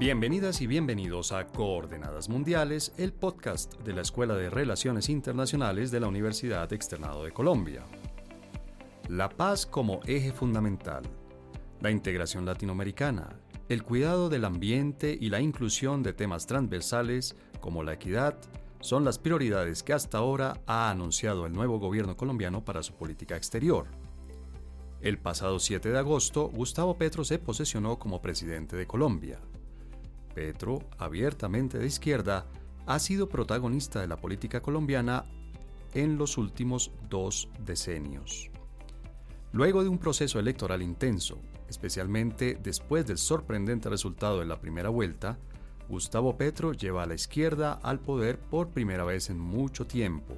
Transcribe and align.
Bienvenidas 0.00 0.62
y 0.62 0.66
bienvenidos 0.66 1.30
a 1.30 1.46
Coordenadas 1.48 2.30
Mundiales, 2.30 2.94
el 2.96 3.12
podcast 3.12 3.74
de 3.82 3.92
la 3.92 4.00
Escuela 4.00 4.34
de 4.34 4.48
Relaciones 4.48 5.10
Internacionales 5.10 5.90
de 5.90 6.00
la 6.00 6.08
Universidad 6.08 6.72
Externado 6.72 7.22
de 7.22 7.32
Colombia. 7.32 7.82
La 9.10 9.28
paz 9.28 9.66
como 9.66 10.00
eje 10.06 10.32
fundamental, 10.32 11.02
la 11.82 11.90
integración 11.90 12.46
latinoamericana, 12.46 13.28
el 13.68 13.82
cuidado 13.82 14.30
del 14.30 14.46
ambiente 14.46 15.18
y 15.20 15.28
la 15.28 15.42
inclusión 15.42 16.02
de 16.02 16.14
temas 16.14 16.46
transversales 16.46 17.36
como 17.60 17.82
la 17.82 17.92
equidad 17.92 18.38
son 18.80 19.04
las 19.04 19.18
prioridades 19.18 19.82
que 19.82 19.92
hasta 19.92 20.16
ahora 20.16 20.62
ha 20.66 20.88
anunciado 20.88 21.44
el 21.44 21.52
nuevo 21.52 21.78
gobierno 21.78 22.16
colombiano 22.16 22.64
para 22.64 22.82
su 22.82 22.94
política 22.94 23.36
exterior. 23.36 23.88
El 25.02 25.18
pasado 25.18 25.58
7 25.58 25.90
de 25.90 25.98
agosto, 25.98 26.48
Gustavo 26.48 26.96
Petro 26.96 27.22
se 27.22 27.38
posesionó 27.38 27.98
como 27.98 28.22
presidente 28.22 28.76
de 28.76 28.86
Colombia. 28.86 29.38
Petro, 30.34 30.80
abiertamente 30.98 31.78
de 31.78 31.86
izquierda, 31.86 32.46
ha 32.86 32.98
sido 32.98 33.28
protagonista 33.28 34.00
de 34.00 34.08
la 34.08 34.16
política 34.16 34.60
colombiana 34.60 35.24
en 35.94 36.18
los 36.18 36.38
últimos 36.38 36.92
dos 37.08 37.48
decenios. 37.64 38.50
Luego 39.52 39.82
de 39.82 39.88
un 39.88 39.98
proceso 39.98 40.38
electoral 40.38 40.82
intenso, 40.82 41.38
especialmente 41.68 42.58
después 42.62 43.06
del 43.06 43.18
sorprendente 43.18 43.88
resultado 43.88 44.40
de 44.40 44.46
la 44.46 44.60
primera 44.60 44.88
vuelta, 44.88 45.38
Gustavo 45.88 46.36
Petro 46.36 46.72
lleva 46.72 47.02
a 47.02 47.06
la 47.06 47.14
izquierda 47.14 47.72
al 47.82 47.98
poder 47.98 48.38
por 48.38 48.68
primera 48.68 49.04
vez 49.04 49.28
en 49.28 49.40
mucho 49.40 49.86
tiempo. 49.86 50.34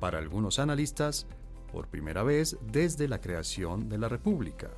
Para 0.00 0.18
algunos 0.18 0.58
analistas, 0.58 1.26
por 1.72 1.86
primera 1.86 2.24
vez 2.24 2.58
desde 2.72 3.06
la 3.06 3.20
creación 3.20 3.88
de 3.88 3.98
la 3.98 4.08
República. 4.08 4.70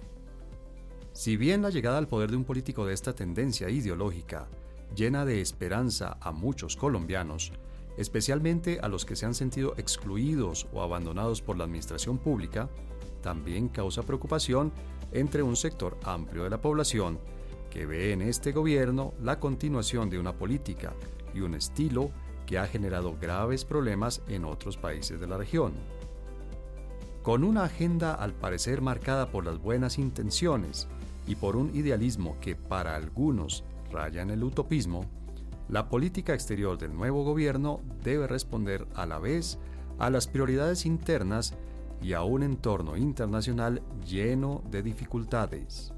Si 1.18 1.36
bien 1.36 1.62
la 1.62 1.70
llegada 1.70 1.98
al 1.98 2.06
poder 2.06 2.30
de 2.30 2.36
un 2.36 2.44
político 2.44 2.86
de 2.86 2.94
esta 2.94 3.12
tendencia 3.12 3.68
ideológica 3.68 4.46
llena 4.94 5.24
de 5.24 5.40
esperanza 5.40 6.16
a 6.20 6.30
muchos 6.30 6.76
colombianos, 6.76 7.50
especialmente 7.96 8.78
a 8.80 8.86
los 8.86 9.04
que 9.04 9.16
se 9.16 9.26
han 9.26 9.34
sentido 9.34 9.74
excluidos 9.78 10.68
o 10.72 10.80
abandonados 10.80 11.42
por 11.42 11.58
la 11.58 11.64
administración 11.64 12.18
pública, 12.18 12.68
también 13.20 13.66
causa 13.66 14.04
preocupación 14.04 14.72
entre 15.10 15.42
un 15.42 15.56
sector 15.56 15.98
amplio 16.04 16.44
de 16.44 16.50
la 16.50 16.60
población 16.60 17.18
que 17.68 17.84
ve 17.84 18.12
en 18.12 18.22
este 18.22 18.52
gobierno 18.52 19.12
la 19.20 19.40
continuación 19.40 20.10
de 20.10 20.20
una 20.20 20.34
política 20.34 20.92
y 21.34 21.40
un 21.40 21.56
estilo 21.56 22.12
que 22.46 22.58
ha 22.58 22.66
generado 22.68 23.16
graves 23.20 23.64
problemas 23.64 24.22
en 24.28 24.44
otros 24.44 24.76
países 24.76 25.18
de 25.18 25.26
la 25.26 25.36
región. 25.36 25.72
Con 27.24 27.42
una 27.42 27.64
agenda 27.64 28.14
al 28.14 28.34
parecer 28.34 28.80
marcada 28.80 29.32
por 29.32 29.44
las 29.44 29.58
buenas 29.58 29.98
intenciones 29.98 30.86
y 31.28 31.36
por 31.36 31.56
un 31.56 31.76
idealismo 31.76 32.36
que 32.40 32.56
para 32.56 32.96
algunos 32.96 33.62
raya 33.92 34.22
en 34.22 34.30
el 34.30 34.42
utopismo, 34.42 35.04
la 35.68 35.90
política 35.90 36.32
exterior 36.32 36.78
del 36.78 36.94
nuevo 36.94 37.22
gobierno 37.22 37.80
debe 38.02 38.26
responder 38.26 38.88
a 38.94 39.04
la 39.04 39.18
vez 39.18 39.58
a 39.98 40.08
las 40.08 40.26
prioridades 40.26 40.86
internas 40.86 41.54
y 42.00 42.14
a 42.14 42.22
un 42.22 42.42
entorno 42.42 42.96
internacional 42.96 43.82
lleno 44.06 44.62
de 44.70 44.82
dificultades. 44.82 45.92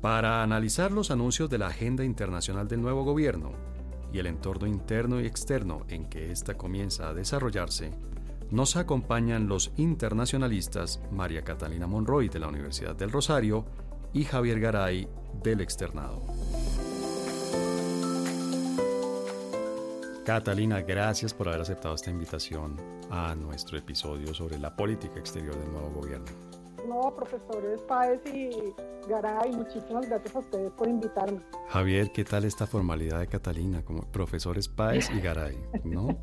Para 0.00 0.42
analizar 0.42 0.92
los 0.92 1.10
anuncios 1.10 1.50
de 1.50 1.58
la 1.58 1.68
agenda 1.68 2.04
internacional 2.04 2.68
del 2.68 2.82
nuevo 2.82 3.04
gobierno 3.04 3.52
y 4.12 4.18
el 4.18 4.26
entorno 4.26 4.68
interno 4.68 5.20
y 5.20 5.26
externo 5.26 5.84
en 5.88 6.04
que 6.04 6.30
ésta 6.30 6.54
comienza 6.54 7.08
a 7.08 7.14
desarrollarse, 7.14 7.90
nos 8.50 8.76
acompañan 8.76 9.48
los 9.48 9.72
internacionalistas 9.78 11.00
María 11.10 11.42
Catalina 11.42 11.88
Monroy 11.88 12.28
de 12.28 12.38
la 12.38 12.48
Universidad 12.48 12.94
del 12.94 13.10
Rosario 13.10 13.64
y 14.14 14.24
Javier 14.24 14.60
Garay 14.60 15.08
del 15.42 15.60
Externado. 15.60 16.22
Catalina, 20.24 20.80
gracias 20.80 21.34
por 21.34 21.48
haber 21.48 21.60
aceptado 21.60 21.94
esta 21.94 22.10
invitación 22.10 22.78
a 23.10 23.34
nuestro 23.34 23.76
episodio 23.76 24.32
sobre 24.32 24.58
la 24.58 24.74
política 24.74 25.18
exterior 25.18 25.54
del 25.54 25.70
nuevo 25.70 25.90
gobierno. 25.90 26.26
No, 26.88 27.14
profesores 27.14 27.80
Páez 27.82 28.20
y 28.32 28.50
Garay, 29.08 29.52
muchísimas 29.52 30.08
gracias 30.08 30.34
a 30.34 30.38
ustedes 30.38 30.70
por 30.72 30.88
invitarme. 30.88 31.40
Javier, 31.68 32.10
¿qué 32.12 32.24
tal 32.24 32.44
esta 32.44 32.66
formalidad 32.66 33.20
de 33.20 33.26
Catalina 33.26 33.82
como 33.82 34.02
profesores 34.10 34.68
Páez 34.68 35.10
y 35.10 35.20
Garay? 35.20 35.58
¿No? 35.84 36.16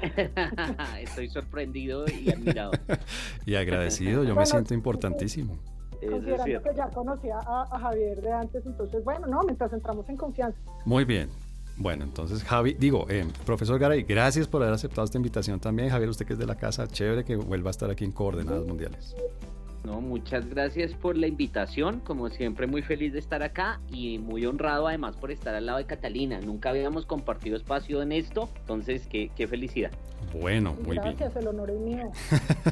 Estoy 1.00 1.28
sorprendido 1.28 2.06
y 2.08 2.30
admirado. 2.30 2.72
y 3.46 3.54
agradecido, 3.54 4.24
yo 4.24 4.34
me 4.34 4.46
siento 4.46 4.72
importantísimo. 4.74 5.58
Considerando 6.00 6.62
que 6.62 6.76
ya 6.76 6.88
conocía 6.90 7.38
a, 7.38 7.78
Javier 7.78 8.20
de 8.20 8.32
antes, 8.32 8.64
entonces, 8.66 9.04
bueno, 9.04 9.26
no, 9.26 9.42
mientras 9.42 9.72
entramos 9.72 10.08
en 10.08 10.16
confianza. 10.16 10.58
Muy 10.84 11.04
bien. 11.04 11.28
Bueno, 11.76 12.02
entonces 12.02 12.42
Javi, 12.42 12.74
digo, 12.74 13.06
eh, 13.08 13.24
profesor 13.46 13.78
Garay, 13.78 14.02
gracias 14.02 14.48
por 14.48 14.62
haber 14.62 14.74
aceptado 14.74 15.04
esta 15.04 15.16
invitación 15.16 15.60
también. 15.60 15.90
Javier, 15.90 16.08
usted 16.10 16.26
que 16.26 16.32
es 16.32 16.38
de 16.38 16.46
la 16.46 16.56
casa, 16.56 16.88
chévere 16.88 17.24
que 17.24 17.36
vuelva 17.36 17.70
a 17.70 17.72
estar 17.72 17.88
aquí 17.88 18.04
en 18.04 18.10
Coordenadas 18.10 18.66
Mundiales. 18.66 19.14
No, 19.84 20.00
muchas 20.00 20.48
gracias 20.48 20.92
por 20.92 21.16
la 21.16 21.26
invitación. 21.26 22.00
Como 22.00 22.28
siempre, 22.30 22.66
muy 22.66 22.82
feliz 22.82 23.12
de 23.12 23.18
estar 23.18 23.42
acá 23.42 23.80
y 23.90 24.18
muy 24.18 24.44
honrado 24.44 24.88
además 24.88 25.16
por 25.16 25.30
estar 25.30 25.54
al 25.54 25.66
lado 25.66 25.78
de 25.78 25.86
Catalina. 25.86 26.40
Nunca 26.40 26.70
habíamos 26.70 27.06
compartido 27.06 27.56
espacio 27.56 28.02
en 28.02 28.12
esto, 28.12 28.48
entonces 28.60 29.06
qué, 29.06 29.30
qué 29.36 29.46
felicidad. 29.46 29.90
Bueno, 30.32 30.74
muy 30.74 30.98
bien. 30.98 31.16
Gracias, 31.16 31.36
el 31.36 31.46
honor 31.46 31.70
es 31.70 31.80
mío. 31.80 32.10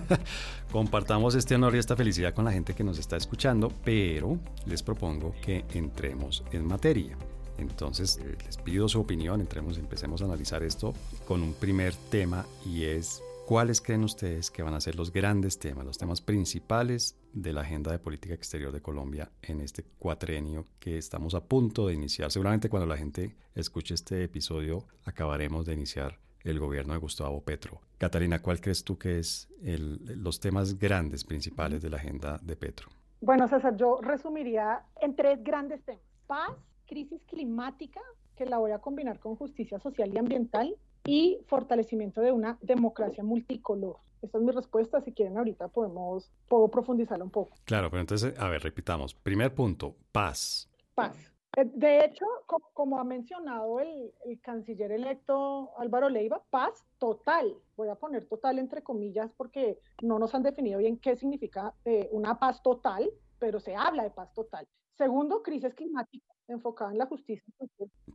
Compartamos 0.72 1.34
este 1.34 1.54
honor 1.54 1.74
y 1.74 1.78
esta 1.78 1.96
felicidad 1.96 2.34
con 2.34 2.44
la 2.44 2.52
gente 2.52 2.74
que 2.74 2.84
nos 2.84 2.98
está 2.98 3.16
escuchando, 3.16 3.72
pero 3.84 4.38
les 4.66 4.82
propongo 4.82 5.34
que 5.40 5.64
entremos 5.72 6.44
en 6.52 6.66
materia. 6.66 7.16
Entonces, 7.58 8.18
eh, 8.18 8.36
les 8.44 8.56
pido 8.58 8.88
su 8.88 9.00
opinión, 9.00 9.40
entremos, 9.40 9.78
empecemos 9.78 10.20
a 10.20 10.26
analizar 10.26 10.62
esto 10.62 10.92
con 11.26 11.42
un 11.42 11.54
primer 11.54 11.94
tema 12.10 12.44
y 12.66 12.84
es 12.84 13.22
¿Cuáles 13.46 13.80
creen 13.80 14.02
ustedes 14.02 14.50
que 14.50 14.64
van 14.64 14.74
a 14.74 14.80
ser 14.80 14.96
los 14.96 15.12
grandes 15.12 15.60
temas, 15.60 15.86
los 15.86 15.98
temas 15.98 16.20
principales 16.20 17.16
de 17.32 17.52
la 17.52 17.60
agenda 17.60 17.92
de 17.92 18.00
política 18.00 18.34
exterior 18.34 18.72
de 18.72 18.82
Colombia 18.82 19.30
en 19.40 19.60
este 19.60 19.84
cuatrenio 20.00 20.66
que 20.80 20.98
estamos 20.98 21.32
a 21.36 21.44
punto 21.44 21.86
de 21.86 21.94
iniciar? 21.94 22.32
Seguramente 22.32 22.68
cuando 22.68 22.88
la 22.88 22.96
gente 22.96 23.36
escuche 23.54 23.94
este 23.94 24.24
episodio 24.24 24.88
acabaremos 25.04 25.64
de 25.64 25.74
iniciar 25.74 26.18
el 26.42 26.58
gobierno 26.58 26.94
de 26.94 26.98
Gustavo 26.98 27.40
Petro. 27.40 27.80
Catalina, 27.98 28.42
¿cuál 28.42 28.60
crees 28.60 28.82
tú 28.82 28.98
que 28.98 29.20
es 29.20 29.48
los 29.62 30.40
temas 30.40 30.76
grandes 30.76 31.22
principales 31.22 31.80
de 31.80 31.90
la 31.90 31.98
agenda 31.98 32.40
de 32.42 32.56
Petro? 32.56 32.88
Bueno, 33.20 33.46
César, 33.46 33.76
yo 33.76 34.00
resumiría 34.02 34.82
en 35.00 35.14
tres 35.14 35.44
grandes 35.44 35.84
temas. 35.84 36.02
Paz, 36.26 36.50
crisis 36.86 37.22
climática, 37.28 38.00
que 38.34 38.44
la 38.44 38.58
voy 38.58 38.72
a 38.72 38.80
combinar 38.80 39.20
con 39.20 39.36
justicia 39.36 39.78
social 39.78 40.12
y 40.12 40.18
ambiental, 40.18 40.76
y 41.06 41.38
fortalecimiento 41.46 42.20
de 42.20 42.32
una 42.32 42.58
democracia 42.60 43.22
multicolor. 43.24 43.96
Esta 44.22 44.38
es 44.38 44.44
mi 44.44 44.52
respuesta. 44.52 45.00
Si 45.00 45.12
quieren, 45.12 45.38
ahorita 45.38 45.68
podemos 45.68 46.30
puedo 46.48 46.68
profundizarla 46.68 47.24
un 47.24 47.30
poco. 47.30 47.56
Claro, 47.64 47.90
pero 47.90 48.00
entonces, 48.00 48.38
a 48.38 48.48
ver, 48.48 48.62
repitamos. 48.62 49.14
Primer 49.14 49.54
punto, 49.54 49.94
paz. 50.12 50.68
Paz. 50.94 51.16
Eh, 51.56 51.64
de 51.74 52.04
hecho, 52.04 52.26
como, 52.74 52.98
ha 52.98 53.04
mencionado 53.04 53.80
el, 53.80 54.12
canciller 54.42 54.92
electo 54.92 55.70
Álvaro 55.78 56.08
Leiva, 56.08 56.42
paz 56.50 56.84
total. 56.98 57.54
Voy 57.76 57.88
a 57.88 57.94
poner 57.94 58.26
total 58.26 58.58
entre 58.58 58.82
comillas 58.82 59.30
porque 59.36 59.80
no 60.02 60.18
nos 60.18 60.34
han 60.34 60.42
definido 60.42 60.78
bien 60.78 60.98
qué 60.98 61.16
significa 61.16 61.74
eh, 61.84 62.08
una 62.12 62.38
paz 62.38 62.62
total, 62.62 63.08
pero 63.38 63.60
se 63.60 63.74
habla 63.74 64.02
de 64.02 64.10
paz 64.10 64.32
total. 64.34 64.66
Segundo, 64.96 65.42
crisis 65.42 65.74
climática 65.74 66.24
enfocada 66.48 66.92
en 66.92 66.98
la 66.98 67.06
justicia. 67.06 67.44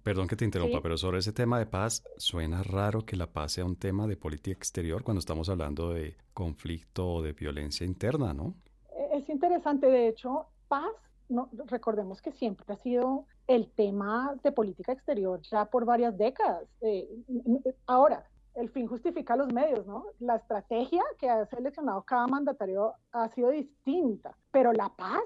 Perdón 0.03 0.27
que 0.27 0.35
te 0.35 0.45
interrumpa, 0.45 0.81
pero 0.81 0.97
sobre 0.97 1.19
ese 1.19 1.33
tema 1.33 1.59
de 1.59 1.65
paz, 1.65 2.03
suena 2.17 2.63
raro 2.63 3.05
que 3.05 3.15
la 3.15 3.27
paz 3.27 3.53
sea 3.53 3.65
un 3.65 3.75
tema 3.75 4.07
de 4.07 4.17
política 4.17 4.57
exterior 4.57 5.03
cuando 5.03 5.19
estamos 5.19 5.49
hablando 5.49 5.93
de 5.93 6.15
conflicto 6.33 7.07
o 7.07 7.21
de 7.21 7.33
violencia 7.33 7.85
interna, 7.85 8.33
¿no? 8.33 8.55
E-, 8.95 9.17
es 9.17 9.29
interesante, 9.29 9.87
de 9.87 10.07
hecho, 10.07 10.47
paz, 10.67 10.91
no, 11.29 11.49
recordemos 11.67 12.21
que 12.21 12.31
siempre 12.31 12.65
ha 12.73 12.77
sido 12.77 13.25
el 13.47 13.69
tema 13.71 14.35
de 14.43 14.51
política 14.51 14.91
exterior 14.91 15.41
ya 15.41 15.65
por 15.65 15.85
varias 15.85 16.17
décadas. 16.17 16.67
Eh, 16.81 17.07
ahora, 17.85 18.25
el 18.55 18.69
fin 18.69 18.87
justifica 18.87 19.35
los 19.35 19.51
medios, 19.53 19.85
¿no? 19.85 20.05
La 20.19 20.37
estrategia 20.37 21.03
que 21.19 21.29
ha 21.29 21.45
seleccionado 21.45 22.01
cada 22.03 22.27
mandatario 22.27 22.93
ha 23.11 23.29
sido 23.29 23.49
distinta, 23.49 24.35
pero 24.51 24.73
la 24.73 24.89
paz, 24.89 25.23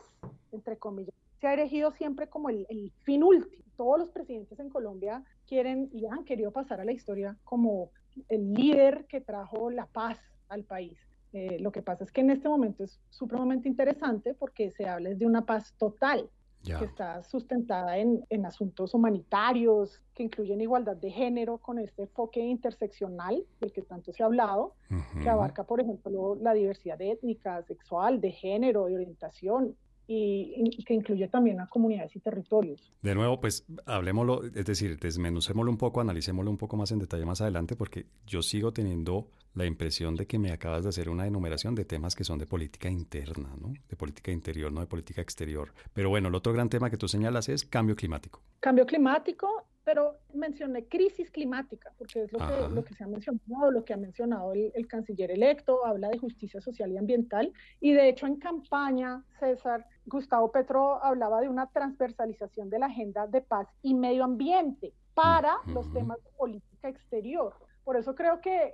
entre 0.51 0.77
comillas, 0.77 1.15
se 1.39 1.47
ha 1.47 1.53
erigido 1.53 1.91
siempre 1.91 2.27
como 2.27 2.49
el, 2.49 2.91
fin 3.03 3.23
último. 3.23 3.63
Todos 3.77 3.99
los 3.99 4.09
presidentes 4.09 4.59
en 4.59 4.69
Colombia 4.69 5.23
quieren 5.47 5.89
y 5.91 6.05
han 6.05 6.23
querido 6.23 6.51
pasar 6.51 6.79
a 6.79 6.85
la 6.85 6.93
historia 6.93 7.37
como 7.43 7.91
el 8.29 8.53
líder 8.53 9.05
que 9.07 9.21
trajo 9.21 9.69
la 9.69 9.85
paz 9.85 10.17
al 10.47 10.63
país. 10.63 10.97
Eh, 11.33 11.59
lo 11.59 11.71
que 11.71 11.81
pasa 11.81 12.05
es 12.05 12.11
que 12.11 12.21
en 12.21 12.29
este 12.29 12.47
momento 12.47 12.85
es 12.85 12.99
supremamente 13.09 13.67
interesante 13.67 14.33
porque 14.33 14.71
se 14.71 14.87
habla 14.87 15.09
de 15.09 15.25
una 15.25 15.45
paz 15.45 15.73
total, 15.77 16.29
que 16.63 16.85
está 16.85 17.21
sustentada 17.21 17.97
en, 17.97 18.25
en, 18.29 18.45
asuntos 18.45 18.95
humanitarios, 18.95 20.01
que 20.15 20.23
incluyen 20.23 20.61
igualdad 20.61 20.95
de 20.95 21.11
género 21.11 21.59
con 21.59 21.77
este 21.77 22.03
enfoque 22.03 22.39
interseccional 22.39 23.45
del 23.61 23.71
que 23.71 23.83
tanto 23.83 24.11
se 24.11 24.23
ha 24.23 24.25
hablado, 24.25 24.73
que 25.21 25.29
abarca, 25.29 25.63
por 25.65 25.79
ejemplo, 25.79 26.35
la 26.35 26.53
diversidad 26.53 26.99
étnica, 27.01 27.61
sexual, 27.63 28.19
de 28.19 28.31
género, 28.31 28.85
de 28.85 28.95
orientación, 28.95 29.75
y, 30.07 30.83
que 30.85 30.93
incluye 30.93 31.27
también 31.27 31.59
a 31.59 31.67
comunidades 31.67 32.15
y 32.15 32.19
territorios. 32.19 32.93
De 33.01 33.15
nuevo, 33.15 33.39
pues 33.39 33.65
hablemoslo, 33.85 34.43
es 34.43 34.65
decir, 34.65 34.99
desmenucémoslo 34.99 35.71
un 35.71 35.77
poco, 35.77 36.01
analicémoslo 36.01 36.51
un 36.51 36.57
poco 36.57 36.77
más 36.77 36.91
en 36.91 36.99
detalle 36.99 37.25
más 37.25 37.41
adelante, 37.41 37.75
porque 37.75 38.05
yo 38.25 38.41
sigo 38.41 38.71
teniendo 38.71 39.29
la 39.53 39.65
impresión 39.65 40.15
de 40.15 40.27
que 40.27 40.37
me 40.37 40.51
acabas 40.51 40.83
de 40.83 40.89
hacer 40.89 41.09
una 41.09 41.25
enumeración 41.25 41.75
de 41.75 41.85
temas 41.85 42.15
que 42.15 42.23
son 42.23 42.37
de 42.37 42.45
política 42.45 42.89
interna, 42.89 43.55
¿no? 43.59 43.73
De 43.89 43.95
política 43.95 44.31
interior, 44.31 44.71
no 44.71 44.81
de 44.81 44.87
política 44.87 45.21
exterior. 45.21 45.73
Pero 45.93 46.09
bueno, 46.09 46.27
el 46.27 46.35
otro 46.35 46.53
gran 46.53 46.69
tema 46.69 46.89
que 46.89 46.97
tú 46.97 47.07
señalas 47.07 47.49
es 47.49 47.65
cambio 47.65 47.95
climático. 47.95 48.41
Cambio 48.59 48.85
climático, 48.85 49.65
pero 49.85 50.17
mencioné 50.33 50.85
crisis 50.85 51.29
climática, 51.31 51.93
porque 51.97 52.23
es 52.23 52.33
lo, 52.33 52.39
que, 52.39 52.73
lo 52.73 52.83
que, 52.83 52.95
se 52.95 53.03
ha 53.03 53.07
mencionado, 53.07 53.71
lo 53.71 53.85
que 53.85 53.93
ha 53.93 53.97
mencionado 53.97 54.51
el, 54.51 54.71
el, 54.73 54.87
canciller 54.87 55.31
electo, 55.31 55.85
habla 55.85 56.09
de 56.09 56.17
justicia 56.17 56.59
social 56.59 56.91
y 56.91 56.97
ambiental, 56.97 57.53
y 57.79 57.93
de 57.93 58.09
hecho 58.09 58.25
en 58.25 58.37
campaña, 58.37 59.23
César, 59.39 59.85
Gustavo 60.07 60.51
Petro 60.51 61.03
hablaba 61.03 61.39
de 61.39 61.49
una 61.49 61.67
transversalización 61.67 62.69
de 62.69 62.79
la 62.79 62.87
agenda 62.87 63.27
de 63.27 63.41
paz 63.41 63.67
y 63.83 63.93
medio 63.93 64.23
ambiente 64.23 64.91
para 65.13 65.57
los 65.67 65.91
temas 65.93 66.21
de 66.23 66.31
política 66.31 66.89
exterior. 66.89 67.53
Por 67.83 67.95
eso 67.95 68.15
creo 68.15 68.41
que, 68.41 68.73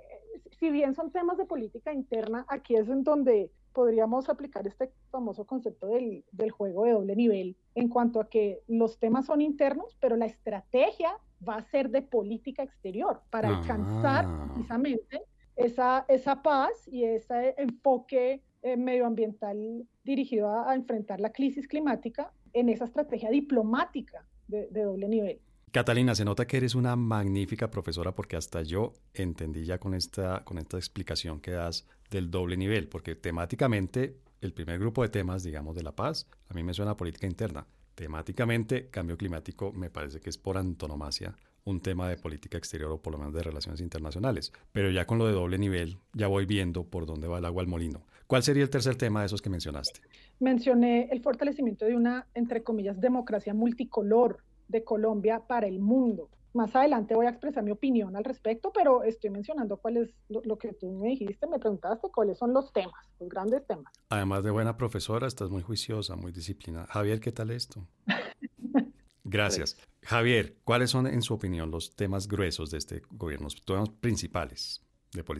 si 0.58 0.70
bien 0.70 0.94
son 0.94 1.12
temas 1.12 1.36
de 1.36 1.44
política 1.44 1.92
interna, 1.92 2.46
aquí 2.48 2.74
es 2.74 2.88
en 2.88 3.04
donde 3.04 3.50
podríamos 3.72 4.28
aplicar 4.28 4.66
este 4.66 4.92
famoso 5.10 5.44
concepto 5.46 5.88
del, 5.88 6.24
del, 6.32 6.50
juego 6.50 6.84
de 6.84 6.92
doble 6.92 7.16
nivel 7.16 7.56
en 7.74 7.88
cuanto 7.88 8.20
a 8.20 8.28
que 8.28 8.60
los 8.68 8.98
temas 8.98 9.26
son 9.26 9.40
internos, 9.40 9.96
pero 10.00 10.16
la 10.16 10.26
estrategia 10.26 11.16
va 11.46 11.56
a 11.56 11.62
ser 11.62 11.90
de 11.90 12.02
política 12.02 12.62
exterior 12.62 13.22
para 13.30 13.48
alcanzar 13.48 14.24
ah. 14.26 14.48
precisamente 14.52 15.22
esa, 15.56 16.04
esa 16.08 16.42
paz 16.42 16.88
y 16.90 17.04
ese 17.04 17.54
enfoque 17.58 18.42
eh, 18.62 18.76
medioambiental 18.76 19.86
dirigido 20.04 20.48
a, 20.48 20.74
enfrentar 20.74 21.20
la 21.20 21.32
crisis 21.32 21.66
climática 21.66 22.32
en 22.52 22.68
esa 22.68 22.84
estrategia 22.84 23.30
diplomática 23.30 24.24
de, 24.48 24.68
de 24.68 24.82
doble 24.82 25.08
nivel. 25.08 25.40
Catalina, 25.72 26.14
se 26.14 26.26
nota 26.26 26.46
que 26.46 26.58
eres 26.58 26.74
una 26.74 26.96
magnífica 26.96 27.70
profesora 27.70 28.14
porque 28.14 28.36
hasta 28.36 28.62
yo 28.62 28.92
entendí 29.14 29.64
ya 29.64 29.78
con 29.78 29.94
esta, 29.94 30.44
con 30.44 30.58
esta 30.58 30.76
explicación 30.76 31.40
que 31.40 31.52
das 31.52 31.88
del 32.12 32.30
doble 32.30 32.56
nivel, 32.56 32.88
porque 32.88 33.16
temáticamente 33.16 34.18
el 34.40 34.52
primer 34.52 34.78
grupo 34.78 35.02
de 35.02 35.08
temas, 35.08 35.42
digamos, 35.42 35.74
de 35.74 35.82
la 35.82 35.96
paz, 35.96 36.28
a 36.48 36.54
mí 36.54 36.62
me 36.62 36.74
suena 36.74 36.92
a 36.92 36.96
política 36.96 37.26
interna. 37.26 37.66
Temáticamente, 37.94 38.88
cambio 38.88 39.16
climático 39.16 39.72
me 39.72 39.90
parece 39.90 40.20
que 40.20 40.30
es 40.30 40.38
por 40.38 40.56
antonomasia 40.56 41.34
un 41.64 41.80
tema 41.80 42.08
de 42.08 42.16
política 42.16 42.58
exterior 42.58 42.90
o 42.90 43.00
por 43.00 43.12
lo 43.12 43.18
menos 43.18 43.34
de 43.34 43.42
relaciones 43.42 43.80
internacionales. 43.80 44.52
Pero 44.72 44.90
ya 44.90 45.06
con 45.06 45.18
lo 45.18 45.26
de 45.26 45.32
doble 45.32 45.58
nivel, 45.58 45.98
ya 46.12 46.26
voy 46.26 46.44
viendo 46.44 46.84
por 46.84 47.06
dónde 47.06 47.28
va 47.28 47.38
el 47.38 47.44
agua 47.44 47.62
al 47.62 47.68
molino. 47.68 48.04
¿Cuál 48.26 48.42
sería 48.42 48.62
el 48.62 48.70
tercer 48.70 48.96
tema 48.96 49.20
de 49.20 49.26
esos 49.26 49.42
que 49.42 49.50
mencionaste? 49.50 50.00
Mencioné 50.40 51.08
el 51.12 51.20
fortalecimiento 51.20 51.84
de 51.84 51.94
una, 51.94 52.26
entre 52.34 52.62
comillas, 52.62 53.00
democracia 53.00 53.54
multicolor 53.54 54.38
de 54.68 54.82
Colombia 54.82 55.42
para 55.46 55.66
el 55.66 55.78
mundo. 55.78 56.30
Más 56.54 56.76
adelante 56.76 57.14
voy 57.14 57.26
a 57.26 57.30
expresar 57.30 57.62
mi 57.64 57.70
opinión 57.70 58.14
al 58.14 58.24
respecto, 58.24 58.72
pero 58.72 59.02
estoy 59.04 59.30
mencionando 59.30 59.78
cuál 59.78 59.96
es 59.96 60.14
lo, 60.28 60.58
que 60.58 60.74
tú 60.74 60.92
me 60.92 61.08
dijiste, 61.08 61.46
me 61.46 61.58
preguntaste 61.58 62.08
cuáles 62.10 62.38
son 62.38 62.52
los 62.52 62.72
temas, 62.72 63.08
los 63.18 63.28
grandes 63.28 63.66
temas. 63.66 63.92
Además 64.10 64.44
de 64.44 64.50
buena 64.50 64.76
profesora, 64.76 65.26
estás 65.26 65.50
muy 65.50 65.62
juiciosa, 65.62 66.14
muy 66.14 66.30
disciplinada. 66.30 66.86
Javier, 66.88 67.20
¿qué 67.20 67.32
tal 67.32 67.50
esto? 67.50 67.86
Gracias. 69.24 69.78
Javier, 70.02 70.56
¿cuáles 70.64 70.90
son, 70.90 71.06
en 71.06 71.22
su 71.22 71.32
opinión, 71.32 71.70
los 71.70 71.96
temas 71.96 72.28
gruesos 72.28 72.70
de 72.70 72.78
este 72.78 73.02
gobierno, 73.10 73.44
los 73.44 73.62
temas 73.64 73.88
principales? 73.88 74.82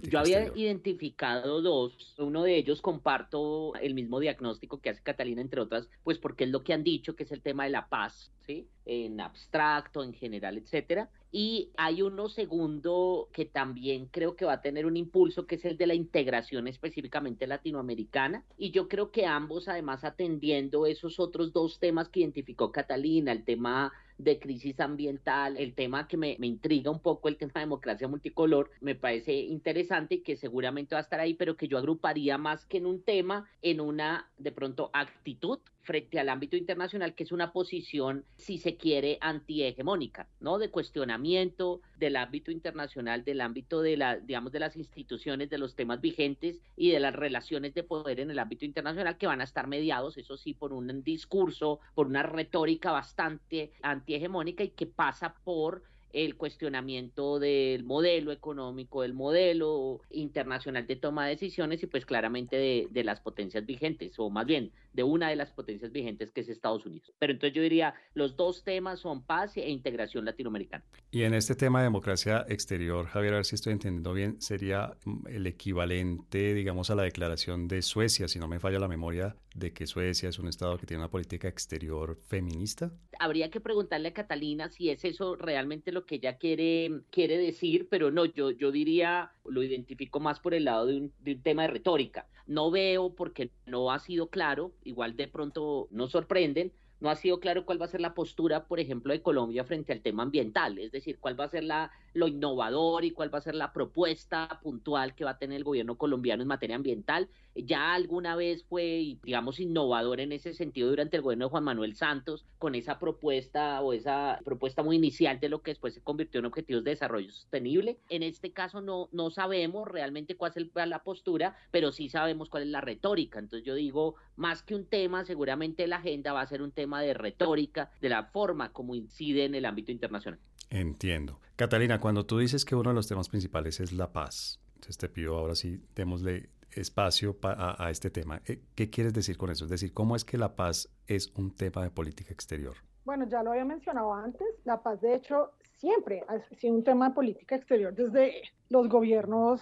Yo 0.02 0.18
había 0.18 0.54
identificado 0.54 1.62
dos. 1.62 2.14
Uno 2.18 2.42
de 2.42 2.56
ellos 2.56 2.82
comparto 2.82 3.74
el 3.76 3.94
mismo 3.94 4.20
diagnóstico 4.20 4.80
que 4.80 4.90
hace 4.90 5.02
Catalina, 5.02 5.40
entre 5.40 5.62
otras, 5.62 5.88
pues 6.04 6.18
porque 6.18 6.44
es 6.44 6.50
lo 6.50 6.62
que 6.62 6.74
han 6.74 6.84
dicho, 6.84 7.16
que 7.16 7.22
es 7.22 7.32
el 7.32 7.40
tema 7.40 7.64
de 7.64 7.70
la 7.70 7.88
paz, 7.88 8.30
¿sí? 8.46 8.66
En 8.84 9.18
abstracto, 9.18 10.02
en 10.02 10.12
general, 10.12 10.58
etcétera. 10.58 11.08
Y 11.30 11.70
hay 11.78 12.02
uno 12.02 12.28
segundo 12.28 13.30
que 13.32 13.46
también 13.46 14.08
creo 14.10 14.36
que 14.36 14.44
va 14.44 14.54
a 14.54 14.60
tener 14.60 14.84
un 14.84 14.98
impulso, 14.98 15.46
que 15.46 15.54
es 15.54 15.64
el 15.64 15.78
de 15.78 15.86
la 15.86 15.94
integración 15.94 16.68
específicamente 16.68 17.46
latinoamericana. 17.46 18.44
Y 18.58 18.72
yo 18.72 18.88
creo 18.88 19.10
que 19.10 19.24
ambos, 19.24 19.68
además, 19.68 20.04
atendiendo 20.04 20.84
esos 20.84 21.18
otros 21.18 21.54
dos 21.54 21.78
temas 21.78 22.10
que 22.10 22.20
identificó 22.20 22.70
Catalina, 22.72 23.32
el 23.32 23.44
tema 23.44 23.90
de 24.22 24.38
crisis 24.38 24.78
ambiental, 24.80 25.56
el 25.56 25.74
tema 25.74 26.06
que 26.06 26.16
me, 26.16 26.36
me, 26.38 26.46
intriga 26.46 26.90
un 26.90 27.00
poco, 27.00 27.28
el 27.28 27.36
tema 27.36 27.52
de 27.54 27.60
democracia 27.60 28.08
multicolor, 28.08 28.70
me 28.80 28.94
parece 28.94 29.32
interesante 29.32 30.16
y 30.16 30.22
que 30.22 30.36
seguramente 30.36 30.94
va 30.94 31.00
a 31.00 31.02
estar 31.02 31.20
ahí, 31.20 31.34
pero 31.34 31.56
que 31.56 31.68
yo 31.68 31.78
agruparía 31.78 32.38
más 32.38 32.64
que 32.66 32.78
en 32.78 32.86
un 32.86 33.02
tema, 33.02 33.48
en 33.62 33.80
una 33.80 34.30
de 34.38 34.52
pronto 34.52 34.90
actitud 34.92 35.58
frente 35.82 36.18
al 36.18 36.28
ámbito 36.28 36.56
internacional, 36.56 37.14
que 37.14 37.24
es 37.24 37.32
una 37.32 37.52
posición, 37.52 38.24
si 38.36 38.58
se 38.58 38.76
quiere, 38.76 39.18
antihegemónica, 39.20 40.28
¿no? 40.40 40.58
De 40.58 40.70
cuestionamiento 40.70 41.80
del 41.98 42.16
ámbito 42.16 42.50
internacional, 42.50 43.24
del 43.24 43.40
ámbito 43.40 43.82
de 43.82 43.96
la, 43.96 44.16
digamos, 44.16 44.52
de 44.52 44.60
las 44.60 44.76
instituciones, 44.76 45.50
de 45.50 45.58
los 45.58 45.74
temas 45.74 46.00
vigentes 46.00 46.60
y 46.76 46.90
de 46.90 47.00
las 47.00 47.14
relaciones 47.14 47.74
de 47.74 47.82
poder 47.82 48.20
en 48.20 48.30
el 48.30 48.38
ámbito 48.38 48.64
internacional 48.64 49.18
que 49.18 49.26
van 49.26 49.40
a 49.40 49.44
estar 49.44 49.66
mediados, 49.66 50.16
eso 50.16 50.36
sí, 50.36 50.54
por 50.54 50.72
un 50.72 51.02
discurso, 51.02 51.80
por 51.94 52.06
una 52.06 52.22
retórica 52.22 52.92
bastante 52.92 53.72
antihegemónica 53.82 54.64
y 54.64 54.70
que 54.70 54.86
pasa 54.86 55.34
por 55.44 55.82
el 56.12 56.36
cuestionamiento 56.36 57.38
del 57.38 57.84
modelo 57.84 58.32
económico, 58.32 59.02
del 59.02 59.14
modelo 59.14 60.00
internacional 60.10 60.86
de 60.86 60.96
toma 60.96 61.24
de 61.24 61.30
decisiones 61.30 61.82
y 61.82 61.86
pues 61.86 62.06
claramente 62.06 62.56
de, 62.56 62.88
de, 62.90 63.04
las 63.04 63.20
potencias 63.20 63.64
vigentes, 63.66 64.18
o 64.18 64.30
más 64.30 64.46
bien 64.46 64.72
de 64.92 65.02
una 65.02 65.30
de 65.30 65.36
las 65.36 65.50
potencias 65.50 65.90
vigentes 65.92 66.30
que 66.32 66.42
es 66.42 66.48
Estados 66.48 66.84
Unidos. 66.86 67.12
Pero 67.18 67.32
entonces 67.32 67.54
yo 67.54 67.62
diría, 67.62 67.94
los 68.14 68.36
dos 68.36 68.62
temas 68.64 69.00
son 69.00 69.22
paz 69.22 69.56
e 69.56 69.68
integración 69.68 70.24
latinoamericana. 70.24 70.84
Y 71.10 71.22
en 71.22 71.34
este 71.34 71.54
tema 71.54 71.80
de 71.80 71.84
democracia 71.84 72.44
exterior, 72.48 73.06
Javier, 73.06 73.34
a 73.34 73.36
ver 73.36 73.44
si 73.44 73.54
estoy 73.54 73.72
entendiendo 73.72 74.12
bien, 74.12 74.40
sería 74.40 74.96
el 75.28 75.46
equivalente, 75.46 76.54
digamos, 76.54 76.90
a 76.90 76.94
la 76.94 77.02
declaración 77.02 77.68
de 77.68 77.82
Suecia, 77.82 78.28
si 78.28 78.38
no 78.38 78.48
me 78.48 78.60
falla 78.60 78.78
la 78.78 78.88
memoria, 78.88 79.36
de 79.54 79.72
que 79.72 79.86
Suecia 79.86 80.28
es 80.28 80.38
un 80.38 80.48
Estado 80.48 80.78
que 80.78 80.86
tiene 80.86 81.02
una 81.02 81.10
política 81.10 81.48
exterior 81.48 82.16
feminista? 82.16 82.92
Habría 83.18 83.50
que 83.50 83.60
preguntarle 83.60 84.08
a 84.08 84.14
Catalina 84.14 84.68
si 84.68 84.90
es 84.90 85.04
eso 85.04 85.36
realmente 85.36 85.92
lo 85.92 86.06
que 86.06 86.16
ella 86.16 86.38
quiere, 86.38 87.02
quiere 87.10 87.38
decir, 87.38 87.88
pero 87.90 88.10
no, 88.10 88.24
yo, 88.24 88.50
yo 88.50 88.70
diría, 88.70 89.32
lo 89.44 89.62
identifico 89.62 90.20
más 90.20 90.40
por 90.40 90.54
el 90.54 90.64
lado 90.64 90.86
de 90.86 90.96
un, 90.96 91.12
tema 91.42 91.62
de 91.62 91.68
retórica. 91.68 92.26
No 92.46 92.70
veo 92.70 93.14
porque 93.14 93.50
no 93.66 93.90
ha 93.90 93.98
sido 93.98 94.28
claro, 94.28 94.72
igual 94.84 95.16
de 95.16 95.28
pronto 95.28 95.88
nos 95.90 96.10
sorprenden, 96.10 96.72
no 97.00 97.10
ha 97.10 97.16
sido 97.16 97.40
claro 97.40 97.66
cuál 97.66 97.80
va 97.80 97.86
a 97.86 97.88
ser 97.88 98.00
la 98.00 98.14
postura, 98.14 98.66
por 98.66 98.78
ejemplo, 98.78 99.12
de 99.12 99.22
Colombia 99.22 99.64
frente 99.64 99.92
al 99.92 100.02
tema 100.02 100.22
ambiental, 100.22 100.78
es 100.78 100.92
decir, 100.92 101.18
cuál 101.18 101.38
va 101.38 101.44
a 101.44 101.48
ser 101.48 101.64
la, 101.64 101.90
lo 102.14 102.28
innovador 102.28 103.04
y 103.04 103.10
cuál 103.10 103.34
va 103.34 103.38
a 103.38 103.42
ser 103.42 103.56
la 103.56 103.72
propuesta 103.72 104.60
puntual 104.62 105.16
que 105.16 105.24
va 105.24 105.32
a 105.32 105.38
tener 105.38 105.56
el 105.56 105.64
gobierno 105.64 105.98
colombiano 105.98 106.42
en 106.42 106.48
materia 106.48 106.76
ambiental. 106.76 107.28
Ya 107.54 107.94
alguna 107.94 108.36
vez 108.36 108.64
fue, 108.64 109.16
digamos, 109.22 109.60
innovador 109.60 110.20
en 110.20 110.32
ese 110.32 110.54
sentido 110.54 110.88
durante 110.88 111.16
el 111.16 111.22
gobierno 111.22 111.46
de 111.46 111.50
Juan 111.50 111.64
Manuel 111.64 111.94
Santos, 111.96 112.46
con 112.58 112.74
esa 112.74 112.98
propuesta 112.98 113.80
o 113.80 113.92
esa 113.92 114.40
propuesta 114.44 114.82
muy 114.82 114.96
inicial 114.96 115.40
de 115.40 115.48
lo 115.48 115.62
que 115.62 115.72
después 115.72 115.94
se 115.94 116.00
convirtió 116.00 116.40
en 116.40 116.46
Objetivos 116.46 116.84
de 116.84 116.90
Desarrollo 116.90 117.30
Sostenible. 117.30 117.98
En 118.08 118.22
este 118.22 118.52
caso 118.52 118.80
no, 118.80 119.08
no 119.12 119.30
sabemos 119.30 119.88
realmente 119.88 120.36
cuál 120.36 120.52
es 120.54 120.88
la 120.88 121.02
postura, 121.02 121.56
pero 121.70 121.92
sí 121.92 122.08
sabemos 122.08 122.48
cuál 122.48 122.64
es 122.64 122.68
la 122.70 122.80
retórica. 122.80 123.38
Entonces 123.38 123.66
yo 123.66 123.74
digo, 123.74 124.16
más 124.36 124.62
que 124.62 124.74
un 124.74 124.86
tema, 124.86 125.24
seguramente 125.24 125.86
la 125.86 125.96
agenda 125.96 126.32
va 126.32 126.40
a 126.40 126.46
ser 126.46 126.62
un 126.62 126.72
tema 126.72 127.02
de 127.02 127.14
retórica, 127.14 127.90
de 128.00 128.08
la 128.08 128.24
forma 128.24 128.72
como 128.72 128.94
incide 128.94 129.44
en 129.44 129.54
el 129.54 129.64
ámbito 129.64 129.92
internacional. 129.92 130.40
Entiendo. 130.70 131.40
Catalina, 131.56 132.00
cuando 132.00 132.24
tú 132.24 132.38
dices 132.38 132.64
que 132.64 132.74
uno 132.74 132.90
de 132.90 132.94
los 132.94 133.06
temas 133.06 133.28
principales 133.28 133.78
es 133.80 133.92
la 133.92 134.12
paz, 134.12 134.58
entonces 134.74 134.96
te 134.96 135.08
pido 135.08 135.36
ahora 135.36 135.54
sí, 135.54 135.80
démosle 135.94 136.48
espacio 136.74 137.36
a, 137.42 137.84
a, 137.84 137.90
este 137.90 138.10
tema. 138.10 138.42
Eh, 138.46 138.62
¿Qué 138.74 138.90
quieres 138.90 139.12
decir 139.12 139.36
con 139.36 139.50
eso? 139.50 139.64
Es 139.64 139.70
decir, 139.70 139.92
¿cómo 139.92 140.16
es 140.16 140.24
que 140.24 140.38
la 140.38 140.56
paz 140.56 140.88
es 141.06 141.32
un 141.36 141.54
tema 141.54 141.82
de 141.82 141.90
política 141.90 142.32
exterior? 142.32 142.74
Bueno, 143.04 143.26
ya 143.28 143.42
lo 143.42 143.50
había 143.50 143.64
mencionado 143.64 144.14
antes, 144.14 144.46
la 144.64 144.80
paz 144.80 145.00
de 145.00 145.16
hecho 145.16 145.50
siempre 145.78 146.22
ha 146.28 146.38
sido 146.56 146.74
un 146.74 146.84
tema 146.84 147.08
de 147.08 147.14
política 147.14 147.56
exterior 147.56 147.92
desde 147.92 148.42
los 148.70 148.88
gobiernos, 148.88 149.60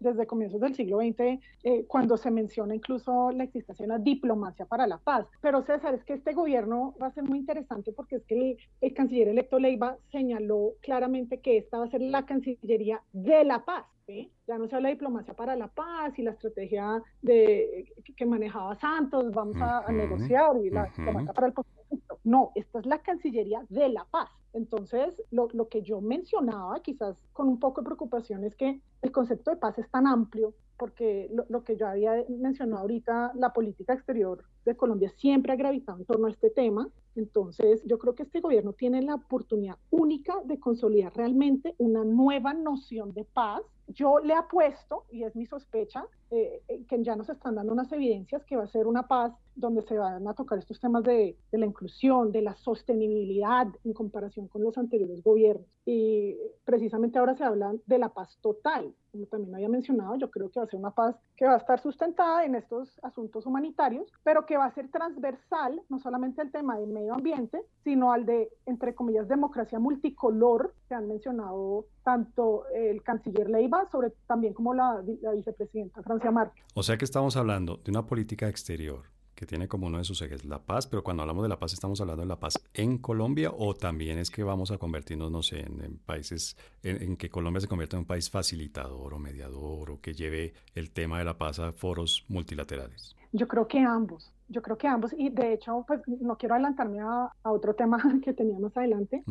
desde 0.00 0.26
comienzos 0.26 0.60
del 0.60 0.74
siglo 0.74 0.98
XX, 0.98 1.40
eh, 1.62 1.84
cuando 1.86 2.16
se 2.16 2.30
menciona 2.30 2.74
incluso 2.74 3.30
la 3.30 3.44
existencia 3.44 3.86
de 3.86 3.92
una 3.92 4.02
diplomacia 4.02 4.66
para 4.66 4.88
la 4.88 4.98
paz. 4.98 5.26
Pero 5.40 5.62
César, 5.62 5.94
es 5.94 6.04
que 6.04 6.14
este 6.14 6.34
gobierno 6.34 6.94
va 7.00 7.06
a 7.06 7.12
ser 7.12 7.22
muy 7.24 7.38
interesante 7.38 7.92
porque 7.92 8.16
es 8.16 8.24
que 8.24 8.58
el, 8.80 8.94
canciller 8.94 9.28
electo 9.28 9.58
Leiva 9.58 9.96
señaló 10.10 10.72
claramente 10.82 11.40
que 11.40 11.58
esta 11.58 11.78
va 11.78 11.84
a 11.84 11.90
ser 11.90 12.02
la 12.02 12.26
Cancillería 12.26 13.00
de 13.12 13.44
la 13.44 13.64
paz. 13.64 13.86
Ya 14.46 14.58
no 14.58 14.68
se 14.68 14.76
habla 14.76 14.88
de 14.88 14.94
diplomacia 14.94 15.34
para 15.34 15.56
la 15.56 15.68
paz 15.68 16.18
y 16.18 16.22
la 16.22 16.32
estrategia 16.32 17.02
de, 17.22 17.92
que 18.16 18.26
manejaba 18.26 18.74
Santos, 18.74 19.32
vamos 19.32 19.56
a, 19.60 19.90
negociar 19.92 20.56
y 20.62 20.70
la 20.70 20.86
diplomacia 20.86 21.32
para 21.32 21.46
el 21.48 21.54
No, 22.24 22.52
esta 22.54 22.80
es 22.80 22.86
la 22.86 22.98
Cancillería 22.98 23.64
de 23.68 23.88
la 23.88 24.04
paz. 24.04 24.30
Entonces, 24.52 25.22
lo, 25.30 25.48
lo, 25.52 25.68
que 25.68 25.82
yo 25.82 26.00
mencionaba, 26.00 26.80
quizás 26.82 27.16
con 27.32 27.48
un 27.48 27.60
poco 27.60 27.80
de 27.80 27.86
preocupación, 27.86 28.44
es 28.44 28.56
que 28.56 28.80
el 29.02 29.12
concepto 29.12 29.52
de 29.52 29.56
paz 29.56 29.78
es 29.78 29.88
tan 29.90 30.06
amplio, 30.06 30.54
porque 30.76 31.28
lo, 31.32 31.44
lo, 31.48 31.62
que 31.62 31.76
yo 31.76 31.86
había 31.86 32.24
mencionado 32.28 32.82
ahorita, 32.82 33.32
la 33.36 33.52
política 33.52 33.92
exterior 33.92 34.42
de 34.64 34.76
Colombia 34.76 35.10
siempre 35.16 35.52
ha 35.52 35.56
gravitado 35.56 35.98
en 35.98 36.04
torno 36.04 36.26
a 36.26 36.30
este 36.30 36.50
tema. 36.50 36.88
Entonces, 37.16 37.82
yo 37.84 37.98
creo 37.98 38.14
que 38.14 38.22
este 38.22 38.40
gobierno 38.40 38.72
tiene 38.72 39.02
la 39.02 39.16
oportunidad 39.16 39.76
única 39.90 40.36
de 40.44 40.60
consolidar 40.60 41.12
realmente 41.14 41.74
una 41.78 42.04
nueva 42.04 42.54
noción 42.54 43.12
de 43.12 43.24
paz. 43.24 43.62
Yo 43.88 44.20
le 44.20 44.34
apuesto, 44.34 45.04
y 45.10 45.24
es 45.24 45.34
mi 45.34 45.46
sospecha, 45.46 46.04
eh, 46.30 46.62
eh, 46.68 46.84
que 46.88 47.02
ya 47.02 47.16
nos 47.16 47.28
están 47.28 47.56
dando 47.56 47.72
unas 47.72 47.90
evidencias 47.90 48.44
que 48.44 48.56
va 48.56 48.62
a 48.62 48.68
ser 48.68 48.86
una 48.86 49.08
paz 49.08 49.32
donde 49.56 49.82
se 49.82 49.98
van 49.98 50.28
a 50.28 50.34
tocar 50.34 50.58
estos 50.60 50.78
temas 50.78 51.02
de, 51.02 51.36
de, 51.50 51.58
la 51.58 51.66
inclusión, 51.66 52.30
de 52.30 52.42
la 52.42 52.54
sostenibilidad 52.54 53.66
en 53.84 53.92
comparación 53.92 54.46
con 54.46 54.62
los 54.62 54.78
anteriores 54.78 55.20
gobiernos. 55.24 55.66
Y 55.84 56.36
precisamente 56.64 57.18
ahora 57.18 57.34
se 57.34 57.42
habla 57.42 57.74
de 57.84 57.98
la 57.98 58.10
paz 58.10 58.38
total, 58.40 58.94
como 59.10 59.26
también 59.26 59.56
había 59.56 59.68
mencionado, 59.68 60.16
yo 60.16 60.30
creo 60.30 60.50
que 60.50 60.60
va 60.60 60.66
a 60.66 60.68
ser 60.68 60.78
una 60.78 60.92
paz 60.92 61.16
que 61.36 61.46
va 61.46 61.54
a 61.54 61.58
estar 61.58 61.80
sustentada 61.80 62.44
en 62.44 62.54
estos 62.54 63.00
asuntos 63.02 63.44
humanitarios, 63.44 64.12
pero 64.22 64.46
que 64.50 64.56
va 64.56 64.64
a 64.64 64.74
ser 64.74 64.90
transversal, 64.90 65.80
no 65.88 66.00
solamente 66.00 66.40
al 66.40 66.50
tema 66.50 66.76
del 66.76 66.90
medio 66.90 67.14
ambiente, 67.14 67.62
sino 67.84 68.10
al 68.10 68.26
de, 68.26 68.48
entre 68.66 68.96
comillas, 68.96 69.28
democracia 69.28 69.78
multicolor, 69.78 70.74
que 70.88 70.96
han 70.96 71.06
mencionado 71.06 71.86
tanto 72.02 72.64
el 72.74 73.00
canciller 73.04 73.48
Leiva, 73.48 73.88
sobre 73.92 74.10
también 74.26 74.52
como 74.52 74.74
la, 74.74 75.04
la 75.20 75.30
vicepresidenta 75.34 76.02
Francia 76.02 76.50
o 76.74 76.82
sea 76.82 76.96
que 76.98 77.04
estamos 77.04 77.36
hablando 77.36 77.76
de 77.76 77.92
una 77.92 78.04
política 78.06 78.48
exterior 78.48 79.04
que 79.36 79.46
tiene 79.46 79.68
como 79.68 79.86
uno 79.86 79.98
de 79.98 80.04
sus 80.04 80.20
ejes 80.20 80.44
la 80.44 80.58
paz, 80.58 80.88
pero 80.88 81.04
cuando 81.04 81.22
hablamos 81.22 81.44
de 81.44 81.48
la 81.48 81.58
paz 81.60 81.72
estamos 81.72 82.00
hablando 82.00 82.22
de 82.22 82.28
la 82.28 82.40
paz 82.40 82.58
en 82.74 82.98
Colombia 82.98 83.52
o 83.56 83.74
también 83.74 84.18
es 84.18 84.32
que 84.32 84.42
vamos 84.42 84.72
a 84.72 84.78
convertirnos, 84.78 85.30
no 85.30 85.42
sé, 85.42 85.60
en, 85.60 85.98
países, 86.04 86.56
en, 86.82 87.16
que 87.16 87.30
Colombia 87.30 87.60
se 87.60 87.68
convierta 87.68 87.96
en 87.96 88.00
un 88.00 88.06
país 88.06 88.28
facilitador 88.28 89.14
o 89.14 89.18
mediador 89.20 89.92
o 89.92 90.00
que 90.00 90.12
lleve 90.12 90.54
el 90.74 90.90
tema 90.90 91.20
de 91.20 91.24
la 91.24 91.38
paz 91.38 91.60
a 91.60 91.72
foros 91.72 92.24
multilaterales. 92.28 93.16
Yo 93.32 93.46
creo 93.46 93.68
que 93.68 93.78
ambos, 93.78 94.32
yo 94.50 94.62
creo 94.62 94.76
que 94.76 94.88
ambos, 94.88 95.14
y 95.16 95.30
de 95.30 95.54
hecho, 95.54 95.84
pues 95.86 96.02
no 96.06 96.36
quiero 96.36 96.54
adelantarme 96.54 97.00
a, 97.00 97.32
otro 97.44 97.74
tema 97.74 97.98
que 98.24 98.34
tenía 98.34 98.58
más 98.58 98.76
adelante, 98.76 99.22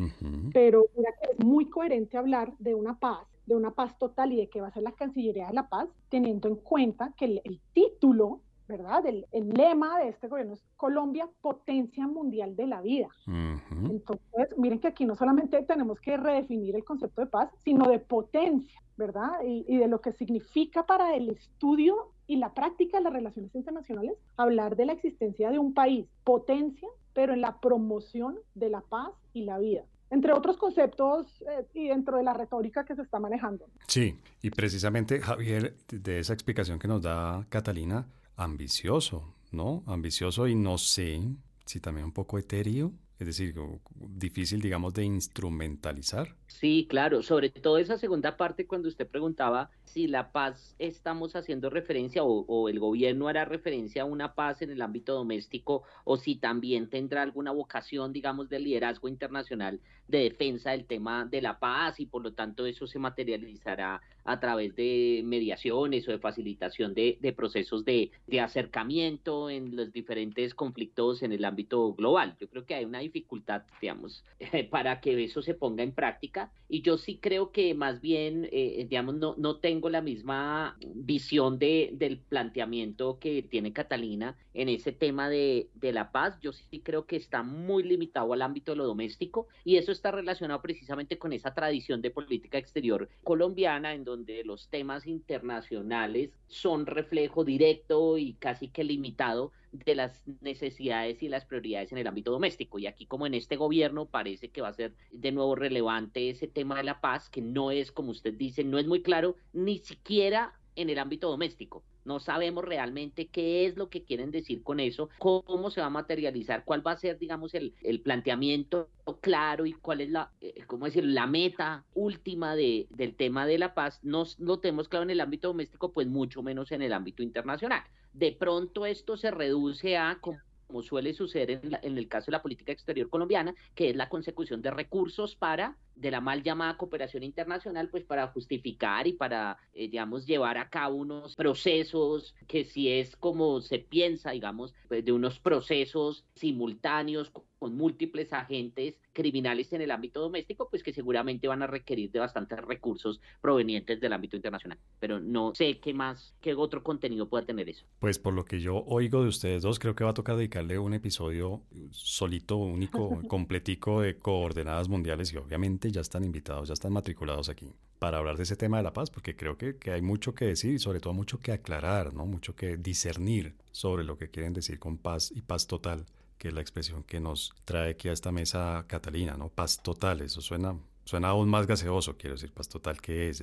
pero 0.52 0.86
mira 0.96 1.10
que 1.20 1.32
es 1.32 1.44
muy 1.44 1.66
coherente 1.66 2.18
hablar 2.18 2.52
de 2.58 2.74
una 2.74 2.98
paz 2.98 3.26
de 3.50 3.56
una 3.56 3.72
paz 3.72 3.98
total 3.98 4.32
y 4.32 4.36
de 4.36 4.48
que 4.48 4.60
va 4.60 4.68
a 4.68 4.70
ser 4.70 4.84
la 4.84 4.92
Cancillería 4.92 5.48
de 5.48 5.54
la 5.54 5.68
Paz, 5.68 5.88
teniendo 6.08 6.46
en 6.46 6.54
cuenta 6.54 7.12
que 7.16 7.24
el, 7.44 7.60
título, 7.72 8.42
¿verdad? 8.68 9.04
El, 9.06 9.26
lema 9.32 9.98
de 9.98 10.10
este 10.10 10.28
gobierno 10.28 10.54
es 10.54 10.64
Colombia, 10.76 11.28
potencia 11.40 12.06
mundial 12.06 12.54
de 12.54 12.66
la 12.68 12.80
vida. 12.80 13.08
Entonces, 13.26 14.56
miren 14.56 14.78
que 14.78 14.86
aquí 14.86 15.04
no 15.04 15.16
solamente 15.16 15.60
tenemos 15.64 16.00
que 16.00 16.16
redefinir 16.16 16.76
el 16.76 16.84
concepto 16.84 17.22
de 17.22 17.26
paz, 17.26 17.50
sino 17.64 17.88
de 17.88 17.98
potencia, 17.98 18.80
¿verdad? 18.96 19.32
Y, 19.44 19.64
y 19.66 19.78
de 19.78 19.88
lo 19.88 20.00
que 20.00 20.12
significa 20.12 20.86
para 20.86 21.16
el 21.16 21.30
estudio 21.30 22.12
y 22.30 22.36
la 22.36 22.54
práctica 22.54 22.98
de 22.98 23.02
las 23.02 23.12
relaciones 23.12 23.52
internacionales 23.56 24.14
hablar 24.36 24.76
de 24.76 24.86
la 24.86 24.92
existencia 24.92 25.50
de 25.50 25.58
un 25.58 25.74
país, 25.74 26.06
potencia, 26.22 26.88
pero 27.12 27.32
en 27.32 27.40
la 27.40 27.58
promoción 27.58 28.38
de 28.54 28.70
la 28.70 28.82
paz 28.82 29.10
y 29.32 29.42
la 29.42 29.58
vida 29.58 29.82
entre 30.10 30.32
otros 30.32 30.56
conceptos 30.56 31.26
eh, 31.42 31.66
y 31.72 31.88
dentro 31.88 32.16
de 32.16 32.24
la 32.24 32.32
retórica 32.32 32.84
que 32.84 32.96
se 32.96 33.02
está 33.02 33.20
manejando. 33.20 33.66
Sí, 33.86 34.18
y 34.42 34.50
precisamente 34.50 35.20
Javier, 35.20 35.76
de 35.88 36.18
esa 36.18 36.32
explicación 36.32 36.80
que 36.80 36.88
nos 36.88 37.00
da 37.00 37.46
Catalina, 37.48 38.08
ambicioso, 38.36 39.34
¿no? 39.52 39.84
Ambicioso 39.86 40.48
y 40.48 40.56
no 40.56 40.78
sé 40.78 41.20
si 41.64 41.78
también 41.78 42.06
un 42.06 42.12
poco 42.12 42.38
etéreo, 42.38 42.92
es 43.20 43.26
decir, 43.26 43.54
difícil, 43.94 44.62
digamos, 44.62 44.94
de 44.94 45.04
instrumentalizar. 45.04 46.34
Sí, 46.46 46.86
claro, 46.88 47.22
sobre 47.22 47.50
todo 47.50 47.76
esa 47.76 47.98
segunda 47.98 48.38
parte 48.38 48.66
cuando 48.66 48.88
usted 48.88 49.06
preguntaba 49.06 49.70
si 49.84 50.06
la 50.06 50.32
paz 50.32 50.74
estamos 50.78 51.36
haciendo 51.36 51.68
referencia 51.68 52.22
o, 52.24 52.68
el 52.70 52.80
gobierno 52.80 53.28
hará 53.28 53.44
referencia 53.44 54.02
a 54.02 54.04
una 54.06 54.34
paz 54.34 54.62
en 54.62 54.70
el 54.70 54.80
ámbito 54.80 55.12
doméstico 55.12 55.82
o 56.04 56.16
si 56.16 56.36
también 56.36 56.88
tendrá 56.88 57.20
alguna 57.20 57.50
vocación, 57.50 58.14
digamos, 58.14 58.48
de 58.48 58.58
liderazgo 58.58 59.06
internacional 59.06 59.80
de 60.08 60.20
defensa 60.20 60.70
del 60.70 60.86
tema 60.86 61.26
de 61.26 61.42
la 61.42 61.58
paz 61.58 62.00
y 62.00 62.06
por 62.06 62.22
lo 62.22 62.32
tanto 62.32 62.64
eso 62.64 62.86
se 62.86 62.98
materializará 62.98 64.00
a 64.24 64.40
través 64.40 64.74
de 64.76 65.22
mediaciones 65.24 66.06
o 66.08 66.12
de 66.12 66.18
facilitación 66.18 66.94
de, 66.94 67.34
procesos 67.36 67.84
de, 67.84 68.10
de, 68.26 68.40
acercamiento 68.40 69.50
en 69.50 69.76
los 69.76 69.92
diferentes 69.92 70.54
conflictos 70.54 71.22
en 71.22 71.32
el 71.32 71.44
ámbito 71.44 71.94
global. 71.94 72.36
Yo 72.40 72.48
creo 72.48 72.66
que 72.66 72.74
hay 72.74 72.84
una 72.84 73.00
dificultad, 73.00 73.62
digamos, 73.80 74.24
para 74.70 75.00
que 75.00 75.22
eso 75.22 75.42
se 75.42 75.54
ponga 75.54 75.82
en 75.82 75.92
práctica 75.92 76.52
y 76.68 76.82
yo 76.82 76.98
sí 76.98 77.18
creo 77.18 77.50
que 77.52 77.74
más 77.74 78.00
bien, 78.00 78.48
eh, 78.52 78.86
digamos, 78.88 79.14
no, 79.14 79.34
no 79.38 79.56
tengo 79.56 79.90
la 79.90 80.00
misma 80.00 80.76
visión 80.94 81.58
de, 81.58 81.90
del 81.94 82.18
planteamiento 82.18 83.18
que 83.18 83.42
tiene 83.42 83.72
Catalina 83.72 84.36
en 84.54 84.68
ese 84.68 84.92
tema 84.92 85.28
de, 85.28 85.68
de 85.74 85.92
la 85.92 86.12
paz. 86.12 86.38
Yo 86.40 86.52
sí 86.52 86.80
creo 86.80 87.06
que 87.06 87.16
está 87.16 87.42
muy 87.42 87.82
limitado 87.82 88.32
al 88.32 88.42
ámbito 88.42 88.72
de 88.72 88.76
lo 88.76 88.86
doméstico 88.86 89.48
y 89.64 89.76
eso 89.76 89.92
está 89.92 90.10
relacionado 90.10 90.60
precisamente 90.62 91.18
con 91.18 91.32
esa 91.32 91.54
tradición 91.54 92.02
de 92.02 92.10
política 92.10 92.58
exterior 92.58 93.08
colombiana 93.22 93.94
en 93.94 94.04
donde 94.10 94.44
los 94.44 94.68
temas 94.68 95.06
internacionales 95.06 96.30
son 96.48 96.86
reflejo 96.86 97.44
directo 97.44 98.18
y 98.18 98.34
casi 98.34 98.68
que 98.68 98.84
limitado 98.84 99.52
de 99.72 99.94
las 99.94 100.22
necesidades 100.40 101.22
y 101.22 101.28
las 101.28 101.44
prioridades 101.44 101.92
en 101.92 101.98
el 101.98 102.06
ámbito 102.06 102.32
doméstico. 102.32 102.78
Y 102.78 102.86
aquí 102.86 103.06
como 103.06 103.26
en 103.26 103.34
este 103.34 103.56
gobierno 103.56 104.06
parece 104.06 104.50
que 104.50 104.62
va 104.62 104.68
a 104.68 104.74
ser 104.74 104.94
de 105.12 105.32
nuevo 105.32 105.54
relevante 105.54 106.30
ese 106.30 106.48
tema 106.48 106.76
de 106.76 106.84
la 106.84 107.00
paz, 107.00 107.30
que 107.30 107.40
no 107.40 107.70
es, 107.70 107.92
como 107.92 108.10
usted 108.10 108.34
dice, 108.34 108.64
no 108.64 108.78
es 108.78 108.86
muy 108.86 109.02
claro 109.02 109.36
ni 109.52 109.78
siquiera 109.78 110.54
en 110.76 110.90
el 110.90 110.98
ámbito 110.98 111.28
doméstico. 111.28 111.84
No 112.10 112.18
sabemos 112.18 112.64
realmente 112.64 113.28
qué 113.28 113.66
es 113.66 113.76
lo 113.76 113.88
que 113.88 114.02
quieren 114.02 114.32
decir 114.32 114.64
con 114.64 114.80
eso, 114.80 115.10
cómo 115.18 115.70
se 115.70 115.80
va 115.80 115.86
a 115.86 115.90
materializar, 115.90 116.64
cuál 116.64 116.84
va 116.84 116.90
a 116.90 116.96
ser, 116.96 117.20
digamos, 117.20 117.54
el, 117.54 117.72
el 117.82 118.00
planteamiento 118.00 118.88
claro 119.20 119.64
y 119.64 119.74
cuál 119.74 120.00
es 120.00 120.10
la, 120.10 120.32
eh, 120.40 120.64
cómo 120.66 120.86
decir, 120.86 121.04
la 121.04 121.28
meta 121.28 121.84
última 121.94 122.56
de, 122.56 122.88
del 122.90 123.14
tema 123.14 123.46
de 123.46 123.58
la 123.58 123.74
paz. 123.74 124.00
No 124.02 124.24
lo 124.38 124.58
tenemos 124.58 124.88
claro 124.88 125.04
en 125.04 125.10
el 125.10 125.20
ámbito 125.20 125.46
doméstico, 125.46 125.92
pues 125.92 126.08
mucho 126.08 126.42
menos 126.42 126.72
en 126.72 126.82
el 126.82 126.92
ámbito 126.92 127.22
internacional. 127.22 127.84
De 128.12 128.32
pronto 128.32 128.86
esto 128.86 129.16
se 129.16 129.30
reduce 129.30 129.96
a 129.96 130.18
como 130.20 130.82
suele 130.82 131.14
suceder 131.14 131.60
en, 131.62 131.78
en, 131.80 131.96
el 131.96 132.08
caso 132.08 132.26
de 132.26 132.32
la 132.32 132.42
política 132.42 132.72
exterior 132.72 133.08
colombiana, 133.08 133.54
que 133.76 133.90
es 133.90 133.96
la 133.96 134.08
consecución 134.08 134.62
de 134.62 134.72
recursos 134.72 135.36
para 135.36 135.76
de 136.00 136.10
la 136.10 136.20
mal 136.20 136.42
llamada 136.42 136.76
cooperación 136.76 137.22
internacional, 137.22 137.88
pues 137.88 138.04
para 138.04 138.28
justificar 138.28 139.06
y 139.06 139.12
para, 139.12 139.58
eh, 139.74 139.88
digamos, 139.88 140.26
llevar 140.26 140.58
a 140.58 140.68
cabo 140.70 140.96
unos 140.96 141.36
procesos 141.36 142.34
que 142.46 142.64
si 142.64 142.88
es 142.88 143.16
como 143.16 143.60
se 143.60 143.78
piensa, 143.78 144.30
digamos, 144.30 144.74
pues 144.88 145.04
de 145.04 145.12
unos 145.12 145.38
procesos 145.38 146.24
simultáneos 146.34 147.30
con 147.30 147.76
múltiples 147.76 148.32
agentes 148.32 148.96
criminales 149.12 149.72
en 149.72 149.82
el 149.82 149.90
ámbito 149.90 150.20
doméstico, 150.20 150.68
pues 150.70 150.82
que 150.82 150.94
seguramente 150.94 151.46
van 151.46 151.62
a 151.62 151.66
requerir 151.66 152.10
de 152.10 152.18
bastantes 152.18 152.58
recursos 152.58 153.20
provenientes 153.42 154.00
del 154.00 154.14
ámbito 154.14 154.36
internacional. 154.36 154.78
Pero 154.98 155.20
no 155.20 155.54
sé 155.54 155.78
qué 155.78 155.92
más, 155.92 156.34
qué 156.40 156.54
otro 156.54 156.82
contenido 156.82 157.28
pueda 157.28 157.44
tener 157.44 157.68
eso. 157.68 157.84
Pues 157.98 158.18
por 158.18 158.32
lo 158.32 158.46
que 158.46 158.60
yo 158.60 158.82
oigo 158.86 159.22
de 159.22 159.28
ustedes 159.28 159.62
dos, 159.62 159.78
creo 159.78 159.94
que 159.94 160.04
va 160.04 160.10
a 160.10 160.14
tocar 160.14 160.36
dedicarle 160.36 160.78
un 160.78 160.94
episodio 160.94 161.62
solito, 161.90 162.56
único, 162.56 163.20
completico 163.28 164.00
de 164.00 164.16
coordenadas 164.16 164.88
mundiales 164.88 165.32
y 165.32 165.36
obviamente 165.36 165.89
ya 165.90 166.00
están 166.00 166.24
invitados, 166.24 166.68
ya 166.68 166.74
están 166.74 166.92
matriculados 166.92 167.48
aquí 167.48 167.72
para 167.98 168.18
hablar 168.18 168.36
de 168.36 168.44
ese 168.44 168.56
tema 168.56 168.78
de 168.78 168.82
la 168.82 168.92
paz, 168.92 169.10
porque 169.10 169.36
creo 169.36 169.56
que, 169.56 169.76
que, 169.76 169.92
hay 169.92 170.02
mucho 170.02 170.34
que 170.34 170.46
decir 170.46 170.74
y 170.74 170.78
sobre 170.78 171.00
todo 171.00 171.12
mucho 171.12 171.38
que 171.38 171.52
aclarar, 171.52 172.14
¿no? 172.14 172.26
mucho 172.26 172.56
que 172.56 172.76
discernir 172.76 173.56
sobre 173.72 174.04
lo 174.04 174.16
que 174.16 174.30
quieren 174.30 174.52
decir 174.52 174.78
con 174.78 174.98
paz 174.98 175.30
y 175.34 175.42
paz 175.42 175.66
total, 175.66 176.06
que 176.38 176.48
es 176.48 176.54
la 176.54 176.60
expresión 176.60 177.02
que 177.04 177.20
nos 177.20 177.52
trae 177.64 177.90
aquí 177.90 178.08
a 178.08 178.12
esta 178.12 178.32
mesa 178.32 178.84
Catalina, 178.88 179.36
¿no? 179.36 179.50
Paz 179.50 179.82
total, 179.82 180.22
eso 180.22 180.40
suena 180.40 180.74
Suena 181.04 181.28
aún 181.28 181.48
más 181.48 181.66
gaseoso, 181.66 182.16
quiero 182.16 182.36
decir, 182.36 182.52
paz 182.52 182.68
total 182.68 183.00
que 183.00 183.28
es. 183.28 183.42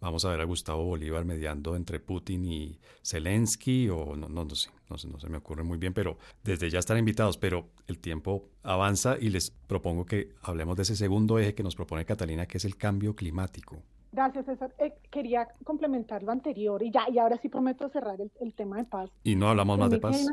vamos 0.00 0.24
a 0.24 0.30
ver 0.30 0.40
a 0.40 0.44
Gustavo 0.44 0.84
Bolívar 0.84 1.24
mediando 1.24 1.76
entre 1.76 2.00
Putin 2.00 2.44
y 2.44 2.78
Zelensky, 3.04 3.88
o 3.88 4.16
no, 4.16 4.28
no, 4.28 4.44
no, 4.44 4.54
sé, 4.54 4.70
no, 4.88 4.96
no 5.10 5.18
se 5.18 5.28
me 5.28 5.38
ocurre 5.38 5.62
muy 5.62 5.78
bien, 5.78 5.92
pero 5.92 6.16
desde 6.42 6.70
ya 6.70 6.78
están 6.78 6.98
invitados, 6.98 7.36
pero 7.36 7.68
el 7.86 7.98
tiempo 7.98 8.48
avanza 8.62 9.16
y 9.20 9.28
les 9.28 9.50
propongo 9.50 10.06
que 10.06 10.34
hablemos 10.42 10.76
de 10.76 10.84
ese 10.84 10.96
segundo 10.96 11.38
eje 11.38 11.54
que 11.54 11.62
nos 11.62 11.74
propone 11.74 12.04
Catalina, 12.04 12.46
que 12.46 12.58
es 12.58 12.64
el 12.64 12.76
cambio 12.76 13.14
climático. 13.14 13.82
Gracias, 14.12 14.46
César. 14.46 14.74
Eh, 14.78 14.94
quería 15.10 15.46
complementar 15.64 16.22
lo 16.22 16.32
anterior 16.32 16.82
y 16.82 16.90
ya, 16.90 17.04
y 17.10 17.18
ahora 17.18 17.36
sí 17.42 17.50
prometo 17.50 17.88
cerrar 17.90 18.18
el, 18.40 18.54
tema 18.54 18.78
de 18.78 18.84
paz. 18.84 19.10
Y 19.24 19.36
no 19.36 19.48
hablamos 19.48 19.78
más 19.78 19.90
de 19.90 19.98
paz. 19.98 20.26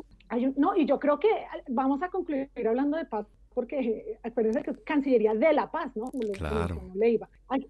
no, 0.55 0.77
y 0.77 0.85
yo 0.85 0.99
creo 0.99 1.19
que 1.19 1.27
vamos 1.67 2.01
a 2.01 2.09
concluir 2.09 2.49
hablando 2.65 2.95
de 2.95 3.03
paz 3.03 3.27
porque 3.53 3.79
eh, 3.79 4.19
acuérdense 4.23 4.63
que 4.63 4.71
es 4.71 4.79
Cancillería 4.81 5.33
de 5.33 5.53
la 5.53 5.71
Paz, 5.71 5.95
¿no? 5.95 6.11
claro. 6.33 6.81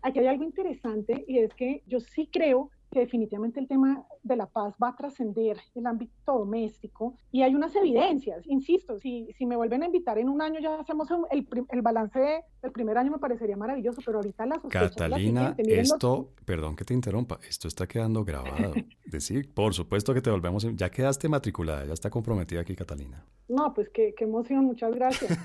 Aquí 0.01 0.19
hay 0.19 0.27
algo 0.27 0.43
interesante 0.43 1.25
y 1.27 1.39
es 1.39 1.53
que 1.53 1.83
yo 1.87 1.99
sí 1.99 2.29
creo 2.31 2.69
que 2.93 2.99
definitivamente 2.99 3.59
el 3.59 3.67
tema 3.67 4.05
de 4.21 4.35
la 4.35 4.45
paz 4.45 4.75
va 4.81 4.89
a 4.89 4.95
trascender 4.95 5.57
el 5.73 5.87
ámbito 5.87 6.13
doméstico 6.25 7.15
y 7.31 7.41
hay 7.41 7.55
unas 7.55 7.75
evidencias, 7.75 8.45
insisto, 8.45 8.99
si, 8.99 9.29
si 9.37 9.45
me 9.45 9.55
vuelven 9.55 9.83
a 9.83 9.87
invitar 9.87 10.17
en 10.19 10.29
un 10.29 10.41
año 10.41 10.59
ya 10.59 10.79
hacemos 10.79 11.07
el, 11.31 11.47
el 11.69 11.81
balance 11.81 12.43
del 12.61 12.71
primer 12.71 12.97
año 12.97 13.11
me 13.11 13.17
parecería 13.17 13.57
maravilloso, 13.57 14.01
pero 14.05 14.19
ahorita 14.19 14.45
la 14.45 14.61
Catalina, 14.69 15.55
esto, 15.57 16.29
perdón 16.45 16.75
que 16.75 16.85
te 16.85 16.93
interrumpa, 16.93 17.39
esto 17.47 17.67
está 17.67 17.87
quedando 17.87 18.23
grabado. 18.23 18.73
Decir, 19.05 19.53
por 19.53 19.73
supuesto 19.73 20.13
que 20.13 20.21
te 20.21 20.29
volvemos, 20.29 20.67
ya 20.75 20.89
quedaste 20.89 21.27
matriculada, 21.27 21.85
ya 21.85 21.93
está 21.93 22.09
comprometida 22.09 22.61
aquí 22.61 22.75
Catalina. 22.75 23.25
No, 23.47 23.73
pues 23.73 23.89
qué, 23.89 24.13
qué 24.15 24.25
emoción, 24.25 24.65
muchas 24.65 24.93
gracias. 24.93 25.31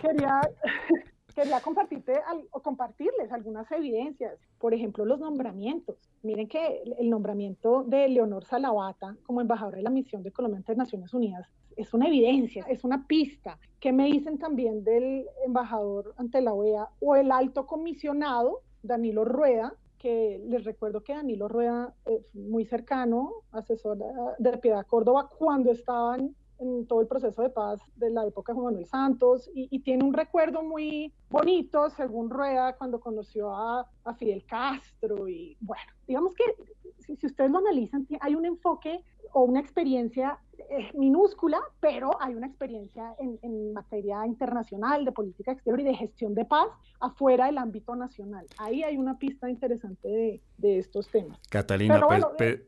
Quería, 0.00 0.40
quería 1.38 1.60
compartirte 1.60 2.14
o 2.50 2.60
compartirles 2.60 3.30
algunas 3.30 3.70
evidencias, 3.70 4.40
por 4.58 4.74
ejemplo, 4.74 5.04
los 5.04 5.20
nombramientos. 5.20 5.96
Miren 6.24 6.48
que 6.48 6.82
el 6.98 7.08
nombramiento 7.08 7.84
de 7.84 8.08
Leonor 8.08 8.44
Salavata 8.44 9.16
como 9.22 9.40
embajadora 9.40 9.76
de 9.76 9.84
la 9.84 9.90
misión 9.90 10.24
de 10.24 10.32
Colombia 10.32 10.58
ante 10.58 10.74
Naciones 10.74 11.14
Unidas 11.14 11.46
es 11.76 11.94
una 11.94 12.08
evidencia, 12.08 12.64
es 12.68 12.82
una 12.82 13.06
pista. 13.06 13.56
que 13.78 13.92
me 13.92 14.06
dicen 14.06 14.38
también 14.38 14.82
del 14.82 15.26
embajador 15.46 16.12
ante 16.16 16.40
la 16.40 16.52
OEA 16.52 16.88
o 16.98 17.14
el 17.14 17.30
alto 17.30 17.64
comisionado 17.64 18.62
Danilo 18.82 19.24
Rueda, 19.24 19.74
que 19.98 20.42
les 20.48 20.64
recuerdo 20.64 21.04
que 21.04 21.14
Danilo 21.14 21.46
Rueda 21.46 21.94
es 22.04 22.34
muy 22.34 22.64
cercano, 22.64 23.44
asesor 23.52 23.98
de 24.38 24.58
Piedad 24.58 24.84
Córdoba, 24.84 25.30
cuando 25.38 25.70
estaban 25.70 26.34
en 26.58 26.86
todo 26.86 27.00
el 27.00 27.06
proceso 27.06 27.42
de 27.42 27.50
paz 27.50 27.80
de 27.96 28.10
la 28.10 28.26
época 28.26 28.52
de 28.52 28.58
Juan 28.58 28.72
Manuel 28.72 28.86
Santos 28.86 29.50
y, 29.54 29.78
tiene 29.80 30.04
un 30.04 30.12
recuerdo 30.12 30.62
muy 30.62 31.12
bonito, 31.30 31.88
según 31.90 32.30
Rueda, 32.30 32.76
cuando 32.76 33.00
conoció 33.00 33.54
a, 33.54 33.88
Fidel 34.18 34.42
Castro 34.46 35.28
y 35.28 35.56
bueno, 35.60 35.92
digamos 36.06 36.34
que 36.34 36.44
si, 36.98 37.26
ustedes 37.26 37.50
lo 37.50 37.58
analizan, 37.58 38.06
hay 38.20 38.34
un 38.34 38.46
enfoque 38.46 39.04
o 39.32 39.42
una 39.42 39.60
experiencia 39.60 40.38
eh, 40.70 40.90
minúscula, 40.94 41.60
pero 41.80 42.10
hay 42.20 42.34
una 42.34 42.46
experiencia 42.46 43.14
en, 43.18 43.72
materia 43.74 44.26
internacional, 44.26 45.04
de 45.04 45.12
política 45.12 45.52
exterior 45.52 45.80
y 45.80 45.84
de 45.84 45.94
gestión 45.94 46.34
de 46.34 46.44
paz 46.46 46.68
afuera 47.00 47.46
del 47.46 47.58
ámbito 47.58 47.94
nacional. 47.94 48.46
Ahí 48.56 48.82
hay 48.82 48.96
una 48.96 49.18
pista 49.18 49.48
interesante 49.50 50.40
de, 50.56 50.78
estos 50.78 51.08
temas. 51.08 51.38
Catalina, 51.50 52.00
pero, 52.38 52.60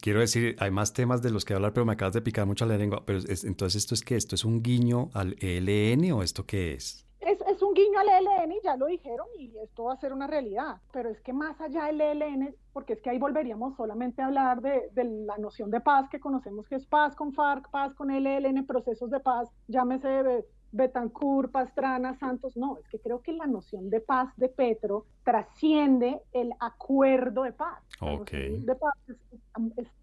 quiero 0.00 0.20
decir, 0.20 0.56
hay 0.58 0.70
más 0.70 0.92
temas 0.92 1.22
de 1.22 1.30
los 1.30 1.44
que 1.44 1.54
hablar, 1.54 1.72
pero 1.72 1.86
me 1.86 1.92
acabas 1.92 2.14
de 2.14 2.22
picar 2.22 2.46
mucho 2.46 2.66
la 2.66 2.76
lengua. 2.76 3.02
Pero 3.04 3.20
entonces, 3.28 3.76
¿esto 3.76 3.94
es 3.94 4.02
qué? 4.02 4.16
¿Esto 4.16 4.34
es 4.34 4.44
un 4.44 4.62
guiño 4.62 5.10
al 5.14 5.36
ELN 5.40 6.12
o 6.12 6.22
esto 6.22 6.44
qué 6.44 6.74
es? 6.74 7.04
Es, 7.20 7.40
es 7.48 7.60
un 7.62 7.74
guiño 7.74 7.98
al 7.98 8.08
ELN, 8.08 8.54
ya 8.62 8.76
lo 8.76 8.86
dijeron, 8.86 9.26
y 9.38 9.56
esto 9.58 9.84
va 9.84 9.94
a 9.94 9.96
ser 9.96 10.12
una 10.12 10.26
realidad. 10.26 10.76
Pero 10.92 11.08
es 11.08 11.20
que 11.22 11.32
más 11.32 11.60
allá 11.60 11.86
del 11.86 12.00
ELN, 12.00 12.54
porque 12.72 12.92
es 12.92 13.02
que 13.02 13.10
ahí 13.10 13.18
volveríamos 13.18 13.76
solamente 13.76 14.22
a 14.22 14.26
hablar 14.26 14.60
de, 14.60 14.90
de 14.92 15.04
la 15.04 15.36
noción 15.38 15.70
de 15.70 15.80
paz 15.80 16.08
que 16.08 16.20
conocemos 16.20 16.68
que 16.68 16.76
es 16.76 16.86
paz 16.86 17.16
con 17.16 17.32
FARC, 17.32 17.70
paz 17.70 17.94
con 17.94 18.10
ELN, 18.10 18.64
procesos 18.66 19.10
de 19.10 19.20
paz, 19.20 19.48
llámese 19.66 20.44
Betancourt, 20.76 21.50
Pastrana, 21.50 22.18
Santos, 22.18 22.56
no, 22.56 22.76
es 22.78 22.86
que 22.88 22.98
creo 22.98 23.22
que 23.22 23.32
la 23.32 23.46
noción 23.46 23.90
de 23.90 24.00
paz 24.00 24.32
de 24.36 24.48
Petro 24.48 25.06
trasciende 25.24 26.20
el 26.32 26.52
acuerdo 26.60 27.42
de 27.42 27.52
paz. 27.52 27.82
Okay. 28.00 28.60
de 28.60 28.74
paz 28.74 28.94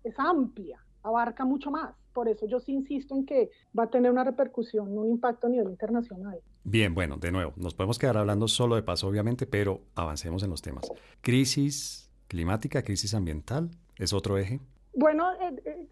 es, 0.03 0.19
amplia, 0.19 0.79
abarca 1.03 1.45
mucho 1.45 1.71
más. 1.71 1.93
Por 2.13 2.27
eso 2.27 2.47
yo 2.47 2.59
sí 2.59 2.73
insisto 2.73 3.15
en 3.15 3.25
que 3.25 3.49
va 3.77 3.83
a 3.83 3.89
tener 3.89 4.11
una 4.11 4.23
repercusión, 4.23 4.97
un 4.97 5.09
impacto 5.09 5.47
a 5.47 5.49
nivel 5.49 5.69
internacional. 5.69 6.39
Bien, 6.63 6.93
bueno, 6.93 7.17
de 7.17 7.31
nuevo, 7.31 7.53
nos 7.55 7.73
podemos 7.73 7.97
quedar 7.97 8.17
hablando 8.17 8.47
solo 8.47 8.75
de 8.75 8.83
paz, 8.83 9.03
obviamente, 9.03 9.47
pero 9.47 9.81
avancemos 9.95 10.43
en 10.43 10.49
los 10.49 10.61
temas. 10.61 10.91
Crisis 11.21 12.11
climática, 12.27 12.83
crisis 12.83 13.13
ambiental, 13.13 13.69
¿es 13.97 14.13
otro 14.13 14.37
eje? 14.37 14.59
Bueno, 14.95 15.33
eh, 15.33 15.55
eh, 15.65 15.87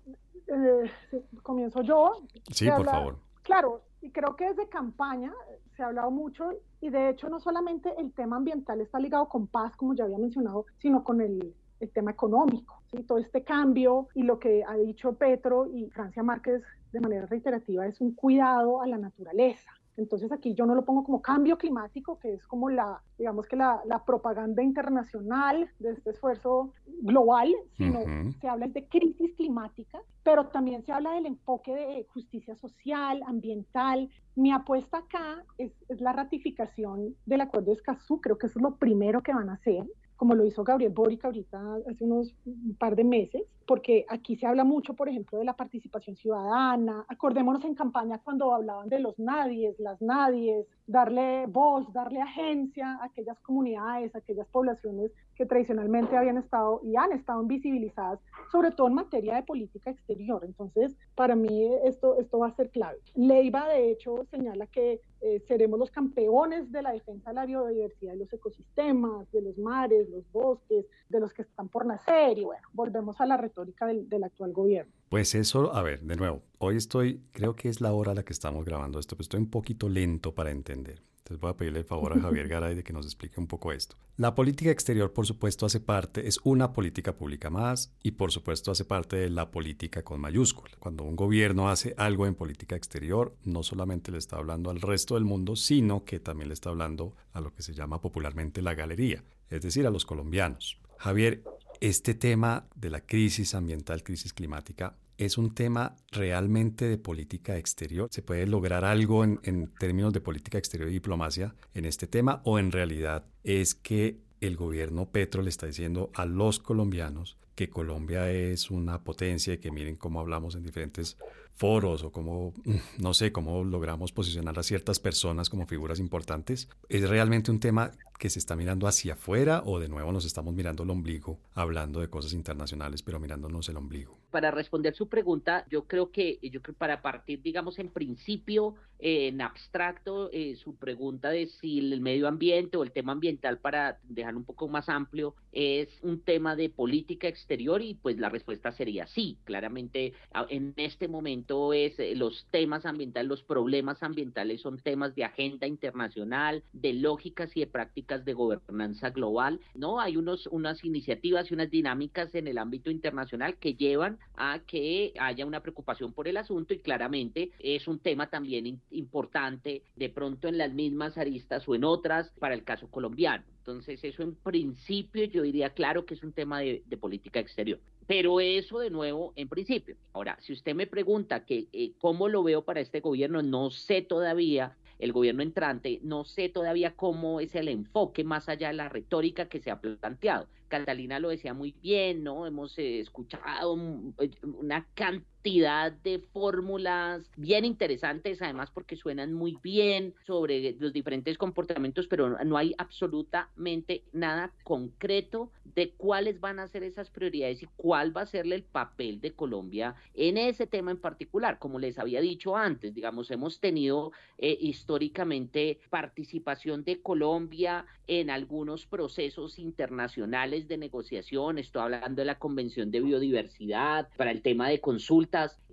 eh, 0.48 1.22
comienzo 1.44 1.82
yo. 1.82 2.24
Sí, 2.52 2.70
por 2.70 2.86
favor. 2.86 3.18
Claro, 3.44 3.82
y 4.02 4.12
creo 4.12 4.36
que 4.36 4.50
desde 4.50 4.68
campaña 4.68 5.32
se 5.76 5.84
ha 5.84 5.88
hablado 5.88 6.12
mucho 6.12 6.50
y 6.82 6.90
de 6.90 7.10
hecho 7.10 7.30
no 7.30 7.40
solamente 7.40 7.94
el 7.98 8.12
tema 8.14 8.38
ambiental 8.38 8.82
está 8.82 9.00
ligado 9.00 9.30
con 9.30 9.48
paz, 9.48 9.76
como 9.76 9.94
ya 9.94 10.06
había 10.06 10.18
mencionado, 10.18 10.66
sino 10.80 11.04
con 11.04 11.22
el, 11.22 11.54
el 11.80 11.90
tema 11.92 12.12
económico. 12.12 12.82
¿sí? 12.92 13.04
Todo 13.04 13.20
este 13.20 13.44
cambio 13.44 14.08
y 14.16 14.24
lo 14.24 14.40
que 14.40 14.64
ha 14.64 14.76
dicho 14.76 15.14
Petro 15.14 15.68
y 15.68 15.90
Francia 15.90 16.24
Márquez 16.24 16.64
de 16.92 17.00
manera 17.00 17.26
reiterativa 17.26 17.86
es 17.86 18.02
un 18.02 18.14
cuidado 18.14 18.82
a 18.82 18.88
la 18.88 18.98
naturaleza. 18.98 19.72
Entonces 19.98 20.32
aquí 20.32 20.54
yo 20.54 20.66
no 20.66 20.76
lo 20.76 20.86
pongo 20.86 21.04
como 21.04 21.22
cambio 21.22 21.58
climático, 21.58 22.18
que 22.20 22.34
es 22.34 22.48
como 22.48 22.70
la, 22.70 23.02
digamos 23.18 23.48
que 23.48 23.56
la, 23.56 23.82
la 23.86 24.04
propaganda 24.04 24.64
internacional 24.64 25.70
de 25.80 25.92
este 25.92 26.12
esfuerzo 26.12 26.74
global, 27.02 27.54
sino 27.78 28.00
se 28.40 28.48
habla 28.48 28.68
de 28.68 28.88
crisis 28.88 29.34
climática, 29.36 30.00
pero 30.24 30.48
también 30.48 30.84
se 30.84 30.92
habla 30.92 31.12
del 31.12 31.26
enfoque 31.26 31.74
de 31.74 32.08
justicia 32.14 32.56
social, 32.56 33.22
ambiental. 33.26 34.10
Mi 34.36 34.52
apuesta 34.52 35.00
acá 35.00 35.44
es, 35.58 35.74
es 35.90 36.00
la 36.00 36.14
ratificación 36.14 37.16
del 37.26 37.42
Acuerdo 37.42 37.68
de 37.68 37.74
Escazú, 37.74 38.22
creo 38.22 38.38
que 38.38 38.48
eso 38.48 38.60
es 38.60 38.64
lo 38.64 38.76
primero 38.76 39.22
que 39.22 39.34
van 39.34 39.50
a 39.50 39.54
hacer 39.54 39.86
como 40.22 40.36
lo 40.36 40.46
hizo 40.46 40.64
Gabriel 40.64 40.94
Boric 40.94 41.26
ahorita 41.26 41.78
hace 41.90 42.04
unos 42.04 42.36
un 42.46 42.76
par 42.76 42.96
de 42.96 43.04
meses, 43.04 43.42
porque 43.66 44.06
aquí 44.08 44.36
se 44.36 44.46
habla 44.46 44.64
mucho, 44.64 44.94
por 44.94 45.10
ejemplo, 45.10 45.40
de 45.40 45.46
la 45.46 45.56
participación 45.56 46.16
ciudadana. 46.16 47.04
Acordémonos 47.08 47.66
en 47.66 47.74
campaña 47.74 48.20
cuando 48.20 48.54
hablaban 48.54 48.88
de 48.88 49.00
los 49.00 49.18
nadies, 49.18 49.80
las 49.80 50.00
nadies, 50.00 50.68
darle 50.86 51.48
voz, 51.48 51.92
darle 51.92 52.22
agencia 52.22 53.00
a 53.02 53.06
aquellas 53.06 53.40
comunidades, 53.40 54.14
a 54.14 54.20
aquellas 54.20 54.48
poblaciones 54.50 55.12
que 55.34 55.48
tradicionalmente 55.48 56.16
habían 56.16 56.38
estado 56.38 56.82
y 56.84 56.96
han 56.98 57.14
estado 57.14 57.42
invisibilizadas, 57.42 58.20
sobre 58.52 58.70
todo 58.70 58.90
en 58.90 58.94
materia 58.94 59.34
de 59.34 59.42
política 59.42 59.90
exterior. 59.90 60.46
Entonces, 60.46 60.96
para 61.16 61.36
mí 61.36 61.66
esto, 61.84 62.20
esto 62.20 62.38
va 62.38 62.50
a 62.50 62.56
ser 62.56 62.70
clave. 62.70 63.00
Leiva, 63.16 63.68
de 63.70 63.90
hecho, 63.90 64.24
señala 64.26 64.68
que 64.68 65.02
eh, 65.22 65.40
seremos 65.48 65.80
los 65.80 65.92
campeones 65.92 66.72
de 66.72 66.82
la 66.82 66.92
defensa 66.92 67.30
de 67.30 67.36
la 67.36 67.46
biodiversidad 67.46 68.14
de 68.14 68.20
los 68.20 68.34
ecosistemas, 68.34 69.32
de 69.32 69.42
los 69.42 69.58
mares, 69.58 70.10
los 70.10 70.30
bosques, 70.32 70.86
de 71.10 71.20
los 71.20 71.34
que 71.34 71.44
están 71.44 71.70
por 71.70 71.86
nacer, 71.86 72.38
y 72.38 72.44
bueno, 72.44 72.68
volvemos 72.74 73.22
a 73.22 73.26
la 73.26 73.38
retórica 73.38 73.86
del, 73.86 74.10
del 74.10 74.24
actual 74.24 74.52
gobierno. 74.52 74.92
Pues 75.10 75.36
eso, 75.36 75.74
a 75.74 75.84
ver, 75.84 76.02
de 76.02 76.16
nuevo, 76.16 76.42
hoy 76.58 76.78
estoy, 76.78 77.22
creo 77.32 77.56
que 77.56 77.70
es 77.70 77.82
la 77.82 77.94
hora 77.94 78.14
a 78.14 78.16
la 78.16 78.24
que 78.24 78.34
estamos 78.34 78.66
grabando 78.66 79.00
esto, 79.00 79.16
pero 79.16 79.24
estoy 79.24 79.40
un 79.42 79.50
poquito 79.50 79.90
lento 79.90 80.34
para 80.34 80.52
entender. 80.52 81.02
Entonces 81.32 81.44
voy 81.44 81.52
a 81.52 81.56
pedirle 81.56 81.80
el 81.80 81.86
favor 81.86 82.12
a 82.12 82.20
Javier 82.20 82.50
Garay 82.50 82.76
de 82.76 82.84
que 82.84 82.92
nos 82.92 83.06
explique 83.06 83.40
un 83.40 83.48
poco 83.48 83.72
esto. 83.72 83.96
La 84.18 84.36
política 84.36 84.70
exterior, 84.70 85.14
por 85.14 85.26
supuesto, 85.26 85.66
hace 85.66 85.80
parte, 85.80 86.28
es 86.28 86.42
una 86.44 86.74
política 86.74 87.16
pública 87.16 87.50
más 87.50 87.94
y 88.04 88.12
por 88.12 88.34
supuesto 88.34 88.70
hace 88.70 88.84
parte 88.84 89.16
de 89.16 89.30
la 89.30 89.50
política 89.50 90.04
con 90.04 90.20
mayúscula. 90.20 90.74
Cuando 90.80 91.06
un 91.06 91.16
gobierno 91.16 91.70
hace 91.70 91.94
algo 91.96 92.28
en 92.28 92.36
política 92.36 92.76
exterior, 92.76 93.34
no 93.46 93.64
solamente 93.64 94.12
le 94.12 94.18
está 94.18 94.36
hablando 94.36 94.70
al 94.70 94.82
resto 94.82 95.16
del 95.16 95.24
mundo, 95.24 95.56
sino 95.56 96.04
que 96.04 96.20
también 96.20 96.50
le 96.50 96.54
está 96.54 96.70
hablando 96.70 97.16
a 97.32 97.40
lo 97.40 97.54
que 97.54 97.64
se 97.64 97.74
llama 97.74 98.02
popularmente 98.02 98.62
la 98.62 98.74
galería, 98.74 99.24
es 99.50 99.62
decir, 99.62 99.88
a 99.88 99.90
los 99.90 100.06
colombianos. 100.06 100.80
Javier, 100.98 101.46
este 101.80 102.14
tema 102.14 102.68
de 102.76 102.90
la 102.90 103.06
crisis 103.06 103.56
ambiental, 103.56 104.04
crisis 104.04 104.34
climática, 104.34 104.98
es 105.26 105.38
un 105.38 105.54
tema 105.54 105.96
realmente 106.12 106.86
de 106.86 106.98
política 106.98 107.58
exterior? 107.58 108.08
¿Se 108.12 108.24
puede 108.24 108.48
lograr 108.48 108.84
algo 108.86 109.24
en, 109.24 109.72
términos 109.80 110.14
de 110.14 110.20
política 110.20 110.58
exterior 110.58 110.90
y 110.90 110.94
diplomacia 110.94 111.54
en 111.76 111.86
este 111.86 112.08
tema? 112.08 112.42
¿O 112.44 112.58
en 112.58 112.72
realidad 112.72 113.26
es 113.44 113.76
que 113.76 114.18
el 114.42 114.56
gobierno 114.56 115.10
Petro 115.10 115.44
le 115.44 115.50
está 115.50 115.68
diciendo 115.68 116.10
a 116.16 116.26
los 116.26 116.58
colombianos 116.58 117.38
que 117.54 117.70
Colombia 117.70 118.32
es 118.32 118.72
una 118.72 119.04
potencia 119.04 119.54
y 119.54 119.60
que 119.60 119.70
miren 119.70 119.96
cómo 119.96 120.20
hablamos 120.20 120.56
en 120.56 120.64
diferentes 120.64 121.18
foros 121.56 122.04
o 122.04 122.12
cómo, 122.12 122.54
no 122.98 123.14
sé, 123.14 123.32
cómo 123.32 123.64
logramos 123.64 124.12
posicionar 124.12 124.58
a 124.58 124.64
ciertas 124.64 125.00
personas 125.00 125.50
como 125.50 125.68
figuras 125.68 126.00
importantes. 126.00 126.70
¿Es 126.90 127.08
realmente 127.10 127.52
un 127.52 127.60
tema 127.60 127.92
que 128.22 128.30
se 128.30 128.38
está 128.38 128.56
mirando 128.56 128.86
hacia 128.86 129.14
afuera 129.14 129.64
o 129.66 129.80
de 129.80 129.90
nuevo 129.90 130.12
nos 130.12 130.26
estamos 130.26 130.54
mirando 130.54 130.84
el 130.84 130.92
ombligo, 130.92 131.40
hablando 131.56 132.02
de 132.02 132.08
cosas 132.08 132.34
internacionales, 132.34 133.02
pero 133.02 133.20
mirándonos 133.20 133.68
el 133.70 133.78
ombligo? 133.78 134.20
Para 134.30 134.52
responder 134.52 134.94
su 134.94 135.10
pregunta, 135.10 135.66
yo 135.70 135.86
creo 135.86 136.12
que, 136.12 136.38
yo 136.44 136.62
creo 136.62 136.76
para 136.76 137.02
partir, 137.02 137.42
digamos, 137.42 137.80
en 137.80 137.90
principio, 137.90 138.76
en 139.00 139.42
abstracto, 139.42 140.30
eh, 140.32 140.56
su 140.56 140.76
pregunta 140.76 141.32
de 141.32 141.48
si 141.48 141.80
el 141.80 142.00
medio 142.00 142.28
ambiente 142.28 142.78
o 142.78 142.84
el 142.84 142.92
tema 142.92 143.12
ambiental, 143.12 143.58
para 143.58 144.00
dejar 144.04 144.36
un 144.36 144.44
poco 144.44 144.68
más 144.68 144.88
amplio, 144.88 145.36
es 145.52 145.90
un 146.04 146.22
tema 146.22 146.56
de 146.56 146.70
política 146.70 147.28
exterior 147.28 147.82
y 147.82 147.96
pues 147.96 148.20
la 148.20 148.30
respuesta 148.30 148.72
sería 148.72 149.08
sí, 149.08 149.40
claramente 149.46 150.14
en 150.50 150.74
este 150.78 151.08
momento 151.08 151.41
es 151.74 152.00
eh, 152.00 152.16
los 152.16 152.46
temas 152.52 152.86
ambientales, 152.86 153.30
los 153.30 153.44
problemas 153.44 154.04
ambientales 154.04 154.62
son 154.62 154.78
temas 154.78 155.16
de 155.16 155.24
agenda 155.24 155.68
internacional, 155.68 156.64
de 156.74 156.94
lógicas 156.94 157.56
y 157.56 157.62
de 157.62 157.68
prácticas 157.68 158.26
de 158.26 158.34
gobernanza 158.34 159.10
global, 159.10 159.60
¿no? 159.76 160.00
Hay 160.00 160.18
unos, 160.18 160.48
unas 160.48 160.84
iniciativas 160.84 161.50
y 161.50 161.54
unas 161.54 161.70
dinámicas 161.70 162.34
en 162.36 162.48
el 162.48 162.58
ámbito 162.58 162.92
internacional 162.92 163.58
que 163.58 163.74
llevan 163.74 164.20
a 164.36 164.60
que 164.60 165.14
haya 165.20 165.46
una 165.46 165.62
preocupación 165.62 166.14
por 166.14 166.28
el 166.28 166.38
asunto 166.38 166.74
y 166.74 166.80
claramente 166.80 167.52
es 167.60 167.88
un 167.88 168.00
tema 168.00 168.30
también 168.30 168.80
importante 168.92 169.84
de 169.96 170.10
pronto 170.10 170.48
en 170.48 170.58
las 170.58 170.74
mismas 170.74 171.18
aristas 171.18 171.68
o 171.68 171.76
en 171.76 171.84
otras 171.84 172.32
para 172.40 172.54
el 172.54 172.64
caso 172.64 172.90
colombiano. 172.90 173.44
Entonces, 173.62 174.04
eso 174.04 174.24
en 174.24 174.34
principio 174.36 175.24
yo 175.26 175.44
diría 175.44 175.70
claro 175.70 176.06
que 176.06 176.16
es 176.16 176.24
un 176.24 176.34
tema 176.34 176.62
de, 176.62 176.82
política 177.00 177.40
exterior. 177.40 177.80
Pero 178.08 178.40
eso 178.40 178.80
de 178.80 178.90
nuevo 178.90 179.34
en 179.36 179.48
principio. 179.48 179.96
Ahora, 180.14 180.38
si 180.42 180.54
usted 180.54 180.76
me 180.76 180.88
pregunta 180.88 181.46
que 181.46 181.68
eh, 181.72 181.94
cómo 182.00 182.28
lo 182.28 182.44
veo 182.44 182.64
para 182.64 182.82
este 182.82 183.00
gobierno, 183.00 183.42
no 183.42 183.70
sé 183.72 184.02
todavía 184.02 184.76
el 185.00 185.14
gobierno 185.14 185.42
entrante, 185.42 186.00
no 186.04 186.26
sé 186.26 186.50
todavía 186.50 186.96
cómo 186.96 187.40
es 187.40 187.56
el 187.56 187.68
enfoque 187.68 188.24
más 188.24 188.50
allá 188.50 188.68
de 188.68 188.76
la 188.76 188.90
retórica 188.90 189.50
que 189.50 189.60
se 189.60 189.72
ha 189.72 189.80
planteado. 189.82 190.48
Catalina 190.68 191.20
lo 191.20 191.30
decía 191.30 191.54
muy 191.54 191.74
bien, 191.82 192.24
¿no? 192.24 192.46
Hemos 192.46 192.78
eh, 192.78 193.00
escuchado 193.00 193.78
eh, 194.20 194.32
una 194.44 194.88
cantidad 194.94 195.31
de 195.44 196.24
fórmulas 196.34 197.30
bien 197.36 197.66
interesantes, 197.66 198.42
además 198.42 198.70
porque 198.72 198.96
suenan 198.96 199.34
muy 199.34 199.58
bien 199.64 200.14
sobre 200.28 200.76
los 200.80 200.94
diferentes 200.94 201.38
comportamientos, 201.38 202.08
pero 202.08 202.38
no 202.44 202.58
hay 202.58 202.76
absolutamente 202.78 204.04
nada 204.14 204.52
concreto 204.64 205.52
de 205.74 205.92
cuáles 205.92 206.40
van 206.40 206.60
a 206.60 206.68
ser 206.68 206.84
esas 206.84 207.10
prioridades 207.10 207.64
y 207.64 207.68
cuál 207.76 208.16
va 208.16 208.22
a 208.22 208.26
ser 208.26 208.46
el 208.46 208.64
papel 208.64 209.20
de 209.20 209.32
Colombia 209.32 209.96
en 210.14 210.38
ese 210.38 210.68
tema 210.68 210.92
en 210.92 210.98
particular. 210.98 211.58
Como 211.58 211.80
les 211.80 211.98
había 211.98 212.22
dicho 212.22 212.56
antes, 212.56 212.94
digamos, 212.94 213.32
hemos 213.32 213.60
tenido 213.60 214.12
eh, 214.38 214.58
históricamente 214.60 215.80
participación 215.90 216.84
de 216.84 217.02
Colombia 217.02 217.86
en 218.08 218.30
algunos 218.30 218.86
procesos 218.86 219.58
internacionales 219.58 220.68
de 220.68 220.78
negociación. 220.78 221.58
Estoy 221.58 221.84
hablando 221.84 222.22
de 222.22 222.26
la 222.26 222.38
Convención 222.38 222.92
de 222.92 223.02
Biodiversidad, 223.02 224.10
para 224.18 224.32
el 224.32 224.42
tema 224.42 224.68
de 224.68 224.82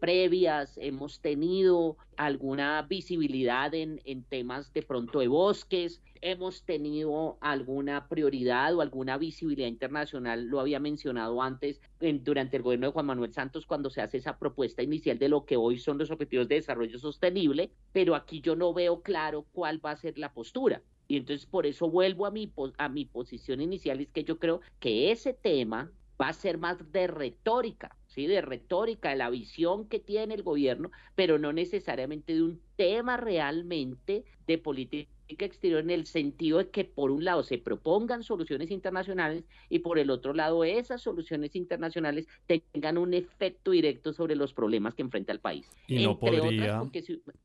previas, 0.00 0.78
hemos 0.78 1.20
tenido 1.20 1.96
alguna 2.16 2.82
visibilidad 2.82 3.74
en, 3.74 4.00
en 4.04 4.24
temas 4.24 4.72
de 4.72 4.82
pronto 4.82 5.20
de 5.20 5.28
bosques, 5.28 6.00
hemos 6.20 6.64
tenido 6.64 7.38
alguna 7.40 8.08
prioridad 8.08 8.74
o 8.74 8.80
alguna 8.80 9.18
visibilidad 9.18 9.68
internacional, 9.68 10.46
lo 10.46 10.60
había 10.60 10.80
mencionado 10.80 11.42
antes 11.42 11.80
durante 12.00 12.56
el 12.56 12.62
gobierno 12.62 12.86
de 12.86 12.92
Juan 12.92 13.06
Manuel 13.06 13.32
Santos 13.32 13.66
cuando 13.66 13.90
se 13.90 14.00
hace 14.00 14.18
esa 14.18 14.38
propuesta 14.38 14.82
inicial 14.82 15.18
de 15.18 15.28
lo 15.28 15.44
que 15.44 15.56
hoy 15.56 15.78
son 15.78 15.98
los 15.98 16.10
objetivos 16.10 16.48
de 16.48 16.56
desarrollo 16.56 16.98
sostenible, 16.98 17.70
pero 17.92 18.14
aquí 18.14 18.40
yo 18.40 18.56
no 18.56 18.72
veo 18.72 19.02
claro 19.02 19.46
cuál 19.52 19.84
va 19.84 19.92
a 19.92 19.96
ser 19.96 20.18
la 20.18 20.32
postura. 20.32 20.82
Y 21.10 21.16
entonces 21.16 21.46
por 21.46 21.64
eso 21.64 21.88
vuelvo 21.88 22.26
a 22.26 22.30
mi, 22.30 22.52
a 22.76 22.88
mi 22.88 23.06
posición 23.06 23.60
inicial, 23.62 24.00
es 24.00 24.10
que 24.10 24.24
yo 24.24 24.38
creo 24.38 24.60
que 24.78 25.10
ese 25.10 25.32
tema 25.32 25.90
va 26.20 26.28
a 26.28 26.32
ser 26.32 26.58
más 26.58 26.92
de 26.92 27.06
retórica, 27.06 27.96
¿sí? 28.06 28.26
De 28.26 28.40
retórica, 28.40 29.10
de 29.10 29.16
la 29.16 29.30
visión 29.30 29.88
que 29.88 30.00
tiene 30.00 30.34
el 30.34 30.42
gobierno, 30.42 30.90
pero 31.14 31.38
no 31.38 31.52
necesariamente 31.52 32.34
de 32.34 32.42
un 32.42 32.60
tema 32.76 33.16
realmente 33.16 34.24
de 34.46 34.58
política 34.58 35.10
exterior 35.28 35.80
en 35.80 35.90
el 35.90 36.06
sentido 36.06 36.58
de 36.58 36.70
que 36.70 36.84
por 36.84 37.10
un 37.10 37.24
lado 37.24 37.42
se 37.42 37.58
propongan 37.58 38.22
soluciones 38.22 38.70
internacionales 38.70 39.44
y 39.68 39.80
por 39.80 39.98
el 39.98 40.10
otro 40.10 40.32
lado 40.32 40.64
esas 40.64 41.02
soluciones 41.02 41.54
internacionales 41.54 42.26
tengan 42.46 42.98
un 42.98 43.14
efecto 43.14 43.72
directo 43.72 44.12
sobre 44.12 44.36
los 44.36 44.54
problemas 44.54 44.94
que 44.94 45.02
enfrenta 45.02 45.32
el 45.32 45.40
país. 45.40 45.68
Y 45.86 46.02
no 46.02 46.18
podría, 46.18 46.82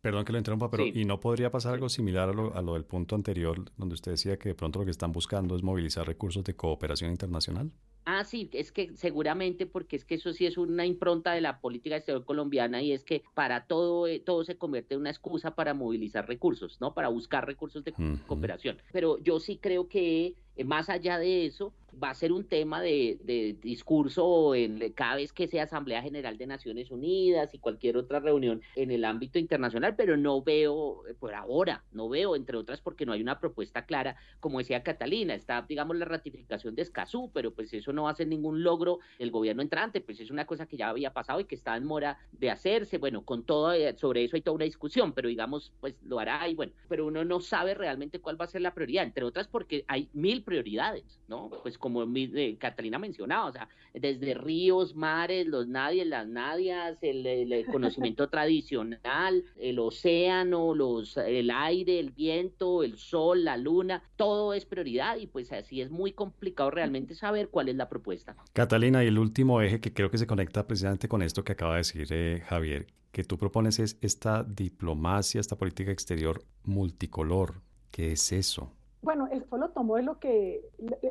perdón 0.01 0.25
que 0.25 0.31
lo 0.31 0.37
interrumpa, 0.37 0.69
pero 0.69 0.85
y 0.85 1.05
no 1.05 1.19
podría 1.19 1.51
pasar 1.51 1.73
algo 1.73 1.89
similar 1.89 2.29
a 2.29 2.33
lo, 2.33 2.55
a 2.55 2.61
lo 2.61 2.73
del 2.73 2.85
punto 2.85 3.15
anterior 3.15 3.59
donde 3.77 3.95
usted 3.95 4.11
decía 4.11 4.37
que 4.37 4.49
de 4.49 4.55
pronto 4.55 4.79
lo 4.79 4.85
que 4.85 4.91
están 4.91 5.11
buscando 5.11 5.55
es 5.55 5.63
movilizar 5.63 6.07
recursos 6.07 6.43
de 6.43 6.55
cooperación 6.55 7.11
internacional. 7.11 7.71
Ah, 8.05 8.23
sí, 8.25 8.49
es 8.53 8.71
que 8.71 8.95
seguramente 8.95 9.65
porque 9.65 9.95
es 9.95 10.03
que 10.03 10.15
eso 10.15 10.33
sí 10.33 10.45
es 10.45 10.57
una 10.57 10.85
impronta 10.85 11.33
de 11.33 11.41
la 11.41 11.59
política 11.59 11.95
exterior 11.95 12.25
colombiana 12.25 12.81
y 12.81 12.91
es 12.91 13.03
que 13.03 13.23
para 13.33 13.65
todo, 13.65 14.07
eh, 14.07 14.19
todo 14.19 14.43
se 14.43 14.57
convierte 14.57 14.95
en 14.95 15.01
una 15.01 15.09
excusa 15.09 15.55
para 15.55 15.73
movilizar 15.73 16.27
recursos, 16.27 16.81
¿no? 16.81 16.93
Para 16.93 17.07
buscar 17.07 17.45
recursos 17.45 17.83
de 17.83 17.93
cooperación. 18.27 18.77
Pero 18.91 19.19
yo 19.19 19.39
sí 19.39 19.57
creo 19.57 19.87
que 19.87 20.35
eh, 20.55 20.63
más 20.63 20.89
allá 20.89 21.17
de 21.17 21.45
eso, 21.45 21.73
va 22.01 22.09
a 22.09 22.13
ser 22.13 22.31
un 22.31 22.45
tema 22.45 22.81
de, 22.81 23.57
discurso 23.61 24.55
en, 24.55 24.91
cada 24.93 25.15
vez 25.15 25.33
que 25.33 25.47
sea 25.47 25.63
Asamblea 25.63 26.01
General 26.01 26.37
de 26.37 26.47
Naciones 26.47 26.91
Unidas 26.91 27.53
y 27.53 27.59
cualquier 27.59 27.97
otra 27.97 28.19
reunión 28.19 28.61
en 28.75 28.91
el 28.91 29.05
ámbito 29.05 29.39
internacional, 29.39 29.95
pero 29.95 30.17
no 30.17 30.41
veo, 30.41 31.07
eh, 31.07 31.13
por 31.13 31.33
ahora, 31.33 31.83
no 31.91 32.09
veo, 32.09 32.35
entre 32.35 32.57
otras, 32.57 32.81
porque 32.81 33.05
no 33.05 33.13
hay 33.13 33.21
una 33.21 33.39
propuesta 33.39 33.85
clara, 33.85 34.15
como 34.39 34.59
decía 34.59 34.83
Catalina, 34.83 35.33
está, 35.33 35.65
digamos, 35.67 35.97
la 35.97 36.05
ratificación 36.05 36.75
de 36.75 36.81
Escazú, 36.81 37.31
pero 37.33 37.53
pues 37.53 37.73
eso 37.73 37.93
no 37.93 38.03
va 38.03 38.11
a 38.11 38.15
ser 38.15 38.27
ningún 38.27 38.63
logro 38.63 38.99
del 39.19 39.31
gobierno 39.31 39.61
entrante, 39.61 40.01
pues 40.01 40.19
es 40.19 40.31
una 40.31 40.45
cosa 40.45 40.65
que 40.65 40.77
ya 40.77 40.89
había 40.89 41.13
pasado 41.13 41.39
y 41.39 41.45
que 41.45 41.55
está 41.55 41.75
en 41.75 41.85
mora 41.85 42.17
de 42.31 42.49
hacerse, 42.49 42.97
bueno, 42.97 43.23
con 43.23 43.43
todo, 43.43 43.73
eh, 43.73 43.95
sobre 43.97 44.23
eso 44.23 44.35
hay 44.35 44.41
toda 44.41 44.55
una 44.55 44.65
discusión, 44.65 45.13
pero 45.13 45.29
digamos, 45.29 45.71
pues 45.79 45.95
lo 46.03 46.19
hará 46.19 46.47
y 46.47 46.55
bueno, 46.55 46.73
pero 46.87 47.05
uno 47.05 47.23
no 47.23 47.39
sabe 47.39 47.73
realmente 47.73 48.19
cuál 48.19 48.39
va 48.39 48.45
a 48.45 48.49
ser 48.49 48.61
la 48.61 48.73
prioridad, 48.73 49.03
entre 49.03 49.23
otras 49.23 49.47
porque 49.47 49.85
hay 49.87 50.09
mil 50.13 50.43
prioridades, 50.43 51.19
¿no? 51.27 51.49
Pues 51.61 51.77
como 51.83 52.05
eh, 52.15 52.55
Catalina 52.57 52.97
mencionaba, 52.97 53.49
o 53.49 53.51
sea, 53.51 53.67
desde 53.93 54.35
ríos, 54.35 54.95
mares, 54.95 55.47
los 55.47 55.67
nadies, 55.67 56.07
las 56.07 56.25
nadias, 56.25 56.97
el, 57.01 57.65
conocimiento 57.69 58.29
tradicional, 58.29 59.43
el 59.57 59.79
océano, 59.79 60.73
los, 60.73 61.17
el 61.17 61.51
aire, 61.51 61.99
el 61.99 62.11
viento, 62.11 62.83
el 62.83 62.97
sol, 62.97 63.43
la 63.43 63.57
luna, 63.57 64.01
todo 64.15 64.53
es 64.53 64.65
prioridad 64.65 65.17
y 65.17 65.27
pues 65.27 65.51
así 65.51 65.81
es 65.81 65.91
muy 65.91 66.13
complicado 66.13 66.71
realmente 66.71 67.15
saber 67.15 67.49
cuál 67.49 67.67
es 67.67 67.75
la 67.75 67.89
propuesta. 67.89 68.37
Catalina, 68.53 69.03
y 69.03 69.07
el 69.07 69.19
último 69.19 69.61
eje 69.61 69.81
que 69.81 69.93
creo 69.93 70.09
que 70.09 70.17
se 70.17 70.25
conecta 70.25 70.65
precisamente 70.65 71.09
con 71.09 71.21
esto 71.21 71.43
que 71.43 71.51
acaba 71.51 71.73
de 71.73 71.79
decir 71.79 72.07
eh, 72.11 72.43
Javier, 72.47 72.87
que 73.11 73.25
tú 73.25 73.37
propones 73.37 73.77
es 73.79 73.97
esta 73.99 74.41
diplomacia, 74.45 75.41
esta 75.41 75.57
política 75.57 75.91
exterior 75.91 76.45
multicolor. 76.63 77.61
¿Qué 77.91 78.13
es 78.13 78.31
eso? 78.31 78.71
Bueno, 79.03 79.27
esto 79.31 79.57
lo 79.57 79.69
tomo 79.69 79.97
de 79.97 80.03
lo 80.03 80.17
que 80.17 80.61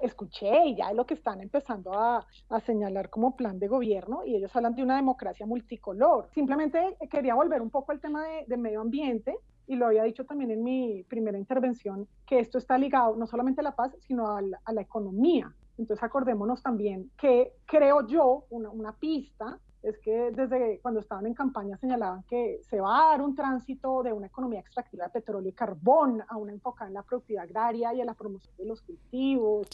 escuché 0.02 0.66
y 0.66 0.76
ya 0.76 0.88
de 0.88 0.94
lo 0.94 1.06
que 1.06 1.14
están 1.14 1.40
empezando 1.40 1.92
a, 1.92 2.26
señalar 2.64 3.10
como 3.10 3.36
plan 3.36 3.58
de 3.58 3.68
gobierno 3.68 4.24
y 4.24 4.36
ellos 4.36 4.54
hablan 4.56 4.74
de 4.74 4.82
una 4.82 4.96
democracia 4.96 5.46
multicolor. 5.46 6.28
Simplemente 6.34 6.96
quería 7.10 7.34
volver 7.34 7.60
un 7.60 7.70
poco 7.70 7.92
al 7.92 8.00
tema 8.00 8.24
de, 8.46 8.56
medio 8.56 8.80
ambiente 8.80 9.36
y 9.66 9.76
lo 9.76 9.86
había 9.86 10.04
dicho 10.04 10.24
también 10.24 10.50
en 10.50 10.62
mi 10.62 11.02
primera 11.04 11.38
intervención, 11.38 12.08
que 12.26 12.38
esto 12.38 12.58
está 12.58 12.78
ligado 12.78 13.16
no 13.16 13.26
solamente 13.26 13.60
a 13.60 13.64
la 13.64 13.76
paz, 13.76 13.94
sino 14.00 14.36
a 14.36 14.42
la, 14.42 14.80
economía. 14.80 15.54
Entonces 15.78 16.02
acordémonos 16.02 16.62
también 16.62 17.10
que 17.18 17.52
creo 17.66 18.06
yo, 18.06 18.44
una, 18.50 18.70
una 18.70 18.92
pista 18.92 19.58
es 19.82 19.98
que 19.98 20.30
desde 20.30 20.78
cuando 20.80 21.00
estaban 21.00 21.26
en 21.26 21.34
campaña 21.34 21.76
señalaban 21.76 22.22
que 22.24 22.60
se 22.62 22.80
va 22.80 22.96
a 22.96 23.10
dar 23.10 23.22
un 23.22 23.34
tránsito 23.34 24.02
de 24.02 24.12
una 24.12 24.28
economía 24.28 24.60
extractiva 24.60 25.04
de 25.06 25.10
petróleo 25.10 25.48
y 25.48 25.52
carbón 25.52 26.22
a 26.28 26.36
una 26.36 26.52
enfocada 26.52 26.88
en 26.88 26.94
la 26.94 27.02
productividad 27.02 27.44
agraria 27.44 27.92
y 27.94 28.00
a 28.00 28.04
la 28.04 28.14
promoción 28.14 28.54
de 28.56 28.64
los 28.64 28.80
cultivos. 28.82 29.66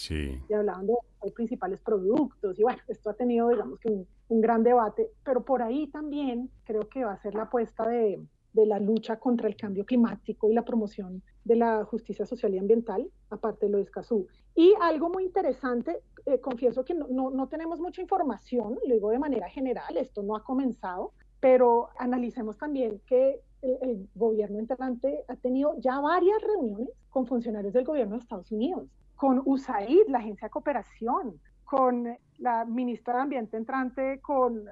Y 0.49 0.53
hablaban 0.53 0.87
de 0.87 0.95
los 1.23 1.33
principales 1.33 1.81
productos. 1.81 2.59
Y 2.59 2.63
bueno, 2.63 2.81
esto 2.89 3.11
ha 3.11 3.15
tenido, 3.15 3.51
digamos 3.51 3.79
que 3.81 3.89
un, 3.91 4.07
un 4.29 4.41
gran 4.41 4.63
debate, 4.63 5.11
pero 5.25 5.45
por 5.45 5.63
ahí 5.63 5.89
también 5.89 6.51
creo 6.65 6.89
que 6.89 7.05
va 7.05 7.13
a 7.13 7.23
ser 7.23 7.35
la 7.35 7.43
apuesta 7.43 7.87
de, 7.87 8.21
de 8.53 8.67
la 8.67 8.79
lucha 8.79 9.19
contra 9.19 9.49
el 9.49 9.57
cambio 9.57 9.85
climático 9.85 10.51
y 10.51 10.55
la 10.55 10.65
promoción 10.65 11.23
de 11.45 11.57
la 11.57 11.85
justicia 11.85 12.27
social 12.27 12.55
y 12.55 12.59
ambiental, 12.59 13.11
aparte 13.31 13.67
de 13.67 13.73
lo 13.73 13.79
de 13.79 13.85
Escazú. 13.85 14.27
Y 14.55 14.75
algo 14.81 15.09
muy 15.09 15.25
interesante, 15.25 16.03
eh, 16.29 16.41
confieso 16.41 16.85
que 16.85 16.95
no, 16.95 17.31
no, 17.31 17.49
tenemos 17.49 17.81
mucha 17.81 18.03
información, 18.03 18.79
lo 18.87 18.95
digo 18.95 19.11
de 19.11 19.19
manera 19.19 19.49
general, 19.49 19.97
esto 19.97 20.23
no 20.23 20.37
ha 20.37 20.45
comenzado, 20.45 21.13
pero 21.41 21.89
analicemos 21.99 22.59
también 22.59 23.01
que 23.07 23.41
el, 23.63 24.09
gobierno 24.15 24.59
entrante 24.59 25.25
ha 25.29 25.37
tenido 25.37 25.75
ya 25.79 26.01
varias 26.01 26.41
reuniones 26.43 26.91
con 27.11 27.27
funcionarios 27.27 27.73
del 27.73 27.85
gobierno 27.85 28.17
de 28.17 28.23
Estados 28.23 28.53
Unidos, 28.53 28.89
con 29.17 29.43
USAID, 29.45 30.09
la 30.09 30.19
agencia 30.19 30.47
de 30.47 30.51
cooperación, 30.51 31.41
con 31.65 32.17
la 32.39 32.65
ministra 32.65 33.15
de 33.15 33.21
Ambiente 33.21 33.57
entrante, 33.57 34.21
con 34.21 34.65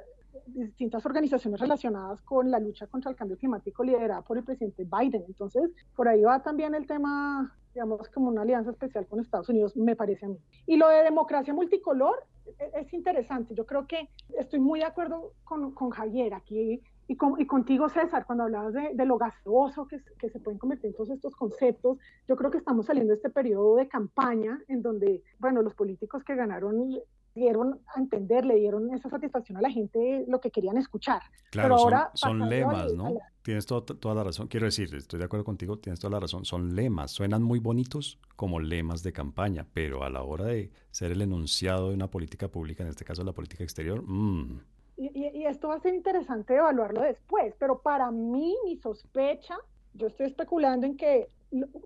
distintas 0.47 1.05
organizaciones 1.07 1.59
relacionadas 1.61 2.21
con 2.23 2.51
la 2.51 2.59
lucha 2.59 2.87
contra 2.87 3.11
el 3.11 3.17
cambio 3.17 3.37
climático 3.39 3.83
liderada 3.83 4.23
por 4.23 4.39
el 4.39 4.45
presidente 4.45 4.85
Biden. 4.85 5.25
Entonces, 5.27 5.71
por 5.95 6.09
ahí 6.09 6.23
va 6.23 6.43
también 6.43 6.75
el 6.75 6.87
tema, 6.87 7.57
digamos, 7.77 8.09
como 8.09 8.31
una 8.31 8.41
alianza 8.41 8.71
especial 8.71 9.07
con 9.07 9.21
Estados 9.21 9.51
Unidos, 9.51 9.77
me 9.77 9.95
parece 9.95 10.25
a 10.25 10.31
mí. 10.31 10.39
Y 10.67 10.79
lo 10.79 10.89
de 10.89 11.03
democracia 11.03 11.53
multicolor 11.53 12.25
e-, 12.59 12.81
es 12.81 12.93
interesante. 12.95 13.55
Yo 13.55 13.67
creo 13.67 13.87
que 13.87 14.09
estoy 14.39 14.61
muy 14.61 14.81
de 14.81 14.87
acuerdo 14.87 15.35
con, 15.45 15.73
con 15.73 15.91
Javier 15.91 16.33
aquí 16.33 16.81
y, 17.07 17.17
con, 17.17 17.39
y, 17.39 17.47
contigo, 17.47 17.91
César, 17.91 18.25
cuando 18.25 18.45
hablabas 18.45 18.73
de, 18.73 18.95
de 18.95 19.05
lo 19.05 19.19
gaseoso 19.19 19.87
que, 19.87 20.01
que, 20.19 20.31
se 20.31 20.41
pueden 20.41 20.59
convertir 20.59 20.89
en 20.89 20.97
todos 20.97 21.11
estos 21.11 21.37
conceptos, 21.37 21.99
yo 22.27 22.35
creo 22.35 22.51
que 22.51 22.59
estamos 22.59 22.87
saliendo 22.87 23.11
de 23.11 23.17
este 23.17 23.29
periodo 23.29 23.77
de 23.77 23.89
campaña 23.89 24.59
en 24.69 24.81
donde, 24.81 25.23
bueno, 25.39 25.61
los 25.61 25.75
políticos 25.75 26.25
que 26.25 26.35
ganaron 26.35 26.99
dieron 27.37 27.81
a 27.95 28.01
entender, 28.01 28.45
le 28.45 28.57
dieron 28.57 28.93
esa 28.93 29.09
satisfacción 29.09 29.59
a 29.59 29.61
la 29.61 29.71
gente 29.71 30.25
lo 30.27 30.41
que 30.41 30.51
querían 30.51 30.77
escuchar. 30.79 31.23
Claro, 31.51 31.69
Pero 31.69 31.77
ahora 31.77 32.11
son, 32.15 32.49
lemas, 32.49 32.93
¿no? 32.95 33.19
Tienes 33.43 33.67
toda 33.67 34.15
la 34.15 34.25
razón. 34.25 34.49
Quiero 34.49 34.67
decir, 34.67 34.93
estoy 34.95 35.19
de 35.19 35.27
acuerdo 35.27 35.45
contigo, 35.45 35.79
tienes 35.79 36.01
toda 36.01 36.13
la 36.13 36.21
razón. 36.21 36.45
Son 36.45 36.75
lemas, 36.75 37.13
suenan 37.13 37.43
muy 37.43 37.61
bonitos 37.61 38.19
como 38.35 38.59
lemas 38.59 39.03
de 39.03 39.13
campaña, 39.13 39.67
pero 39.73 40.03
a 40.03 40.11
la 40.11 40.23
hora 40.23 40.47
de 40.47 40.73
ser 40.91 41.13
el 41.13 41.23
enunciado 41.23 41.91
de 41.91 41.95
una 41.95 42.11
política 42.11 42.49
pública, 42.49 42.83
en 42.83 42.89
este 42.89 43.05
caso 43.05 43.23
la 43.23 43.33
política 43.33 43.63
exterior, 43.63 44.03
mmm. 44.03 44.61
y, 44.97 45.39
y, 45.39 45.47
esto 45.47 45.69
va 45.69 45.77
a 45.77 45.81
ser 45.81 45.95
interesante 45.95 46.57
evaluarlo 46.57 47.03
después, 47.03 47.55
pero 47.59 47.81
para 47.83 48.11
mí, 48.11 48.57
mi 48.65 48.77
sospecha, 48.79 49.57
yo 49.95 50.09
estoy 50.09 50.27
especulando 50.27 50.87
en 50.87 50.97
que 50.97 51.29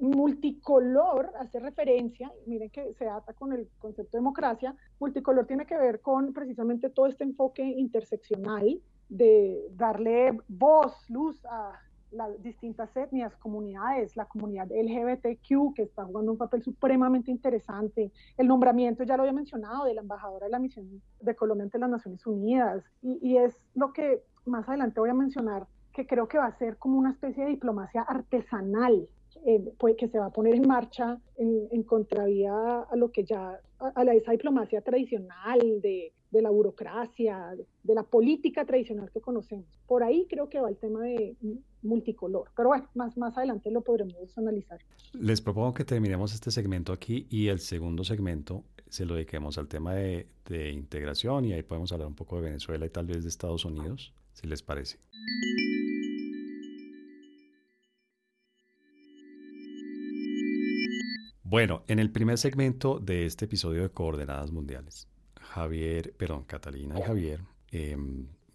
multicolor 0.01 1.33
hace 1.39 1.61
referencia, 1.61 2.33
miren 2.47 2.71
que 2.71 2.93
se 2.95 3.09
ata 3.09 3.33
con 3.35 3.53
el 3.53 3.69
concepto 3.79 4.17
de 4.17 4.21
democracia, 4.21 4.75
multicolor 4.99 5.47
tiene 5.47 5.67
que 5.67 5.77
ver 5.77 6.01
con 6.01 6.33
precisamente 6.33 6.91
todo 6.91 7.07
este 7.07 7.25
enfoque 7.25 7.63
interseccional 7.63 8.81
de 9.09 9.69
darle 9.73 10.39
voz, 10.49 10.95
luz 11.11 11.45
a 11.47 11.73
las 12.11 12.43
distintas 12.43 12.97
etnias, 12.97 13.37
comunidades, 13.37 14.17
la 14.17 14.25
comunidad 14.25 14.69
LGBTQ, 14.71 15.75
que 15.75 15.83
está 15.83 16.05
jugando 16.05 16.33
un 16.33 16.39
papel 16.39 16.63
supremamente 16.63 17.31
interesante, 17.31 18.13
el 18.37 18.49
nombramiento, 18.49 19.05
ya 19.05 19.17
lo 19.17 19.23
había 19.23 19.33
mencionado, 19.33 19.85
de 19.85 19.95
la 19.95 20.01
embajadora 20.01 20.47
de 20.47 20.53
la 20.53 20.59
misión 20.59 21.03
de 21.21 21.37
Colombia 21.37 21.65
ante 21.65 21.79
las 21.79 21.91
Naciones 21.91 22.27
Unidas, 22.27 22.85
y, 23.03 23.19
y 23.23 23.37
es 23.37 23.55
lo 23.75 23.93
que 23.93 24.25
más 24.45 24.69
adelante 24.69 24.99
voy 24.99 25.11
a 25.11 25.15
mencionar, 25.15 25.67
que 25.93 26.07
creo 26.07 26.27
que 26.29 26.39
va 26.39 26.47
a 26.47 26.59
ser 26.59 26.79
como 26.79 26.99
una 26.99 27.11
especie 27.11 27.45
de 27.45 27.51
diplomacia 27.51 28.03
artesanal, 28.03 29.09
eh, 29.45 29.73
pues, 29.79 29.97
que 29.97 30.09
se 30.09 30.19
va 30.19 30.27
a 30.27 30.31
poner 30.31 30.55
en 30.55 30.67
marcha 30.67 31.19
en, 31.37 31.69
en 31.71 31.83
contravía 31.83 32.81
a 32.81 32.97
lo 32.97 33.11
que 33.11 33.25
ya, 33.25 33.61
a, 33.79 34.05
la, 34.05 34.15
esa 34.15 34.33
diplomacia 34.33 34.81
tradicional 34.83 35.81
de, 35.81 36.13
de, 36.31 36.43
la 36.43 36.51
burocracia, 36.51 37.57
de, 37.83 37.95
la 37.95 38.03
política 38.03 38.65
tradicional 38.65 39.11
que 39.11 39.21
conocemos. 39.21 39.67
Por 39.87 40.03
ahí 40.03 40.27
creo 40.29 40.49
que 40.49 40.61
va 40.61 40.69
el 40.69 40.77
tema 40.77 41.03
de 41.03 41.37
multicolor. 41.83 42.51
Pero 42.57 42.69
bueno, 42.71 42.89
más, 42.95 43.17
más 43.17 43.37
adelante 43.37 43.71
lo 43.71 43.81
podremos 43.81 44.37
analizar. 44.37 44.79
Les 45.13 45.41
propongo 45.41 45.75
que 45.75 45.85
terminemos 45.85 46.35
este 46.35 46.51
segmento 46.51 46.93
aquí 46.93 47.27
y 47.31 47.49
el 47.49 47.61
segundo 47.61 48.05
segmento 48.05 48.65
se 48.89 49.07
lo 49.07 49.15
dediquemos 49.15 49.57
al 49.57 49.69
tema 49.69 49.95
de, 49.95 50.27
de 50.47 50.71
integración 50.71 51.45
y 51.45 51.53
ahí 51.53 51.63
podemos 51.63 51.93
hablar 51.93 52.09
un 52.09 52.17
poco 52.17 52.37
de 52.37 52.43
Venezuela 52.43 52.85
y 52.85 52.91
tal 52.91 53.07
vez 53.07 53.23
de 53.23 53.29
Estados 53.29 53.65
Unidos, 53.65 54.13
si 54.33 54.47
les 54.47 54.63
parece. 54.63 54.99
Bueno, 61.51 61.83
en 61.89 61.99
el 61.99 62.13
primer 62.13 62.39
segmento 62.39 63.01
de 63.01 63.27
este 63.27 63.47
episodio 63.47 63.83
de 63.83 63.91
Coordenadas 63.91 64.53
Mundiales, 64.53 65.09
Javier, 65.41 66.15
perdón, 66.17 66.45
Catalina 66.45 66.97
y 66.97 67.03
Javier, 67.03 67.41
eh, 67.73 67.97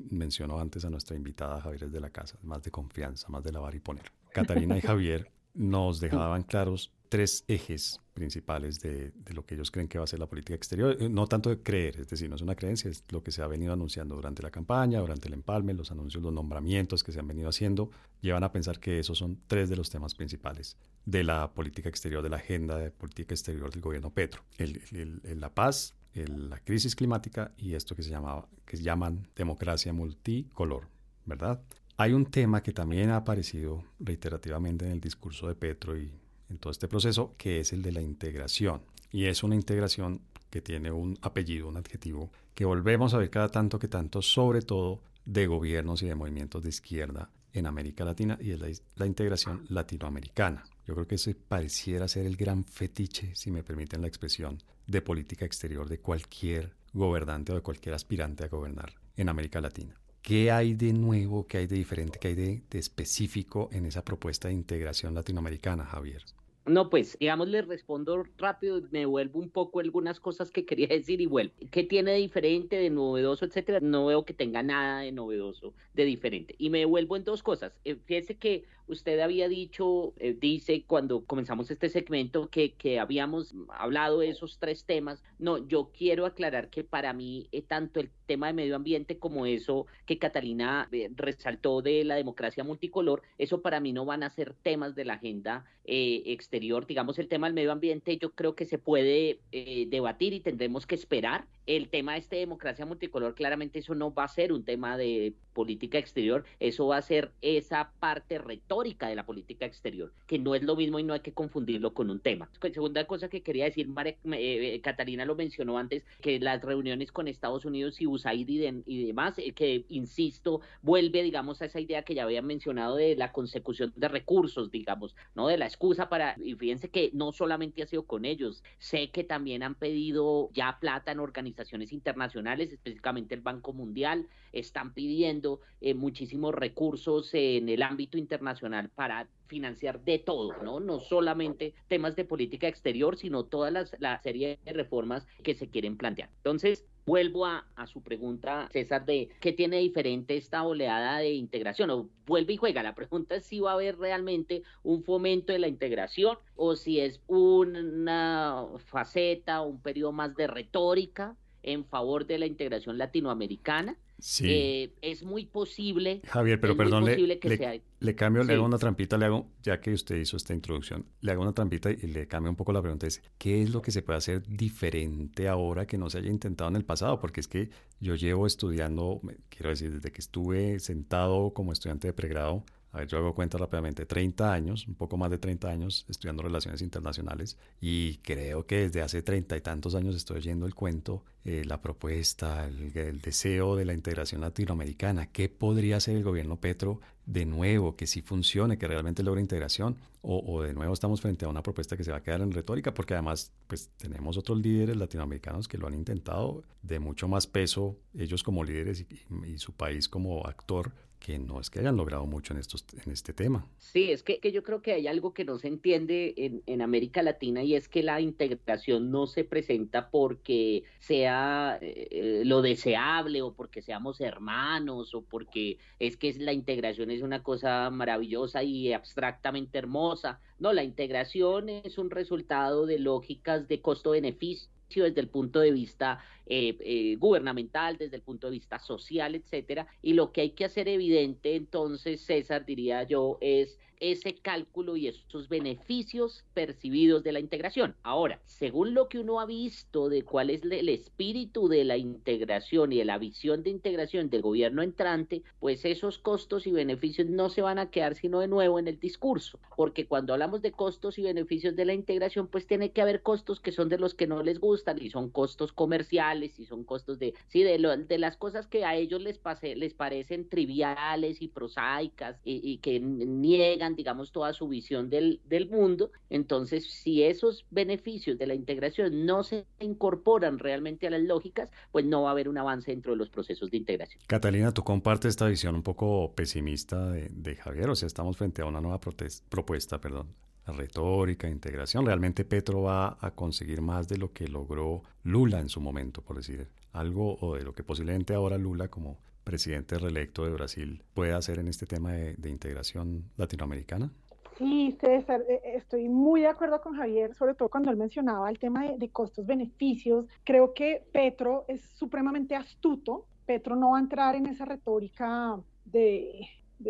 mencionó 0.10 0.60
antes 0.60 0.86
a 0.86 0.90
nuestra 0.90 1.18
invitada 1.18 1.60
Javier 1.60 1.90
de 1.90 2.00
la 2.00 2.10
casa, 2.10 2.38
más 2.42 2.64
de 2.64 2.72
confianza, 2.72 3.28
más 3.28 3.44
de 3.44 3.52
lavar 3.52 3.76
y 3.76 3.82
poner. 3.82 4.14
Catalina 4.32 4.78
y 4.78 4.82
Javier 4.82 5.30
nos 5.54 6.00
dejaban 6.00 6.44
claros 6.44 6.94
tres 7.10 7.44
ejes 7.48 8.00
principales 8.14 8.80
de, 8.80 9.12
lo 9.34 9.46
que 9.46 9.56
ellos 9.56 9.72
creen 9.72 9.88
que 9.88 9.98
va 9.98 10.06
a 10.06 10.08
ser 10.08 10.20
la 10.20 10.28
política 10.28 10.56
exterior. 10.56 10.98
Eh, 11.00 11.10
no 11.10 11.28
tanto 11.28 11.50
de 11.50 11.62
creer, 11.62 12.00
es 12.00 12.08
decir, 12.08 12.30
no 12.30 12.36
es 12.36 12.42
una 12.42 12.56
creencia, 12.56 12.90
es 12.90 13.04
lo 13.10 13.22
que 13.24 13.32
se 13.32 13.42
ha 13.42 13.48
venido 13.48 13.74
anunciando 13.74 14.16
durante 14.16 14.42
la 14.42 14.52
campaña, 14.52 15.00
durante 15.00 15.28
el 15.28 15.34
empalme, 15.34 15.74
los 15.74 15.92
anuncios, 15.92 16.24
los 16.24 16.34
nombramientos 16.34 17.04
que 17.04 17.12
se 17.12 17.20
han 17.20 17.28
venido 17.28 17.50
haciendo, 17.50 17.92
llevan 18.22 18.44
a 18.44 18.52
pensar 18.52 18.80
que 18.80 19.00
esos 19.00 19.18
son 19.18 19.40
tres 19.48 19.70
de 19.70 19.76
los 19.76 19.90
temas 19.90 20.16
principales 20.16 20.78
de 21.06 21.24
la 21.24 21.54
política 21.54 21.90
exterior, 21.90 22.24
de 22.24 22.30
la 22.30 22.38
agenda 22.38 22.78
de 22.78 22.90
política 22.90 23.34
exterior 23.34 23.70
del 23.70 23.82
gobierno 23.82 24.12
Petro. 24.12 24.44
El, 24.58 25.22
la 25.40 25.54
paz, 25.54 25.94
la 26.14 26.60
crisis 26.60 26.96
climática 26.96 27.52
y 27.58 27.74
esto 27.74 27.96
que 27.96 28.04
se, 28.04 28.10
llamaba, 28.10 28.48
que 28.66 28.78
se 28.78 28.84
llaman 28.84 29.28
democracia 29.36 29.92
multicolor, 29.94 30.88
¿verdad? 31.26 31.62
Hay 31.98 32.14
un 32.14 32.26
tema 32.26 32.62
que 32.62 32.74
también 32.74 33.10
ha 33.10 33.18
aparecido 33.18 33.84
reiterativamente 34.00 34.86
en 34.86 34.92
el 34.92 35.00
discurso 35.00 35.48
de 35.48 35.56
Petro 35.56 35.98
y 35.98 36.12
en 36.50 36.58
todo 36.58 36.72
este 36.72 36.88
proceso, 36.88 37.36
que 37.38 37.60
es 37.60 37.74
el 37.74 37.82
de 37.82 37.92
la 37.92 38.02
integración. 38.02 38.82
Y 39.12 39.26
es 39.26 39.44
una 39.44 39.56
integración 39.56 40.22
que 40.50 40.62
tiene 40.62 40.92
un 40.92 41.18
apellido, 41.22 41.68
un 41.68 41.78
adjetivo, 41.78 42.32
que 42.54 42.66
volvemos 42.66 43.14
a 43.14 43.18
ver 43.18 43.30
cada 43.30 43.50
tanto 43.50 43.80
que 43.80 43.88
tanto, 43.88 44.22
sobre 44.22 44.62
todo 44.62 45.02
de 45.26 45.48
gobiernos 45.48 46.02
y 46.02 46.08
de 46.08 46.16
movimientos 46.16 46.64
de 46.64 46.70
izquierda 46.70 47.30
en 47.56 47.66
América 47.66 48.06
Latina 48.06 48.38
y 48.40 48.52
es 48.52 48.84
la, 48.96 49.06
integración 49.06 49.66
latinoamericana. 49.70 50.64
Yo 50.86 50.94
creo 50.94 51.08
que 51.08 51.16
ese 51.16 51.36
pareciera 51.36 52.08
ser 52.08 52.26
el 52.26 52.36
gran 52.36 52.66
fetiche, 52.66 53.36
si 53.36 53.50
me 53.50 53.64
permiten 53.64 54.02
la 54.02 54.08
expresión, 54.08 54.62
de 54.86 55.02
política 55.02 55.46
exterior 55.46 55.90
de 55.90 56.00
cualquier 56.00 56.76
gobernante 56.94 57.54
o 57.54 57.56
de 57.56 57.62
cualquier 57.62 57.96
aspirante 57.96 58.44
a 58.44 58.50
gobernar 58.50 58.94
en 59.16 59.30
América 59.30 59.62
Latina. 59.62 59.96
¿Qué 60.26 60.50
hay 60.50 60.74
de 60.74 60.92
nuevo, 60.92 61.46
qué 61.46 61.60
hay 61.60 61.68
de 61.68 61.76
diferente, 61.76 62.18
qué 62.20 62.30
hay 62.30 62.34
de, 62.34 62.64
específico 62.72 63.70
en 63.72 63.86
esa 63.86 64.04
propuesta 64.04 64.48
de 64.48 64.56
integración 64.56 65.14
latinoamericana, 65.14 65.86
Javier? 65.86 66.24
No, 66.66 66.90
pues, 66.90 67.16
digamos, 67.20 67.48
le 67.48 67.62
respondo 67.62 68.24
rápido, 68.40 68.82
me 68.90 69.06
vuelvo 69.06 69.38
un 69.40 69.52
poco 69.52 69.82
algunas 69.82 70.20
cosas 70.20 70.50
que 70.50 70.66
quería 70.66 70.88
decir 70.88 71.22
y 71.22 71.28
vuelvo. 71.28 71.54
¿Qué 71.70 71.84
tiene 71.84 72.14
de 72.14 72.18
diferente, 72.18 72.76
de 72.76 72.90
novedoso, 72.90 73.46
etcétera? 73.46 73.82
No 73.82 74.08
veo 74.08 74.26
que 74.26 74.34
tenga 74.34 74.64
nada 74.64 75.02
de 75.02 75.12
novedoso, 75.12 75.76
de 75.94 76.06
diferente. 76.06 76.56
Y 76.58 76.72
me 76.72 76.86
vuelvo 76.86 77.18
en 77.18 77.24
dos 77.24 77.44
cosas. 77.44 77.74
Eh, 77.86 77.96
fíjese 78.06 78.36
que 78.36 78.64
usted 78.88 79.20
había 79.20 79.48
dicho, 79.48 80.14
eh, 80.18 80.36
dice 80.40 80.84
cuando 80.86 81.26
comenzamos 81.26 81.72
este 81.72 81.90
segmento 81.90 82.50
que, 82.50 82.74
que, 82.74 83.00
habíamos 83.00 83.54
hablado 83.70 84.20
de 84.20 84.30
esos 84.30 84.58
tres 84.60 84.86
temas. 84.86 85.24
No, 85.40 85.68
yo 85.68 85.92
quiero 85.96 86.26
aclarar 86.26 86.70
que 86.70 86.84
para 86.84 87.14
mí 87.14 87.48
eh, 87.52 87.62
tanto 87.62 88.00
el 88.00 88.10
tema 88.26 88.48
de 88.48 88.54
medio 88.54 88.76
ambiente 88.76 89.18
como 89.18 89.46
eso 89.46 89.86
que 90.06 90.18
Catalina 90.18 90.88
eh, 90.92 91.10
resaltó 91.16 91.82
de 91.82 92.04
la 92.04 92.16
democracia 92.16 92.64
multicolor, 92.64 93.22
eso 93.38 93.62
para 93.62 93.80
mí 93.80 93.94
no 93.94 94.06
van 94.06 94.24
a 94.24 94.30
ser 94.30 94.54
temas 94.54 94.96
de 94.96 95.06
la 95.06 95.14
agenda 95.14 95.66
eh, 95.86 96.24
exterior. 96.26 96.86
Digamos, 96.88 97.20
el 97.20 97.28
tema 97.28 97.48
del 97.48 97.54
medio 97.54 97.72
ambiente 97.72 98.18
yo 98.18 98.32
creo 98.32 98.56
que 98.56 98.66
se 98.66 98.78
puede 98.78 99.40
eh, 99.52 99.86
debatir 99.88 100.34
y 100.34 100.40
tendremos 100.40 100.86
que 100.88 100.96
esperar. 100.96 101.46
El 101.66 101.90
tema 101.90 102.14
de 102.14 102.20
este 102.20 102.36
democracia 102.36 102.86
multicolor, 102.86 103.34
claramente 103.34 103.80
eso 103.80 103.96
no 103.96 104.14
va 104.14 104.26
a 104.26 104.28
ser 104.28 104.54
un 104.54 104.64
tema 104.64 104.98
de 104.98 105.34
política 105.54 105.98
exterior, 105.98 106.44
eso 106.60 106.88
va 106.88 106.98
a 106.98 107.02
ser 107.02 107.32
esa 107.42 107.92
parte 108.00 108.38
retórica 108.38 109.08
de 109.08 109.16
la 109.16 109.26
política 109.26 109.66
exterior, 109.66 110.14
que 110.28 110.38
no 110.38 110.54
es 110.54 110.64
lo 110.64 110.76
mismo 110.76 111.00
y 111.00 111.04
no 111.04 111.14
hay 111.14 111.22
que 111.22 111.34
confundirlo 111.34 111.94
con 111.94 112.10
un 112.10 112.20
tema. 112.20 112.50
Segunda 112.62 113.08
cosa 113.08 113.30
que 113.30 113.42
quería 113.42 113.66
decir, 113.66 113.88
eh, 114.34 114.82
Catalina 114.84 115.26
lo 115.26 115.36
mencionó 115.36 115.78
antes, 115.78 116.06
que 116.22 116.40
las 116.40 116.62
reuniones 116.62 117.12
con 117.12 117.28
Estados 117.28 117.66
Unidos 117.66 118.02
y 118.02 118.06
USAID 118.06 118.50
y, 118.50 118.58
de, 118.58 118.84
y 118.86 119.06
demás, 119.08 119.40
eh, 119.40 119.54
que 119.54 119.86
insisto, 119.90 120.62
vuelve, 120.82 121.24
digamos, 121.24 121.62
a 121.62 121.66
esa 121.66 121.80
idea 121.80 122.04
que 122.04 122.16
ya 122.16 122.24
había 122.24 122.42
mencionado 122.42 122.98
de 122.98 123.16
la 123.16 123.32
consecución 123.32 123.94
de 123.96 124.08
recursos, 124.10 124.70
digamos, 124.72 125.16
¿no? 125.36 125.48
De 125.48 125.58
la 125.58 125.66
excusa 125.66 126.10
para, 126.10 126.36
y 126.44 126.54
fíjense 126.56 126.90
que 126.90 127.12
no 127.14 127.32
solamente 127.32 127.82
ha 127.82 127.88
sido 127.88 128.06
con 128.06 128.26
ellos, 128.26 128.62
sé 128.78 129.10
que 129.10 129.24
también 129.24 129.64
han 129.64 129.76
pedido 129.76 130.50
ya 130.54 130.78
plata 130.82 131.14
en 131.14 131.20
organizaciones 131.20 131.55
internacionales, 131.92 132.72
específicamente 132.72 133.36
el 133.36 133.42
Banco 133.42 133.74
Mundial, 133.74 134.28
están 134.52 134.94
pidiendo 134.94 135.62
eh, 135.82 135.94
muchísimos 135.94 136.54
recursos 136.54 137.34
en 137.34 137.70
el 137.70 137.82
ámbito 137.82 138.18
internacional 138.18 138.90
para 138.90 139.28
financiar 139.48 140.04
de 140.04 140.20
todo, 140.20 140.54
¿no? 140.64 140.80
No 140.80 141.00
solamente 141.00 141.74
temas 141.88 142.16
de 142.16 142.26
política 142.26 142.68
exterior, 142.68 143.18
sino 143.18 143.46
toda 143.46 143.72
las, 143.72 143.96
la 144.00 144.20
serie 144.22 144.60
de 144.66 144.74
reformas 144.74 145.28
que 145.44 145.54
se 145.54 145.70
quieren 145.70 145.98
plantear. 145.98 146.30
Entonces, 146.38 146.86
vuelvo 147.06 147.46
a, 147.46 147.68
a, 147.76 147.86
su 147.88 148.02
pregunta, 148.02 148.68
César, 148.72 149.06
de 149.06 149.30
qué 149.40 149.54
tiene 149.54 149.78
diferente 149.78 150.36
esta 150.36 150.64
oleada 150.64 151.20
de 151.20 151.34
integración, 151.34 151.90
o 151.92 152.10
vuelve 152.26 152.54
y 152.54 152.58
juega. 152.58 152.82
La 152.82 152.96
pregunta 152.96 153.36
es 153.36 153.46
si 153.46 153.60
va 153.60 153.72
a 153.72 153.74
haber 153.76 153.98
realmente 153.98 154.64
un 154.84 155.04
fomento 155.04 155.54
de 155.54 155.60
la 155.60 155.68
integración 155.68 156.38
o 156.56 156.76
si 156.76 157.00
es 157.00 157.22
una 157.28 158.66
faceta, 158.78 159.62
un 159.62 159.80
periodo 159.82 160.12
más 160.12 160.36
de 160.36 160.48
retórica 160.48 161.36
en 161.66 161.86
favor 161.86 162.26
de 162.26 162.40
la 162.40 162.46
integración 162.46 162.98
latinoamericana 162.98 163.98
Sí. 164.20 164.46
Eh, 164.48 164.94
es 165.02 165.24
muy 165.24 165.46
posible. 165.46 166.22
Javier, 166.26 166.60
pero 166.60 166.78
perdón, 166.78 167.06
le, 167.06 167.18
le, 167.18 167.58
sea... 167.58 167.74
le, 168.00 168.16
cambio, 168.16 168.44
sí. 168.44 168.48
le 168.48 168.54
hago 168.54 168.66
una 168.66 168.78
trampita, 168.78 169.18
le 169.18 169.26
hago, 169.26 169.52
ya 169.62 169.82
que 169.82 169.92
usted 169.92 170.16
hizo 170.16 170.38
esta 170.38 170.54
introducción, 170.54 171.06
le 171.22 171.32
hago 171.32 171.42
una 171.42 171.54
trampita 171.54 171.92
y 171.92 172.08
le 172.08 172.28
cambio 172.28 172.50
un 172.50 172.56
poco 172.56 172.72
la 172.72 172.82
pregunta. 172.82 173.08
Es, 173.08 173.22
¿qué 173.38 173.62
es 173.62 173.72
lo 173.72 173.82
que 173.82 173.92
se 173.92 174.02
puede 174.02 174.18
hacer 174.18 174.44
diferente 174.48 175.48
ahora 175.48 175.86
que 175.86 175.98
no 175.98 176.10
se 176.10 176.20
haya 176.20 176.30
intentado 176.30 176.70
en 176.70 176.78
el 176.78 176.86
pasado? 176.86 177.20
Porque 177.20 177.42
es 177.42 177.48
que 177.48 177.70
yo 178.00 178.16
llevo 178.16 178.48
estudiando, 178.48 179.22
quiero 179.50 179.70
decir, 179.70 179.92
desde 179.92 180.12
que 180.12 180.22
estuve 180.22 180.80
sentado 180.80 181.54
como 181.54 181.74
estudiante 181.74 182.08
de 182.08 182.14
pregrado, 182.14 182.64
a 182.96 183.00
ver, 183.00 183.10
yo 183.10 183.18
hago 183.18 183.36
cuenta 183.36 183.58
rápidamente, 183.58 184.06
30 184.06 184.54
años, 184.54 184.88
un 184.88 184.96
poco 184.96 185.18
más 185.18 185.30
de 185.30 185.38
30 185.38 185.70
años 185.70 186.06
estudiando 186.08 186.44
relaciones 186.44 186.82
internacionales 186.82 187.58
y 187.82 188.20
creo 188.20 188.66
que 188.66 188.88
desde 188.88 189.02
hace 189.02 189.22
treinta 189.22 189.58
y 189.58 189.62
tantos 189.62 189.96
años 189.96 190.16
estoy 190.16 190.38
oyendo 190.38 190.66
el 190.66 190.74
cuento, 190.74 191.26
eh, 191.44 191.64
la 191.66 191.82
propuesta, 191.82 192.66
el, 192.66 192.98
el, 192.98 193.20
deseo 193.20 193.76
de 193.76 193.84
la 193.84 193.94
integración 193.94 194.40
latinoamericana. 194.40 195.26
¿Qué 195.26 195.50
podría 195.50 195.98
hacer 195.98 196.16
el 196.16 196.24
gobierno 196.24 196.56
Petro 196.56 197.02
de 197.26 197.46
nuevo, 197.46 197.98
que 197.98 198.08
sí 198.08 198.22
funcione, 198.22 198.78
que 198.78 198.88
realmente 198.88 199.24
logre 199.24 199.42
integración? 199.42 199.98
O, 200.22 200.40
o, 200.40 200.64
de 200.64 200.74
nuevo 200.74 200.94
estamos 200.94 201.20
frente 201.20 201.44
a 201.44 201.50
una 201.50 201.62
propuesta 201.62 201.98
que 201.98 202.06
se 202.06 202.12
va 202.12 202.18
a 202.18 202.24
quedar 202.24 202.42
en 202.42 202.52
retórica 202.54 202.94
porque 202.94 203.14
además 203.14 203.52
pues 203.68 203.90
tenemos 203.98 204.38
otros 204.38 204.58
líderes 204.60 204.96
latinoamericanos 204.96 205.68
que 205.68 205.78
lo 205.78 205.86
han 205.86 205.94
intentado 205.96 206.64
de 206.82 207.00
mucho 207.00 207.28
más 207.28 207.46
peso, 207.46 207.98
ellos 208.18 208.42
como 208.42 208.64
líderes 208.64 209.02
y, 209.02 209.08
y 209.46 209.58
su 209.58 209.74
país 209.74 210.08
como 210.08 210.48
actor 210.48 210.94
que 211.26 211.40
no 211.40 211.60
es 211.60 211.72
que 211.72 211.80
hayan 211.80 211.98
logrado 211.98 212.28
mucho 212.28 212.54
en, 212.54 212.60
estos, 212.60 212.86
en 213.04 213.12
este 213.12 213.34
tema. 213.34 213.66
Sí, 213.80 214.12
es 214.12 214.22
que, 214.22 214.40
que 214.40 214.52
yo 214.52 214.62
creo 214.62 214.84
que 214.84 214.94
hay 214.94 215.08
algo 215.08 215.34
que 215.34 215.44
no 215.44 215.58
se 215.58 215.68
entiende 215.68 216.36
en, 216.38 216.62
en, 216.68 216.84
América 216.84 217.24
Latina 217.24 217.64
y 217.64 217.74
es 217.74 217.90
que 217.90 218.04
la 218.04 218.22
integración 218.22 219.10
no 219.10 219.26
se 219.26 219.44
presenta 219.44 220.12
porque 220.12 220.84
sea 221.00 221.80
eh, 221.82 222.44
lo 222.46 222.62
deseable 222.62 223.42
o 223.42 223.54
porque 223.54 223.82
seamos 223.82 224.22
hermanos 224.22 225.16
o 225.16 225.24
porque 225.24 225.80
es 225.98 226.16
que 226.16 226.32
la 226.34 226.54
integración 226.54 227.10
es 227.10 227.24
una 227.24 227.42
cosa 227.42 227.90
maravillosa 227.90 228.62
y 228.62 228.94
abstractamente 228.94 229.80
hermosa. 229.80 230.40
No, 230.60 230.74
la 230.74 230.84
integración 230.84 231.70
es 231.70 231.98
un 231.98 232.12
resultado 232.12 232.86
de 232.86 233.00
lógicas 233.00 233.68
de 233.68 233.82
costo-beneficio 233.82 234.70
desde 234.90 235.22
el 235.22 235.30
punto 235.30 235.60
de 235.60 235.72
vista 235.72 236.20
eh, 236.46 236.78
eh, 236.80 237.16
gubernamental, 237.18 237.98
desde 237.98 238.18
el 238.18 238.22
punto 238.22 238.48
de 238.48 238.52
vista 238.52 238.80
social, 238.80 239.36
etcétera. 239.36 239.88
Y 240.02 240.14
lo 240.14 240.32
que 240.32 240.42
hay 240.42 240.52
que 240.52 240.66
hacer 240.66 240.88
evidente, 240.88 241.56
entonces, 241.56 242.22
César, 242.22 242.66
diría 242.66 243.04
yo, 243.04 243.38
es 243.42 243.80
ese 244.00 244.36
cálculo 244.36 244.96
y 244.98 245.08
esos 245.08 245.50
beneficios 245.50 246.46
percibidos 246.54 247.24
de 247.24 247.32
la 247.32 247.40
integración. 247.40 247.96
Ahora, 248.04 248.42
según 248.46 248.94
lo 248.94 249.10
que 249.10 249.20
uno 249.20 249.40
ha 249.40 249.46
visto 249.46 250.10
de 250.10 250.24
cuál 250.24 250.50
es 250.50 250.64
el 250.64 250.90
espíritu 250.90 251.68
de 251.68 251.84
la 251.84 251.98
integración 251.98 252.92
y 252.92 252.98
de 252.98 253.06
la 253.06 253.18
visión 253.18 253.64
de 253.64 253.70
integración 253.70 254.30
del 254.30 254.42
gobierno 254.42 254.82
entrante, 254.82 255.44
pues 255.60 255.86
esos 255.86 256.18
costos 256.18 256.68
y 256.68 256.72
beneficios 256.72 257.28
no 257.28 257.50
se 257.50 257.62
van 257.62 257.80
a 257.80 257.90
quedar 257.90 258.16
sino 258.16 258.40
de 258.40 258.48
nuevo 258.48 258.80
en 258.80 258.88
el 258.88 259.00
discurso, 259.00 259.60
porque 259.76 260.08
cuando 260.08 260.34
hablamos 260.34 260.62
de 260.62 260.72
costos 260.72 261.18
y 261.18 261.24
beneficios 261.24 261.76
de 261.76 261.86
la 261.86 261.94
integración, 261.94 262.48
pues 262.48 262.68
tiene 262.68 262.92
que 262.92 263.02
haber 263.02 263.22
costos 263.22 263.60
que 263.60 263.72
son 263.72 263.90
de 263.90 263.98
los 263.98 264.14
que 264.16 264.28
no 264.28 264.44
les 264.44 264.60
gustan 264.60 265.02
y 265.02 265.10
son 265.10 265.30
costos 265.30 265.72
comerciales 265.74 266.60
y 266.60 266.66
son 266.66 266.84
costos 266.84 267.20
de, 267.20 267.34
sí, 267.48 267.64
de, 267.64 267.78
de 268.08 268.18
las 268.18 268.38
cosas 268.38 268.68
que 268.68 268.86
a 268.86 268.96
ellos 268.96 269.22
les, 269.22 269.38
pase, 269.38 269.76
les 269.76 269.94
parecen 269.94 270.50
triviales 270.50 271.42
y 271.42 271.48
prosaicas 271.48 272.40
y 272.44 272.78
que 272.80 273.00
niegan 273.00 273.85
digamos, 273.94 274.32
toda 274.32 274.54
su 274.54 274.68
visión 274.68 275.10
del, 275.10 275.42
del 275.46 275.70
mundo. 275.70 276.12
Entonces, 276.30 276.90
si 276.90 277.24
esos 277.24 277.66
beneficios 277.72 278.38
de 278.38 278.48
la 278.48 278.56
integración 278.56 279.26
no 279.26 279.44
se 279.44 279.66
incorporan 279.80 280.60
realmente 280.60 281.08
a 281.08 281.10
las 281.10 281.22
lógicas, 281.22 281.70
pues 281.92 282.06
no 282.06 282.24
va 282.24 282.30
a 282.30 282.32
haber 282.32 282.50
un 282.50 282.58
avance 282.58 282.92
dentro 282.92 283.12
de 283.12 283.18
los 283.18 283.30
procesos 283.30 283.70
de 283.70 283.78
integración. 283.78 284.24
Catalina, 284.28 284.74
tú 284.74 284.84
compartes 284.84 285.30
esta 285.30 285.48
visión 285.48 285.76
un 285.76 285.84
poco 285.84 286.34
pesimista 286.34 287.12
de, 287.12 287.30
de 287.30 287.56
Javier, 287.56 287.90
o 287.90 287.96
sea, 287.96 288.08
estamos 288.08 288.38
frente 288.38 288.62
a 288.62 288.66
una 288.66 288.82
nueva 288.82 289.00
propuesta, 289.00 290.00
perdón, 290.00 290.30
retórica, 290.66 291.48
integración. 291.50 292.06
Realmente 292.06 292.46
Petro 292.46 292.82
va 292.84 293.18
a 293.20 293.32
conseguir 293.32 293.82
más 293.82 294.08
de 294.08 294.18
lo 294.18 294.34
que 294.34 294.48
logró 294.48 295.04
Lula 295.24 295.60
en 295.60 295.70
su 295.70 295.82
momento, 295.82 296.22
por 296.22 296.38
decir 296.38 296.68
algo, 296.92 297.38
o 297.42 297.56
de 297.56 297.64
lo 297.64 297.74
que 297.74 297.84
posiblemente 297.84 298.34
ahora 298.34 298.58
Lula 298.58 298.88
como 298.88 299.20
presidente 299.46 299.98
reelecto 299.98 300.44
de 300.44 300.52
Brasil 300.52 301.04
puede 301.14 301.32
hacer 301.32 301.60
en 301.60 301.70
este 301.70 301.86
tema 301.86 302.12
de, 302.12 302.50
integración 302.50 303.32
latinoamericana? 303.38 304.12
Sí, 304.58 304.98
César, 305.00 305.42
eh, 305.48 305.62
eh, 305.64 305.74
estoy 305.76 306.10
muy 306.10 306.42
de 306.42 306.48
acuerdo 306.48 306.82
con 306.82 306.96
Javier, 306.96 307.34
sobre 307.36 307.54
todo 307.54 307.70
cuando 307.70 307.92
él 307.92 307.98
mencionaba 307.98 308.50
el 308.50 308.58
tema 308.58 308.86
de, 308.92 309.10
costos-beneficios. 309.10 310.26
Creo 310.44 310.74
que 310.74 311.06
Petro 311.14 311.66
es 311.68 311.82
supremamente 311.82 312.56
astuto. 312.56 313.28
Petro 313.46 313.76
no 313.76 313.92
va 313.92 313.98
a 313.98 314.02
entrar 314.02 314.36
en 314.36 314.48
esa 314.48 314.66
retórica 314.66 315.60
de, 315.86 316.48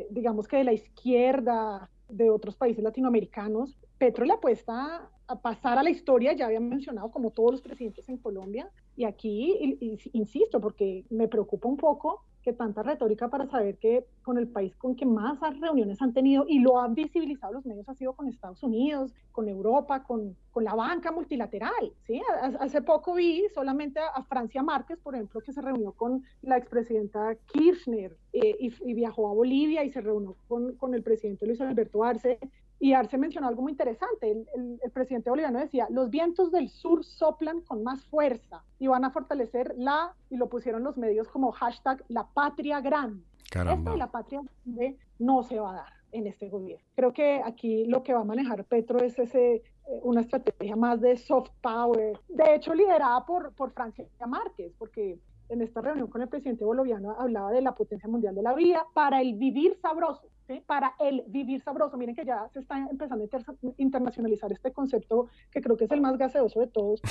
digamos 0.10 0.48
que 0.48 0.58
de 0.58 0.64
la 0.64 0.74
izquierda, 0.74 1.90
de 2.08 2.30
otros 2.30 2.56
países 2.56 2.84
latinoamericanos. 2.84 3.78
Petro 3.98 4.26
le 4.26 4.34
apuesta 4.34 5.10
a 5.28 5.42
pasar 5.42 5.80
a 5.80 5.84
la 5.84 5.90
historia, 5.90 6.34
ya 6.34 6.46
había 6.46 6.60
mencionado 6.60 7.10
como 7.10 7.32
todos 7.32 7.52
los 7.52 7.62
presidentes 7.62 8.08
en 8.10 8.18
Colombia, 8.18 8.70
y 8.96 9.06
aquí, 9.06 9.78
insisto, 10.14 10.62
porque 10.62 11.04
me 11.10 11.28
preocupa 11.28 11.68
un 11.68 11.78
poco 11.78 12.24
que 12.46 12.54
tanta 12.54 12.84
retórica 12.84 13.28
para 13.28 13.48
saber 13.48 13.80
que 13.80 14.06
con 14.22 14.38
el 14.38 14.48
país 14.48 14.76
con 14.76 14.96
que 14.96 15.08
más 15.08 15.40
reuniones 15.60 16.00
han 16.00 16.14
tenido 16.14 16.46
y 16.48 16.60
lo 16.60 16.80
han 16.80 16.94
visibilizado 16.94 17.54
los 17.54 17.66
medios 17.66 17.90
ha 17.90 17.96
sido 17.96 18.14
con 18.14 18.28
Estados 18.28 18.62
Unidos, 18.62 19.16
con 19.32 19.50
Europa, 19.50 20.04
con, 20.04 20.38
con 20.52 20.64
la 20.64 20.76
banca 20.76 21.12
multilateral. 21.12 21.92
¿sí? 22.06 22.22
Hace 22.60 22.84
poco 22.84 23.16
vi 23.16 23.44
solamente 23.56 24.00
a, 24.00 24.24
Francia 24.26 24.62
Márquez, 24.62 25.00
por 25.00 25.16
ejemplo, 25.16 25.42
que 25.42 25.54
se 25.54 25.62
reunió 25.62 25.94
con 25.94 26.24
la 26.44 26.58
expresidenta 26.58 27.36
Kirchner 27.52 28.16
eh, 28.32 28.56
y, 28.60 28.94
viajó 28.94 29.28
a 29.28 29.34
Bolivia 29.34 29.84
y 29.84 29.90
se 29.90 30.02
reunió 30.02 30.36
con, 30.48 30.76
con 30.76 30.94
el 30.94 31.02
presidente 31.02 31.48
Luis 31.48 31.60
Alberto 31.62 32.04
Arce 32.04 32.38
y 32.80 32.94
Arce 32.94 33.18
mencionó 33.18 33.48
algo 33.48 33.62
muy 33.62 33.72
interesante. 33.72 34.32
El, 34.32 34.80
presidente 34.92 35.30
boliviano 35.30 35.60
decía, 35.60 35.88
los 35.90 36.10
vientos 36.10 36.52
del 36.52 36.70
sur 36.70 37.04
soplan 37.04 37.62
con 37.62 37.84
más 37.84 38.06
fuerza 38.06 38.64
y 38.80 38.88
van 38.88 39.06
a 39.06 39.12
fortalecer 39.12 39.74
la, 39.78 40.16
y 40.30 40.38
lo 40.38 40.50
pusieron 40.50 40.84
los 40.84 40.98
medios 40.98 41.28
como 41.28 41.52
hashtag, 41.52 42.04
la 42.08 42.28
patria 42.28 42.82
grande. 42.82 43.24
Caramba. 43.50 43.92
de 43.92 43.98
la 43.98 44.12
patria 44.12 44.42
grande 44.66 44.98
no 45.20 45.44
se 45.44 45.60
va 45.60 45.72
a 45.72 45.76
dar 45.76 45.94
en 46.12 46.28
este 46.28 46.50
gobierno. 46.50 46.86
Creo 46.96 47.14
que 47.14 47.42
aquí 47.44 47.86
lo 47.86 48.04
que 48.04 48.14
va 48.14 48.22
a 48.22 48.26
manejar 48.26 48.64
Petro 48.66 49.00
es 49.00 49.18
ese, 49.20 49.56
eh, 49.56 49.64
una 50.04 50.22
estrategia 50.22 50.76
más 50.76 51.02
de 51.02 51.16
soft 51.18 51.52
power, 51.62 52.20
de 52.28 52.56
hecho 52.56 52.74
liderada 52.74 53.26
por, 53.26 53.54
por 53.54 53.72
Francia 53.72 54.06
Márquez, 54.28 54.74
porque 54.78 55.20
en 55.50 55.62
esta 55.62 55.82
reunión 55.82 56.08
con 56.08 56.22
el 56.22 56.28
presidente 56.28 56.66
boliviano 56.66 57.16
hablaba 57.18 57.52
de 57.52 57.62
la 57.62 57.76
potencia 57.76 58.10
mundial 58.10 58.36
de 58.36 58.42
la 58.42 58.54
vida 58.54 58.86
para 58.94 59.22
el 59.22 59.36
vivir 59.36 59.78
sabroso 59.82 60.28
para 60.66 60.94
el 61.00 61.24
vivir 61.28 61.62
sabroso. 61.64 61.98
Miren 61.98 62.16
que 62.16 62.26
ya 62.26 62.48
se 62.54 62.60
está 62.60 62.78
empezando 62.90 63.24
a 63.24 63.72
internacionalizar 63.78 64.52
este 64.52 64.72
concepto 64.72 65.28
que 65.52 65.62
creo 65.62 65.76
que 65.76 65.86
es 65.86 65.92
el 65.92 66.02
más 66.02 66.18
gaseoso 66.18 66.60
de 66.60 66.68
todos 66.68 67.02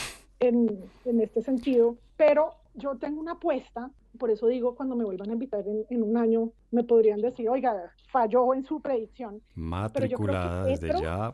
en, 0.41 0.69
en 1.05 1.21
este 1.21 1.43
sentido, 1.43 1.97
pero 2.17 2.55
yo 2.75 2.97
tengo 2.97 3.21
una 3.21 3.33
apuesta, 3.33 3.91
por 4.19 4.31
eso 4.31 4.47
digo, 4.49 4.75
cuando 4.75 4.97
me 4.97 5.05
vuelvan 5.05 5.31
a 5.31 5.33
invitar 5.33 5.65
en, 5.67 6.03
un 6.03 6.17
año, 6.17 6.51
me 6.71 6.85
podrían 6.85 7.21
decir, 7.21 7.49
oiga, 7.49 7.93
falló 8.11 8.53
en 8.55 8.65
su 8.65 8.81
predicción. 8.81 9.41
Matriculada 9.55 10.65
desde 10.65 11.01
ya, 11.01 11.33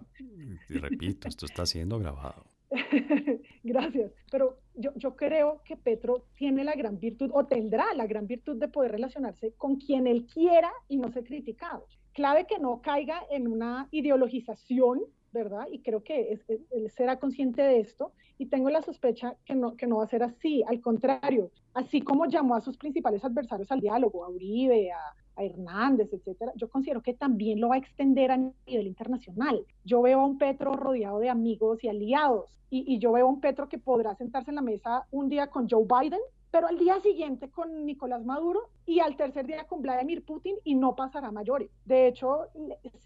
y 0.68 0.78
repito, 0.78 1.28
esto 1.28 1.46
está 1.46 1.66
siendo 1.66 1.98
grabado. 1.98 2.44
Gracias, 3.64 4.12
pero 4.30 4.58
yo, 4.80 4.92
yo, 4.96 5.16
creo 5.16 5.62
que 5.64 5.76
Petro 5.76 6.24
tiene 6.34 6.64
la 6.64 6.74
gran 6.74 6.98
virtud 6.98 7.30
o 7.32 7.46
tendrá 7.46 7.86
la 7.94 8.06
gran 8.06 8.26
virtud 8.26 8.56
de 8.56 8.68
poder 8.68 8.92
relacionarse 8.92 9.52
con 9.56 9.76
quien 9.76 10.06
él 10.06 10.26
quiera 10.26 10.72
y 10.88 10.96
no 10.96 11.10
ser 11.12 11.24
criticado. 11.24 11.86
Clave 12.12 12.46
que 12.46 12.58
no 12.58 12.80
caiga 12.82 13.22
en 13.30 13.46
una 13.46 13.88
ideologización, 13.90 15.00
¿verdad? 15.32 15.66
Y 15.70 15.80
creo 15.80 16.02
que 16.02 16.40
él 16.70 16.90
será 16.90 17.18
consciente 17.18 17.62
de 17.62 17.80
esto 17.80 18.12
y 18.38 18.46
tengo 18.46 18.70
la 18.70 18.82
sospecha 18.82 19.36
que 19.44 19.54
no, 19.54 19.76
que 19.76 19.86
no 19.86 19.98
va 19.98 20.04
a 20.04 20.08
ser 20.08 20.22
así. 20.22 20.62
Al 20.66 20.80
contrario, 20.80 21.50
así 21.74 22.00
como 22.00 22.26
llamó 22.26 22.54
a 22.54 22.60
sus 22.60 22.76
principales 22.76 23.24
adversarios 23.24 23.70
al 23.70 23.80
diálogo, 23.80 24.24
a 24.24 24.30
Uribe, 24.30 24.90
a, 24.92 24.98
Hernández, 25.36 26.12
etcétera, 26.12 26.52
yo 26.54 26.68
considero 26.68 27.00
que 27.00 27.14
también 27.14 27.60
lo 27.60 27.68
va 27.68 27.76
a 27.76 27.78
extender 27.78 28.30
a 28.30 28.36
nivel 28.36 28.86
internacional. 28.86 29.64
Yo 29.84 30.02
veo 30.02 30.20
a 30.20 30.26
un 30.26 30.36
Petro 30.36 30.74
rodeado 30.74 31.18
de 31.18 31.30
amigos 31.30 31.82
y 31.82 31.88
aliados, 31.88 32.58
y 32.68 32.98
yo 32.98 33.12
veo 33.12 33.24
a 33.26 33.30
un 33.30 33.40
Petro 33.40 33.66
que 33.66 33.78
podrá 33.78 34.14
sentarse 34.16 34.50
en 34.50 34.56
la 34.56 34.62
mesa 34.62 35.06
un 35.10 35.30
día 35.30 35.46
con 35.46 35.66
Joe 35.66 35.86
Biden 35.86 36.20
pero 36.50 36.66
al 36.66 36.78
día 36.78 37.00
siguiente 37.00 37.50
con 37.50 37.86
Nicolás 37.86 38.24
Maduro 38.24 38.70
y 38.86 39.00
al 39.00 39.16
tercer 39.16 39.46
día 39.46 39.66
con 39.66 39.82
Vladimir 39.82 40.24
Putin 40.24 40.56
y 40.64 40.74
no 40.74 40.96
pasará 40.96 41.30
mayores. 41.30 41.70
De 41.84 42.08
hecho, 42.08 42.48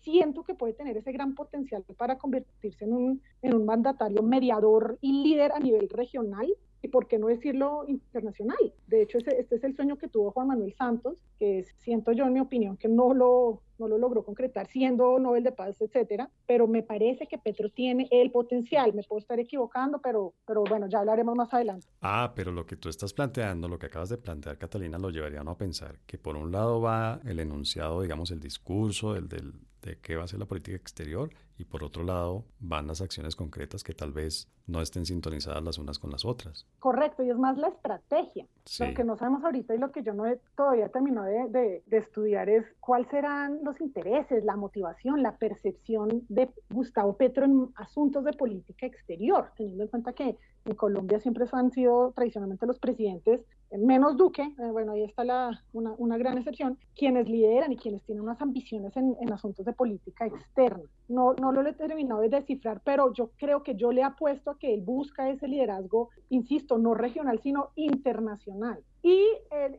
siento 0.02 0.44
que 0.44 0.54
puede 0.54 0.72
tener 0.72 0.96
ese 0.96 1.12
gran 1.12 1.34
potencial 1.34 1.84
para 1.96 2.16
convertirse 2.18 2.84
en 2.84 2.92
un, 2.92 3.22
en 3.42 3.54
un 3.54 3.66
mandatario 3.66 4.22
mediador 4.22 4.98
y 5.00 5.22
líder 5.22 5.52
a 5.52 5.58
nivel 5.58 5.88
regional 5.88 6.48
y 6.84 6.88
por 6.88 7.08
qué 7.08 7.18
no 7.18 7.28
decirlo 7.28 7.84
internacional. 7.88 8.74
De 8.86 9.00
hecho, 9.00 9.16
ese, 9.16 9.40
este 9.40 9.56
es 9.56 9.64
el 9.64 9.74
sueño 9.74 9.96
que 9.96 10.06
tuvo 10.06 10.32
Juan 10.32 10.48
Manuel 10.48 10.74
Santos, 10.74 11.16
que 11.38 11.64
siento 11.78 12.12
yo, 12.12 12.26
en 12.26 12.34
mi 12.34 12.40
opinión, 12.40 12.76
que 12.76 12.88
no 12.88 13.14
lo, 13.14 13.62
no 13.78 13.88
lo 13.88 13.96
logró 13.96 14.22
concretar 14.22 14.66
siendo 14.66 15.18
Nobel 15.18 15.44
de 15.44 15.52
Paz, 15.52 15.80
etcétera, 15.80 16.28
pero 16.46 16.66
me 16.66 16.82
parece 16.82 17.26
que 17.26 17.38
Petro 17.38 17.70
tiene 17.70 18.06
el 18.10 18.30
potencial, 18.30 18.92
me 18.92 19.02
puedo 19.02 19.18
estar 19.18 19.40
equivocando, 19.40 19.98
pero, 20.02 20.34
pero 20.46 20.62
bueno, 20.64 20.86
ya 20.86 20.98
hablaremos 20.98 21.34
más 21.34 21.54
adelante. 21.54 21.86
Ah, 22.02 22.34
pero 22.36 22.52
lo 22.52 22.66
que 22.66 22.76
tú 22.76 22.90
estás 22.90 23.14
planteando, 23.14 23.66
lo 23.66 23.78
que 23.78 23.86
acabas 23.86 24.10
de 24.10 24.18
plantear, 24.18 24.58
Catalina, 24.58 24.98
lo 24.98 25.08
llevaría 25.08 25.40
a 25.40 25.56
pensar 25.56 26.00
que 26.06 26.18
por 26.18 26.36
un 26.36 26.52
lado 26.52 26.82
va 26.82 27.18
el 27.24 27.40
enunciado, 27.40 28.02
digamos, 28.02 28.30
el 28.30 28.40
discurso 28.40 29.14
del, 29.14 29.28
del, 29.28 29.54
de 29.84 29.96
qué 29.96 30.16
va 30.16 30.24
a 30.24 30.28
ser 30.28 30.38
la 30.38 30.46
política 30.46 30.76
exterior 30.76 31.30
y 31.58 31.64
por 31.64 31.84
otro 31.84 32.02
lado 32.02 32.44
van 32.58 32.86
las 32.86 33.00
acciones 33.00 33.36
concretas 33.36 33.84
que 33.84 33.94
tal 33.94 34.12
vez 34.12 34.48
no 34.66 34.80
estén 34.80 35.04
sintonizadas 35.04 35.62
las 35.62 35.78
unas 35.78 35.98
con 35.98 36.10
las 36.10 36.24
otras. 36.24 36.66
Correcto, 36.78 37.22
y 37.22 37.30
es 37.30 37.36
más 37.36 37.58
la 37.58 37.68
estrategia. 37.68 38.46
Lo 38.80 38.94
que 38.94 39.04
no 39.04 39.16
sabemos 39.16 39.44
ahorita 39.44 39.74
y 39.74 39.78
lo 39.78 39.92
que 39.92 40.02
yo 40.02 40.14
no 40.14 40.26
he, 40.26 40.40
todavía 40.56 40.88
termino 40.88 41.22
de, 41.22 41.82
de, 41.86 41.96
estudiar 41.96 42.48
es 42.48 42.64
cuáles 42.80 43.08
serán 43.08 43.60
los 43.62 43.80
intereses, 43.80 44.42
la 44.44 44.56
motivación, 44.56 45.22
la 45.22 45.36
percepción 45.36 46.24
de 46.28 46.48
Gustavo 46.70 47.16
Petro 47.16 47.44
en 47.44 47.68
asuntos 47.76 48.24
de 48.24 48.32
política 48.32 48.86
exterior, 48.86 49.50
teniendo 49.56 49.84
en 49.84 49.90
cuenta 49.90 50.12
que 50.14 50.38
en 50.64 50.74
Colombia 50.74 51.20
siempre 51.20 51.44
han 51.52 51.70
sido 51.70 52.12
tradicionalmente 52.12 52.66
los 52.66 52.78
presidentes, 52.78 53.42
menos 53.78 54.16
Duque, 54.16 54.42
eh, 54.42 54.70
bueno, 54.70 54.92
ahí 54.92 55.02
está 55.02 55.24
la, 55.24 55.62
una, 55.72 55.94
una, 55.98 56.16
gran 56.16 56.38
excepción, 56.38 56.78
quienes 56.94 57.28
lideran 57.28 57.72
y 57.72 57.76
quienes 57.76 58.02
tienen 58.04 58.22
unas 58.22 58.40
ambiciones 58.40 58.96
en, 58.96 59.16
en 59.20 59.32
asuntos 59.32 59.64
de 59.64 59.72
política 59.72 60.26
externa. 60.26 60.84
No, 61.08 61.34
no 61.34 61.52
lo 61.52 61.66
he 61.68 61.72
terminado 61.72 62.20
de 62.20 62.28
descifrar, 62.28 62.80
pero 62.84 63.12
yo 63.12 63.30
creo 63.36 63.62
que 63.62 63.74
yo 63.74 63.92
le 63.92 64.02
apuesto 64.02 64.52
a 64.52 64.58
que 64.58 64.74
él 64.74 64.82
busca 64.82 65.28
ese 65.28 65.48
liderazgo, 65.48 66.10
insisto, 66.30 66.78
no 66.78 66.94
regional, 66.94 67.40
sino 67.42 67.70
internacional. 67.74 68.82
Y 69.02 69.22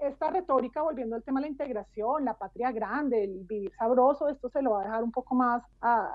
esta 0.01 0.29
retórica, 0.29 0.83
volviendo 0.83 1.15
al 1.15 1.23
tema 1.23 1.39
de 1.39 1.47
la 1.47 1.51
integración, 1.51 2.25
la 2.25 2.35
patria 2.35 2.71
grande, 2.71 3.23
el 3.23 3.43
vivir 3.45 3.71
sabroso, 3.75 4.29
esto 4.29 4.49
se 4.49 4.61
lo 4.61 4.71
va 4.71 4.81
a 4.81 4.85
dejar 4.85 5.03
un 5.03 5.11
poco 5.11 5.33
más 5.33 5.63
a, 5.81 6.11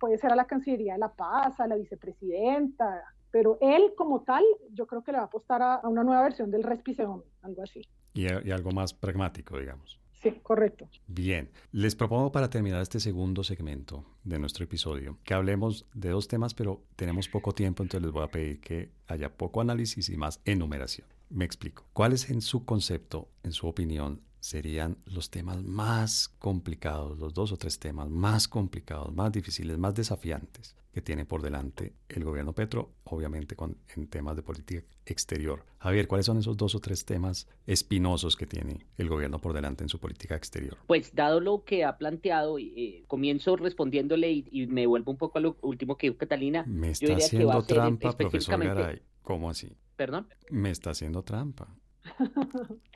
puede 0.00 0.18
ser 0.18 0.32
a 0.32 0.36
la 0.36 0.46
Cancillería 0.46 0.94
de 0.94 0.98
la 0.98 1.12
Paz, 1.12 1.60
a 1.60 1.66
la 1.66 1.76
vicepresidenta, 1.76 3.04
pero 3.30 3.58
él 3.60 3.92
como 3.96 4.22
tal, 4.22 4.44
yo 4.72 4.86
creo 4.86 5.02
que 5.02 5.12
le 5.12 5.18
va 5.18 5.24
a 5.24 5.26
apostar 5.26 5.62
a, 5.62 5.80
una 5.84 6.04
nueva 6.04 6.22
versión 6.22 6.50
del 6.50 6.62
respiceón, 6.62 7.24
algo 7.42 7.62
así. 7.62 7.82
Y, 8.14 8.22
y, 8.22 8.50
algo 8.50 8.72
más 8.72 8.92
pragmático, 8.92 9.58
digamos. 9.58 10.00
Sí, 10.22 10.32
correcto. 10.42 10.86
Bien, 11.06 11.50
les 11.72 11.96
propongo 11.96 12.30
para 12.30 12.50
terminar 12.50 12.82
este 12.82 13.00
segundo 13.00 13.42
segmento 13.42 14.04
de 14.22 14.38
nuestro 14.38 14.64
episodio 14.64 15.18
que 15.24 15.32
hablemos 15.32 15.86
de 15.94 16.10
dos 16.10 16.28
temas, 16.28 16.52
pero 16.52 16.82
tenemos 16.96 17.28
poco 17.28 17.52
tiempo, 17.52 17.82
entonces 17.82 18.04
les 18.04 18.12
voy 18.12 18.24
a 18.24 18.28
pedir 18.28 18.60
que 18.60 18.90
haya 19.06 19.34
poco 19.34 19.62
análisis 19.62 20.10
y 20.10 20.16
más 20.16 20.40
enumeración. 20.44 21.06
Me 21.30 21.44
explico. 21.44 21.86
¿Cuál 21.94 22.12
es 22.12 22.28
en 22.28 22.42
su 22.42 22.66
concepto, 22.66 23.28
en 23.44 23.52
su 23.52 23.66
opinión, 23.66 24.20
serían 24.40 24.98
los 25.06 25.30
temas 25.30 25.62
más 25.62 26.28
complicados, 26.28 27.18
los 27.18 27.34
dos 27.34 27.52
o 27.52 27.56
tres 27.56 27.78
temas 27.78 28.08
más 28.08 28.48
complicados, 28.48 29.14
más 29.14 29.30
difíciles, 29.30 29.78
más 29.78 29.94
desafiantes 29.94 30.74
que 30.92 31.02
tiene 31.02 31.24
por 31.24 31.40
delante 31.40 31.94
el 32.08 32.24
gobierno 32.24 32.52
Petro, 32.52 32.94
obviamente 33.04 33.54
con, 33.54 33.76
en 33.94 34.08
temas 34.08 34.34
de 34.34 34.42
política 34.42 34.82
exterior. 35.06 35.64
Javier, 35.78 36.08
¿cuáles 36.08 36.26
son 36.26 36.38
esos 36.38 36.56
dos 36.56 36.74
o 36.74 36.80
tres 36.80 37.04
temas 37.04 37.48
espinosos 37.66 38.36
que 38.36 38.46
tiene 38.46 38.86
el 38.98 39.08
gobierno 39.08 39.38
por 39.38 39.52
delante 39.52 39.84
en 39.84 39.88
su 39.88 40.00
política 40.00 40.34
exterior? 40.34 40.76
Pues 40.86 41.14
dado 41.14 41.40
lo 41.40 41.64
que 41.64 41.84
ha 41.84 41.96
planteado, 41.96 42.58
eh, 42.58 43.04
comienzo 43.06 43.56
respondiéndole 43.56 44.32
y, 44.32 44.66
me 44.66 44.86
vuelvo 44.86 45.12
un 45.12 45.18
poco 45.18 45.38
a 45.38 45.40
lo 45.40 45.56
último 45.62 45.96
que 45.96 46.08
dijo 46.08 46.18
Catalina. 46.18 46.64
Me 46.66 46.90
está 46.90 47.14
haciendo 47.14 47.62
trampa, 47.62 48.16
profesor 48.16 48.62
Garay. 48.62 49.02
¿Cómo 49.22 49.50
así? 49.50 49.72
¿Perdón? 49.96 50.28
Me 50.50 50.70
está 50.70 50.90
haciendo 50.90 51.22
trampa. 51.22 51.68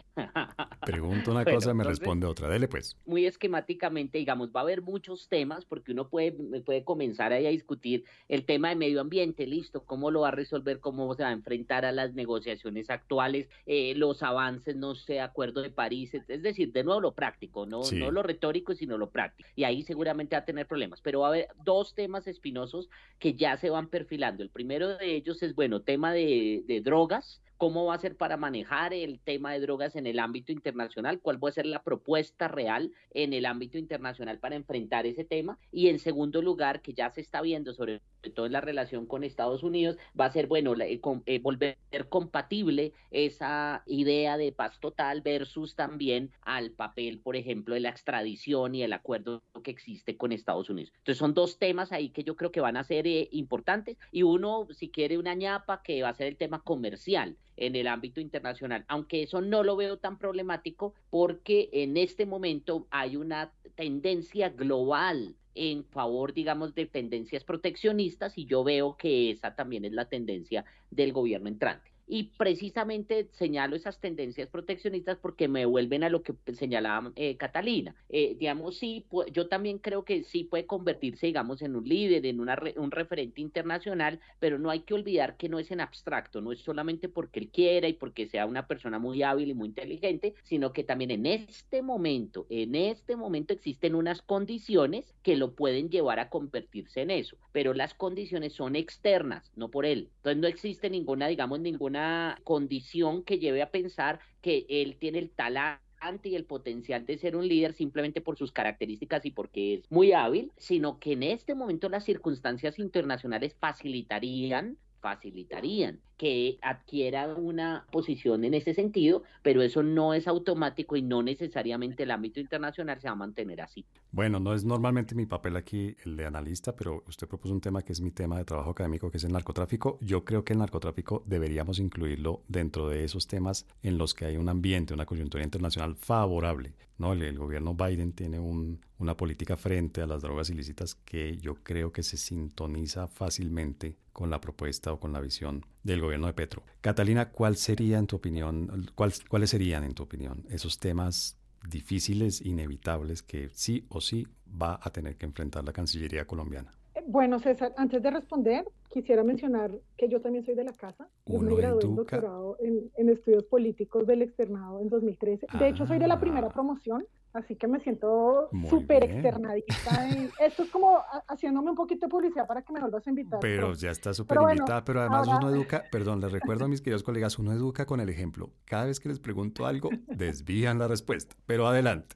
Pregunto 0.85 1.31
una 1.31 1.45
cosa 1.45 1.75
me 1.75 1.85
responde 1.85 2.27
otra. 2.27 2.49
Dele 2.49 2.69
pues. 2.69 2.97
Muy 3.07 3.27
esquemáticamente, 3.27 4.19
digamos, 4.19 4.51
va 4.51 4.61
a 4.61 4.63
haber 4.63 4.83
muchos 4.83 5.29
temas 5.29 5.65
porque 5.65 5.93
uno 5.93 6.09
puede, 6.09 6.33
puede 6.63 6.85
comenzar 6.85 7.33
ahí 7.33 7.47
a 7.47 7.51
discutir 7.51 8.05
el 8.29 8.45
tema 8.45 8.69
de 8.69 8.77
medio 8.77 9.01
ambiente, 9.01 9.47
listo, 9.47 9.85
cómo 9.85 10.11
lo 10.11 10.21
va 10.21 10.29
a 10.29 10.33
resolver, 10.33 10.81
cómo 10.81 11.15
se 11.15 11.23
va 11.23 11.31
a 11.31 11.33
enfrentar 11.33 11.85
a 11.85 11.93
las 11.93 12.15
negociaciones 12.15 12.91
actuales, 12.91 13.49
eh, 13.67 13.95
los 13.97 14.23
avances, 14.23 14.77
no 14.77 14.95
sé, 14.95 15.21
acuerdo 15.21 15.63
de 15.63 15.71
París, 15.71 16.15
es 16.15 16.43
decir, 16.43 16.73
de 16.73 16.85
nuevo 16.85 17.01
lo 17.01 17.13
práctico, 17.13 17.67
no, 17.67 17.83
no 17.93 18.11
lo 18.11 18.23
retórico, 18.23 18.75
sino 18.75 18.99
lo 18.99 19.11
práctico. 19.11 19.49
Y 19.57 19.65
ahí 19.65 19.83
seguramente 19.83 20.37
va 20.37 20.41
a 20.41 20.45
tener 20.45 20.67
problemas, 20.67 21.01
pero 21.01 21.21
va 21.21 21.27
a 21.27 21.31
haber 21.31 21.49
dos 21.65 21.95
temas 21.95 22.27
espinosos 22.27 22.89
que 23.19 23.35
ya 23.35 23.57
se 23.57 23.71
van 23.71 23.89
perfilando. 23.89 24.43
El 24.43 24.51
primero 24.51 24.97
de 24.97 25.17
ellos 25.17 25.43
es, 25.43 25.55
bueno, 25.55 25.83
tema 25.83 26.13
de, 26.13 26.63
de 26.67 26.81
drogas, 26.81 27.41
cómo 27.57 27.87
va 27.87 27.95
a 27.95 27.99
ser 27.99 28.17
para 28.17 28.37
manejar 28.37 28.93
el 28.93 29.21
tema 29.21 29.53
de 29.53 29.61
drogas 29.61 29.97
en 29.97 30.07
el 30.07 30.19
ámbito 30.19 30.53
internacional, 30.53 31.21
cuál 31.21 31.43
va 31.43 31.49
a 31.49 31.53
ser 31.53 31.67
la 31.67 31.83
propuesta 31.83 32.49
real 32.49 32.93
en 33.11 33.33
el 33.33 33.47
ámbito 33.47 33.79
internacional 33.79 34.39
para 34.39 34.57
enfrentar 34.57 35.07
ese 35.07 35.25
tema. 35.25 35.59
Y 35.71 35.89
en 35.89 35.99
segundo 35.99 36.43
lugar, 36.43 36.83
que 36.83 36.95
ya 36.95 37.11
se 37.11 37.21
está 37.21 37.41
viendo 37.43 37.73
sobre 37.73 38.03
todo 38.35 38.47
en 38.47 38.53
la 38.53 38.61
relación 38.61 39.07
con 39.07 39.25
Estados 39.25 39.63
Unidos, 39.63 39.97
va 40.19 40.27
a 40.27 40.33
ser, 40.33 40.47
bueno, 40.47 40.75
eh, 40.75 41.01
eh, 41.27 41.39
volver 41.41 41.77
compatible 42.09 42.93
esa 43.11 43.83
idea 43.87 44.37
de 44.37 44.53
paz 44.53 44.81
total 44.81 45.21
versus 45.21 45.75
también 45.77 46.31
al 46.43 46.71
papel, 46.71 47.19
por 47.21 47.37
ejemplo, 47.37 47.75
de 47.75 47.81
la 47.81 47.91
extradición 47.91 48.75
y 48.75 48.83
el 48.83 48.93
acuerdo 48.93 49.43
que 49.63 49.71
existe 49.71 50.17
con 50.17 50.33
Estados 50.33 50.71
Unidos. 50.71 50.93
Entonces 50.99 51.19
son 51.19 51.35
dos 51.35 51.59
temas 51.59 51.93
ahí 51.93 52.11
que 52.11 52.25
yo 52.25 52.37
creo 52.37 52.51
que 52.51 52.61
van 52.61 52.77
a 52.77 52.85
ser 52.85 53.07
eh, 53.07 53.29
importantes. 53.33 53.97
Y 54.11 54.23
uno, 54.23 54.67
si 54.71 54.89
quiere, 54.91 55.19
una 55.19 55.35
ñapa 55.35 55.83
que 55.83 56.03
va 56.03 56.09
a 56.09 56.15
ser 56.15 56.27
el 56.29 56.37
tema 56.37 56.61
comercial 56.61 57.37
en 57.57 57.77
el 57.77 57.87
ámbito 57.87 58.21
internacional, 58.21 58.85
aunque 58.89 59.23
eso 59.23 59.41
no 59.41 59.63
lo 59.63 59.77
veo 59.77 59.99
tan 59.99 60.19
problemático 60.19 60.95
porque 61.11 61.69
en 61.73 61.97
este 61.97 62.27
momento 62.27 62.87
hay 62.91 63.17
una 63.17 63.53
tendencia 63.75 64.51
global 64.51 65.35
en 65.55 65.85
favor, 65.85 66.35
digamos, 66.35 66.75
de 66.75 66.87
tendencias 66.87 67.45
proteccionistas 67.45 68.37
y 68.37 68.47
yo 68.47 68.65
veo 68.65 68.97
que 68.97 69.31
esa 69.31 69.55
también 69.55 69.85
es 69.85 69.93
la 69.93 70.07
tendencia 70.07 70.65
del 70.91 71.13
gobierno 71.13 71.49
entrante. 71.49 71.94
Y 72.07 72.33
precisamente 72.37 73.29
señalo 73.33 73.77
esas 73.77 73.99
tendencias 73.99 74.49
proteccionistas 74.49 75.19
porque 75.19 75.49
me 75.49 75.65
vuelven 75.65 76.05
a 76.05 76.11
lo 76.11 76.23
que 76.23 76.35
señalaba 76.55 77.13
eh, 77.17 77.37
Catalina. 77.37 77.95
Eh, 78.09 78.37
digamos, 78.39 78.77
sí, 78.77 79.07
yo 79.33 79.49
también 79.49 79.79
creo 79.79 80.05
que 80.05 80.23
sí 80.23 80.45
puede 80.45 80.67
convertirse, 80.67 81.27
digamos, 81.27 81.63
en 81.63 81.77
un 81.77 81.89
líder, 81.89 82.27
en 82.27 82.41
una 82.41 82.59
un 82.77 82.91
referente 82.91 83.41
internacional, 83.41 84.21
pero 84.39 84.59
no 84.59 84.71
hay 84.71 84.81
que 84.81 84.95
olvidar 84.95 85.37
que 85.37 85.49
no 85.49 85.59
es 85.59 85.71
en 85.71 85.81
abstracto, 85.81 86.41
no 86.41 86.53
es 86.53 86.61
solamente 86.61 87.09
porque 87.09 87.41
él 87.41 87.51
quiera 87.51 87.89
y 87.89 87.95
porque 87.95 88.27
sea 88.27 88.47
una 88.47 88.67
persona 88.67 88.99
muy 88.99 89.23
hábil 89.23 89.51
y 89.51 89.55
muy 89.55 89.69
inteligente, 89.69 90.35
sino 90.43 90.73
que 90.73 90.85
también 90.85 91.11
en 91.11 91.27
este 91.27 91.83
momento, 91.83 92.47
en 92.51 92.75
este 92.75 93.17
momento 93.17 93.53
existen 93.55 93.95
unas 93.95 94.23
condiciones 94.23 95.15
que 95.23 95.37
lo 95.37 95.55
pueden 95.55 95.91
llevar 95.91 96.21
a 96.21 96.29
convertirse 96.29 97.03
en 97.03 97.11
eso, 97.11 97.37
pero 97.53 97.75
las 97.75 97.95
condiciones 97.95 98.53
son 98.53 98.77
externas, 98.77 99.53
no 99.57 99.71
por 99.71 99.87
él. 99.87 100.11
Entonces 100.17 100.41
no 100.41 100.49
existe 100.49 100.91
ninguna, 100.91 101.29
digamos, 101.29 101.61
ninguna 101.61 101.94
una 101.95 102.41
condición 102.43 103.23
que 103.23 103.39
lleve 103.39 103.63
a 103.63 103.71
pensar 103.71 104.19
que 104.43 104.67
él 104.69 104.97
tiene 104.99 105.21
el 105.21 105.31
talante 105.31 106.29
y 106.29 106.35
el 106.35 106.45
potencial 106.45 107.07
de 107.07 107.19
ser 107.19 107.37
un 107.37 107.47
líder 107.47 107.73
simplemente 107.73 108.21
por 108.21 108.37
sus 108.37 108.51
características 108.51 109.25
y 109.25 109.31
porque 109.31 109.75
es 109.75 109.91
muy 109.91 110.13
hábil, 110.13 110.51
sino 110.57 110.99
que 110.99 111.13
en 111.13 111.23
este 111.23 111.55
momento 111.55 111.89
las 111.89 112.05
circunstancias 112.05 112.81
internacionales 112.81 113.57
facilitarían 113.61 114.77
facilitarían 115.01 116.01
que 116.17 116.59
adquiera 116.63 117.27
una 117.35 117.87
posición 117.91 118.45
en 118.45 118.55
ese 118.55 118.75
sentido, 118.75 119.23
pero 119.43 119.63
eso 119.63 119.83
no 119.83 120.15
es 120.15 120.29
automático 120.29 120.97
y 120.97 121.03
no 121.03 121.23
necesariamente 121.23 122.05
el 122.05 122.11
ámbito 122.11 122.41
internacional 122.41 123.01
se 123.01 123.09
va 123.09 123.13
a 123.13 123.17
mantener 123.17 123.61
así. 123.61 123.85
Bueno, 124.13 124.39
no 124.39 124.55
es 124.55 124.65
normalmente 124.65 125.15
mi 125.15 125.27
papel 125.27 125.57
aquí 125.57 125.97
el 126.05 126.17
de 126.17 126.27
analista, 126.27 126.77
pero 126.77 127.03
usted 127.09 127.27
propuso 127.27 127.53
un 127.53 127.61
tema 127.61 127.83
que 127.83 127.93
es 127.93 128.01
mi 128.01 128.11
tema 128.11 128.39
de 128.39 128.45
trabajo 128.45 128.71
académico, 128.71 129.11
que 129.11 129.17
es 129.17 129.25
el 129.25 129.33
narcotráfico. 129.33 129.99
Yo 130.01 130.25
creo 130.25 130.45
que 130.45 130.53
el 130.53 130.61
narcotráfico 130.61 131.25
deberíamos 131.27 131.79
incluirlo 131.79 132.43
dentro 132.49 132.89
de 132.89 133.05
esos 133.05 133.27
temas 133.27 133.67
en 133.83 133.99
los 133.99 134.15
que 134.15 134.27
hay 134.27 134.37
un 134.37 134.49
ambiente, 134.49 134.95
una 134.95 135.07
coyuntura 135.07 135.43
internacional 135.43 135.97
favorable. 135.97 136.75
¿no? 136.99 137.13
El, 137.13 137.37
gobierno 137.37 137.75
Biden 137.75 138.13
tiene 138.13 138.39
una 138.39 139.17
política 139.17 139.57
frente 139.57 140.01
a 140.01 140.07
las 140.07 140.23
drogas 140.23 140.51
ilícitas 140.51 140.95
que 140.95 141.37
yo 141.39 141.57
creo 141.57 141.93
que 141.93 142.03
se 142.03 142.17
sintoniza 142.17 143.09
fácilmente 143.09 143.97
con 144.13 144.31
la 144.31 144.41
propuesta 144.41 144.93
o 144.93 145.01
con 145.01 145.13
la 145.13 145.21
visión 145.21 145.65
del 145.85 146.01
gobierno 146.01 146.27
de 146.27 146.33
Petro. 146.33 146.65
Catalina, 146.81 147.31
¿cuál 147.31 147.57
sería 147.57 147.99
en 147.99 148.07
tu 148.07 148.17
opinión, 148.17 148.91
cuáles 148.95 149.51
serían 149.51 149.85
en 149.85 149.95
tu 149.95 150.03
opinión 150.03 150.45
esos 150.51 150.79
temas 150.79 151.39
difíciles, 151.69 152.41
inevitables 152.41 153.23
que 153.23 153.51
sí 153.53 153.87
o 153.89 154.01
sí 154.01 154.27
va 154.61 154.81
a 154.83 154.91
tener 154.91 155.17
que 155.17 155.27
enfrentar 155.27 155.65
la 155.65 155.73
Cancillería 155.73 156.27
colombiana? 156.27 156.73
Bueno, 157.07 157.39
César, 157.39 157.73
antes 157.77 158.03
de 158.03 158.11
responder, 158.11 158.65
quisiera 158.89 159.23
mencionar 159.23 159.71
que 159.97 160.09
yo 160.09 160.21
también 160.21 160.45
soy 160.45 160.55
de 160.55 160.65
la 160.65 160.73
casa. 160.73 161.09
Yo 161.27 161.39
me 161.41 161.55
gradué 161.55 161.85
en 161.85 161.97
doctorado 161.97 162.57
en, 162.61 163.09
estudios 163.09 163.45
políticos 163.45 164.07
del 164.07 164.23
externado 164.23 164.81
en 164.81 164.89
2013. 164.89 165.47
De 165.59 165.69
hecho, 165.69 165.87
soy 165.87 165.99
de 165.99 166.09
la 166.09 166.19
primera 166.19 166.47
ah. 166.47 166.53
promoción 166.53 167.05
Así 167.35 167.57
que 167.57 167.67
me 167.67 167.81
siento 167.81 168.49
súper 168.71 169.03
externadita. 169.03 169.75
esto 170.41 170.63
es 170.63 170.71
como 170.71 171.01
haciéndome 171.27 171.71
un 171.71 171.77
poquito 171.77 172.07
de 172.07 172.11
publicidad 172.11 172.47
para 172.47 172.63
que 172.63 172.73
me 172.73 172.79
vuelvas 172.79 173.05
a 173.05 173.11
invitar. 173.11 173.41
Pero, 173.41 173.75
ya 173.75 173.91
está 173.91 174.15
súper 174.15 174.39
invitada, 174.41 174.85
pero 174.85 175.01
además 175.01 175.27
uno 175.27 175.51
educa, 175.51 175.83
perdón, 175.91 176.21
les 176.21 176.31
recuerdo 176.31 176.67
a 176.67 176.69
mis 176.69 176.81
queridos 176.81 177.03
colegas, 177.03 177.37
uno 177.41 177.53
educa 177.53 177.87
con 177.87 177.99
el 177.99 178.09
ejemplo. 178.09 178.53
Cada 178.65 178.85
vez 178.85 179.01
que 179.01 179.09
les 179.09 179.19
pregunto 179.19 179.67
algo, 179.67 179.91
desvían 180.07 180.79
la 180.79 180.87
respuesta, 180.87 181.35
pero 181.45 181.67
adelante. 181.67 182.15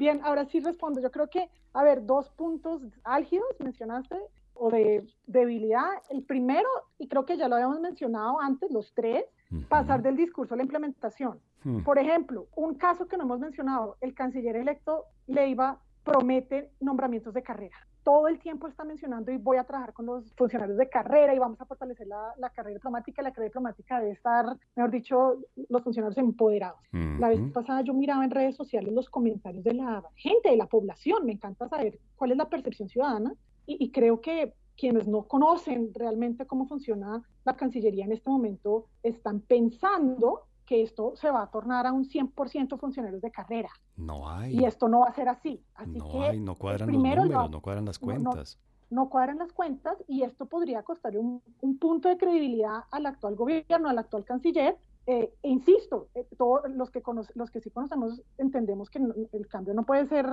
Bien, 0.00 0.22
ahora 0.24 0.46
sí 0.46 0.60
respondo. 0.60 0.98
Yo 1.02 1.10
creo 1.10 1.28
que, 1.28 1.50
a 1.74 1.84
ver, 1.84 2.06
dos 2.06 2.30
puntos 2.30 2.80
álgidos 3.04 3.48
mencionaste 3.58 4.16
o 4.54 4.70
de 4.70 5.06
debilidad. 5.26 5.90
El 6.08 6.22
primero, 6.22 6.70
y 6.98 7.06
creo 7.06 7.26
que 7.26 7.36
ya 7.36 7.48
lo 7.48 7.56
habíamos 7.56 7.80
mencionado 7.80 8.40
antes, 8.40 8.70
los 8.70 8.94
tres, 8.94 9.26
pasar 9.68 10.00
del 10.00 10.16
discurso 10.16 10.54
a 10.54 10.56
la 10.56 10.62
implementación. 10.62 11.38
Hmm. 11.64 11.82
Por 11.82 11.98
ejemplo, 11.98 12.46
un 12.56 12.76
caso 12.76 13.08
que 13.08 13.18
no 13.18 13.24
hemos 13.24 13.40
mencionado, 13.40 13.98
el 14.00 14.14
canciller 14.14 14.56
electo 14.56 15.04
Leiva 15.26 15.78
promete 16.04 16.70
nombramientos 16.80 17.34
de 17.34 17.42
carrera. 17.42 17.76
Todo 18.02 18.28
el 18.28 18.38
tiempo 18.38 18.66
está 18.66 18.82
mencionando 18.84 19.30
y 19.30 19.36
voy 19.36 19.58
a 19.58 19.64
trabajar 19.64 19.92
con 19.92 20.06
los 20.06 20.32
funcionarios 20.34 20.78
de 20.78 20.88
carrera 20.88 21.34
y 21.34 21.38
vamos 21.38 21.60
a 21.60 21.66
fortalecer 21.66 22.06
la, 22.06 22.50
carrera 22.50 22.74
diplomática. 22.74 23.22
La 23.22 23.30
carrera 23.30 23.48
diplomática 23.48 24.00
debe 24.00 24.12
estar, 24.12 24.56
mejor 24.74 24.90
dicho, 24.90 25.38
los 25.68 25.82
funcionarios 25.82 26.16
empoderados. 26.16 26.80
La 26.92 27.28
vez 27.28 27.40
pasada 27.52 27.82
yo 27.82 27.92
miraba 27.92 28.24
en 28.24 28.30
redes 28.30 28.56
sociales 28.56 28.92
los 28.92 29.10
comentarios 29.10 29.62
de 29.64 29.74
la 29.74 30.02
gente, 30.16 30.50
de 30.50 30.56
la 30.56 30.66
población. 30.66 31.26
Me 31.26 31.32
encanta 31.32 31.68
saber 31.68 31.98
cuál 32.16 32.32
es 32.32 32.38
la 32.38 32.48
percepción 32.48 32.88
ciudadana 32.88 33.34
y 33.66 33.90
creo 33.92 34.20
que 34.20 34.54
quienes 34.80 35.06
no 35.06 35.24
conocen 35.24 35.92
realmente 35.92 36.46
cómo 36.46 36.66
funciona 36.66 37.22
la 37.44 37.54
Cancillería 37.54 38.06
en 38.06 38.12
este 38.12 38.30
momento 38.30 38.86
están 39.02 39.40
pensando 39.40 40.46
que 40.70 40.82
esto 40.84 41.16
se 41.16 41.28
va 41.32 41.42
a 41.42 41.50
tornar 41.50 41.84
a 41.84 41.92
un 41.92 42.04
100% 42.04 42.78
funcionarios 42.78 43.20
de 43.20 43.32
carrera. 43.32 43.70
No 43.96 44.30
hay. 44.30 44.56
Y 44.56 44.64
esto 44.64 44.88
no 44.88 45.00
va 45.00 45.06
a 45.06 45.12
ser 45.12 45.28
así. 45.28 45.60
así 45.74 45.98
no 45.98 46.08
que 46.08 46.18
hay, 46.20 46.38
no 46.38 46.54
cuadran 46.54 46.92
los 46.92 46.96
números, 46.96 47.28
no, 47.50 47.60
cuadran 47.60 47.86
las 47.86 47.98
cuentas. 47.98 48.56
No, 48.88 49.08
cuadran 49.10 49.38
las 49.38 49.52
cuentas 49.52 49.96
y 50.06 50.22
esto 50.22 50.46
podría 50.46 50.84
costar 50.84 51.18
un, 51.18 51.42
un, 51.60 51.76
punto 51.76 52.08
de 52.08 52.16
credibilidad 52.16 52.84
al 52.92 53.06
actual 53.06 53.34
gobierno, 53.34 53.88
al 53.88 53.98
actual 53.98 54.24
canciller. 54.24 54.78
Eh, 55.06 55.32
e 55.42 55.48
insisto, 55.48 56.08
eh, 56.14 56.26
todos 56.36 56.70
los 56.70 56.90
que, 56.90 57.02
los 57.34 57.50
que 57.50 57.60
sí 57.60 57.70
conocemos 57.70 58.22
entendemos 58.38 58.90
que 58.90 59.00
el 59.32 59.48
cambio 59.48 59.74
no 59.74 59.84
puede 59.84 60.06
ser 60.06 60.26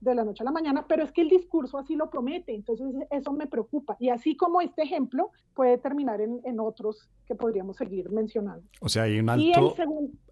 de 0.00 0.14
la 0.14 0.24
noche 0.24 0.42
a 0.42 0.44
la 0.44 0.52
mañana, 0.52 0.86
pero 0.86 1.02
es 1.02 1.12
que 1.12 1.22
el 1.22 1.28
discurso 1.28 1.78
así 1.78 1.96
lo 1.96 2.10
promete, 2.10 2.54
entonces 2.54 2.86
eso 3.10 3.32
me 3.32 3.46
preocupa. 3.46 3.96
Y 3.98 4.10
así 4.10 4.36
como 4.36 4.60
este 4.60 4.82
ejemplo 4.82 5.30
puede 5.54 5.78
terminar 5.78 6.20
en, 6.20 6.40
en 6.44 6.60
otros 6.60 7.08
que 7.26 7.34
podríamos 7.34 7.76
seguir 7.76 8.10
mencionando. 8.10 8.62
O 8.80 8.88
sea, 8.88 9.04
hay 9.04 9.18
un 9.18 9.28
alto, 9.28 9.74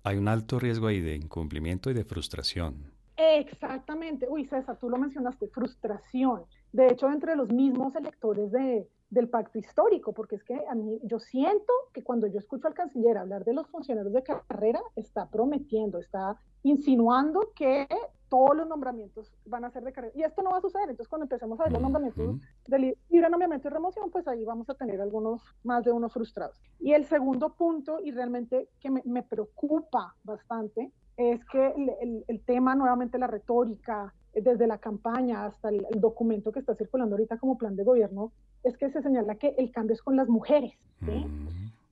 hay 0.05 0.16
un 0.16 0.28
alto 0.28 0.59
riesgo 0.59 0.87
ahí 0.87 1.01
de 1.01 1.16
incumplimiento 1.16 1.91
y 1.91 1.95
de 1.95 2.05
frustración. 2.05 2.93
Exactamente. 3.16 4.26
Uy, 4.28 4.45
César, 4.47 4.78
tú 4.78 4.89
lo 4.91 4.99
mencionaste, 4.99 5.49
frustración. 5.49 6.43
De 6.72 6.89
hecho, 6.89 7.11
entre 7.11 7.37
los 7.37 7.51
mismos 7.51 7.95
electores 7.95 8.51
de, 8.51 8.89
del 9.12 9.28
pacto 9.28 9.58
histórico, 9.58 10.14
porque 10.14 10.36
es 10.36 10.42
que 10.42 10.58
a 10.66 10.74
mí 10.74 10.98
yo 11.04 11.20
siento 11.20 11.72
que 11.92 12.02
cuando 12.02 12.26
yo 12.28 12.38
escucho 12.38 12.66
al 12.66 12.72
canciller 12.72 13.18
hablar 13.18 13.44
de 13.44 13.52
los 13.52 13.68
funcionarios 13.68 14.14
de 14.14 14.22
carrera, 14.22 14.80
está 14.96 15.28
prometiendo, 15.28 15.98
está 15.98 16.38
insinuando 16.62 17.52
que 17.54 17.86
todos 18.30 18.56
los 18.56 18.66
nombramientos 18.66 19.30
van 19.44 19.66
a 19.66 19.70
ser 19.70 19.84
de 19.84 19.92
carrera. 19.92 20.14
Y 20.16 20.22
esto 20.22 20.40
no 20.40 20.52
va 20.52 20.56
a 20.56 20.60
suceder. 20.62 20.88
Entonces, 20.88 21.08
cuando 21.08 21.24
empecemos 21.24 21.60
a 21.60 21.64
ver 21.64 21.72
los 21.74 21.82
nombramientos 21.82 22.40
de 22.66 22.96
libre 23.10 23.28
nombramiento 23.28 23.68
y 23.68 23.70
remoción, 23.70 24.10
pues 24.10 24.26
ahí 24.26 24.46
vamos 24.46 24.70
a 24.70 24.74
tener 24.74 25.02
algunos, 25.02 25.42
más 25.62 25.84
de 25.84 25.92
unos 25.92 26.14
frustrados. 26.14 26.58
Y 26.80 26.94
el 26.94 27.04
segundo 27.04 27.52
punto, 27.52 28.00
y 28.02 28.12
realmente 28.12 28.70
que 28.80 28.88
me, 28.88 29.02
me 29.04 29.22
preocupa 29.22 30.16
bastante, 30.24 30.90
es 31.18 31.44
que 31.44 31.66
el, 32.00 32.24
el, 32.26 32.40
tema, 32.46 32.74
nuevamente 32.74 33.18
la 33.18 33.26
retórica, 33.26 34.14
desde 34.35 34.66
la 34.66 34.78
campaña 34.78 35.45
hasta 35.45 35.68
el, 35.68 35.87
documento 35.97 36.53
que 36.53 36.61
está 36.61 36.74
circulando 36.74 37.14
ahorita 37.14 37.39
como 37.39 37.59
plan 37.59 37.76
de 37.76 37.85
gobierno, 37.85 38.33
es 38.62 38.76
que 38.76 38.91
se 38.91 39.03
señala 39.03 39.35
que 39.35 39.55
el 39.59 39.70
cambio 39.70 39.95
es 39.95 40.03
con 40.03 40.16
las 40.16 40.28
mujeres. 40.28 40.72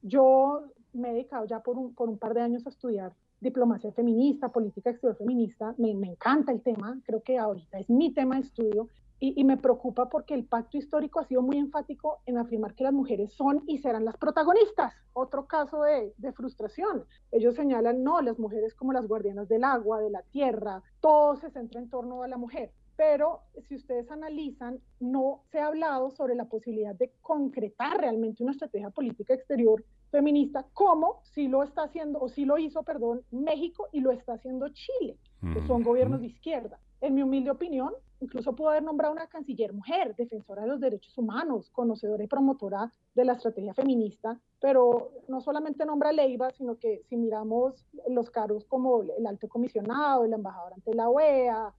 Yo 0.02 0.64
me 0.92 1.10
he 1.10 1.12
dedicado 1.12 1.44
ya 1.44 1.60
por 1.60 1.76
un, 1.76 1.94
por 1.94 2.08
un 2.08 2.18
par 2.18 2.34
de 2.34 2.40
años 2.40 2.66
a 2.66 2.70
estudiar 2.70 3.12
diplomacia 3.40 3.92
feminista, 3.92 4.50
política 4.50 4.90
exterior 4.90 5.16
feminista, 5.16 5.74
me, 5.78 5.94
me, 5.94 6.08
encanta 6.08 6.52
el 6.52 6.62
tema, 6.62 7.00
creo 7.04 7.22
que 7.22 7.38
ahorita 7.38 7.78
es 7.78 7.88
mi 7.88 8.12
tema 8.12 8.36
de 8.36 8.42
estudio 8.42 8.88
y, 9.22 9.44
me 9.44 9.58
preocupa 9.58 10.08
porque 10.08 10.32
el 10.32 10.46
pacto 10.46 10.78
histórico 10.78 11.20
ha 11.20 11.24
sido 11.24 11.42
muy 11.42 11.58
enfático 11.58 12.20
en 12.24 12.38
afirmar 12.38 12.74
que 12.74 12.84
las 12.84 12.94
mujeres 12.94 13.32
son 13.34 13.62
y 13.66 13.78
serán 13.78 14.06
las 14.06 14.16
protagonistas. 14.16 14.94
Otro 15.12 15.46
caso 15.46 15.82
de, 15.82 16.14
de, 16.16 16.32
frustración. 16.32 17.04
Ellos 17.30 17.54
señalan, 17.54 18.02
no, 18.02 18.22
las 18.22 18.38
mujeres 18.38 18.74
como 18.74 18.94
las 18.94 19.06
guardianas 19.06 19.46
del 19.48 19.64
agua, 19.64 20.00
de 20.00 20.08
la 20.08 20.22
tierra, 20.22 20.82
todo 21.00 21.36
se 21.36 21.50
centra 21.50 21.80
en 21.80 21.90
torno 21.90 22.22
a 22.22 22.28
la 22.28 22.38
mujer. 22.38 22.72
Pero 22.96 23.42
si 23.68 23.76
ustedes 23.76 24.10
analizan, 24.10 24.80
no 25.00 25.42
se 25.50 25.58
ha 25.58 25.66
hablado 25.66 26.10
sobre 26.10 26.34
la 26.34 26.46
posibilidad 26.46 26.94
de 26.94 27.12
concretar 27.20 27.98
realmente 27.98 28.42
una 28.42 28.52
estrategia 28.52 28.88
política 28.88 29.34
exterior 29.34 29.84
feminista, 30.10 30.66
como 30.74 31.20
si 31.34 31.48
lo 31.48 31.62
está 31.62 31.84
haciendo, 31.84 32.20
o 32.20 32.28
si 32.28 32.44
lo 32.44 32.58
hizo, 32.58 32.82
perdón, 32.82 33.22
México 33.30 33.88
y 33.92 34.00
lo 34.00 34.10
está 34.10 34.34
haciendo 34.34 34.68
Chile, 34.70 35.16
que 35.52 35.66
son 35.66 35.82
gobiernos 35.82 36.20
de 36.20 36.26
izquierda. 36.26 36.78
En 37.00 37.14
mi 37.14 37.22
humilde 37.22 37.50
opinión, 37.50 37.94
incluso 38.20 38.54
pudo 38.54 38.70
haber 38.70 38.82
nombrado 38.82 39.14
una 39.14 39.26
canciller 39.26 39.72
mujer, 39.72 40.14
defensora 40.16 40.62
de 40.62 40.68
los 40.68 40.80
derechos 40.80 41.16
humanos, 41.16 41.70
conocedora 41.70 42.22
y 42.22 42.26
promotora 42.26 42.92
de 43.14 43.24
la 43.24 43.32
estrategia 43.32 43.72
feminista, 43.72 44.38
pero 44.60 45.12
no 45.28 45.40
solamente 45.40 45.86
nombra 45.86 46.10
a 46.10 46.12
Leiva, 46.12 46.50
sino 46.50 46.76
que 46.78 47.02
si 47.08 47.16
miramos 47.16 47.86
los 48.08 48.30
cargos 48.30 48.66
como 48.66 49.02
el 49.02 49.26
alto 49.26 49.48
comisionado, 49.48 50.24
el 50.24 50.32
embajador 50.34 50.74
ante 50.74 50.94
la 50.94 51.08
OEA, 51.08 51.72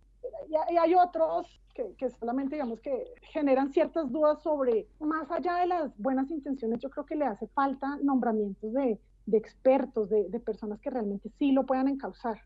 y, 0.50 0.78
hay 0.78 0.96
otros 0.96 1.62
que, 1.74 1.94
que, 1.98 2.10
solamente 2.10 2.56
digamos 2.56 2.80
que 2.82 3.14
generan 3.22 3.72
ciertas 3.72 4.12
dudas 4.12 4.42
sobre, 4.42 4.88
más 5.00 5.30
allá 5.32 5.58
de 5.58 5.68
las 5.68 5.98
buenas 5.98 6.30
intenciones, 6.32 6.80
yo 6.80 6.90
creo 6.90 7.06
que 7.06 7.16
le 7.16 7.26
hace 7.26 7.48
falta 7.48 7.98
nombramientos 8.02 8.74
de, 8.74 9.00
de 9.26 9.38
expertos, 9.38 10.10
de, 10.10 10.30
de, 10.30 10.40
personas 10.40 10.80
que 10.80 10.90
realmente 10.90 11.30
sí 11.40 11.52
lo 11.52 11.66
puedan 11.66 11.88
encauzar 11.88 12.42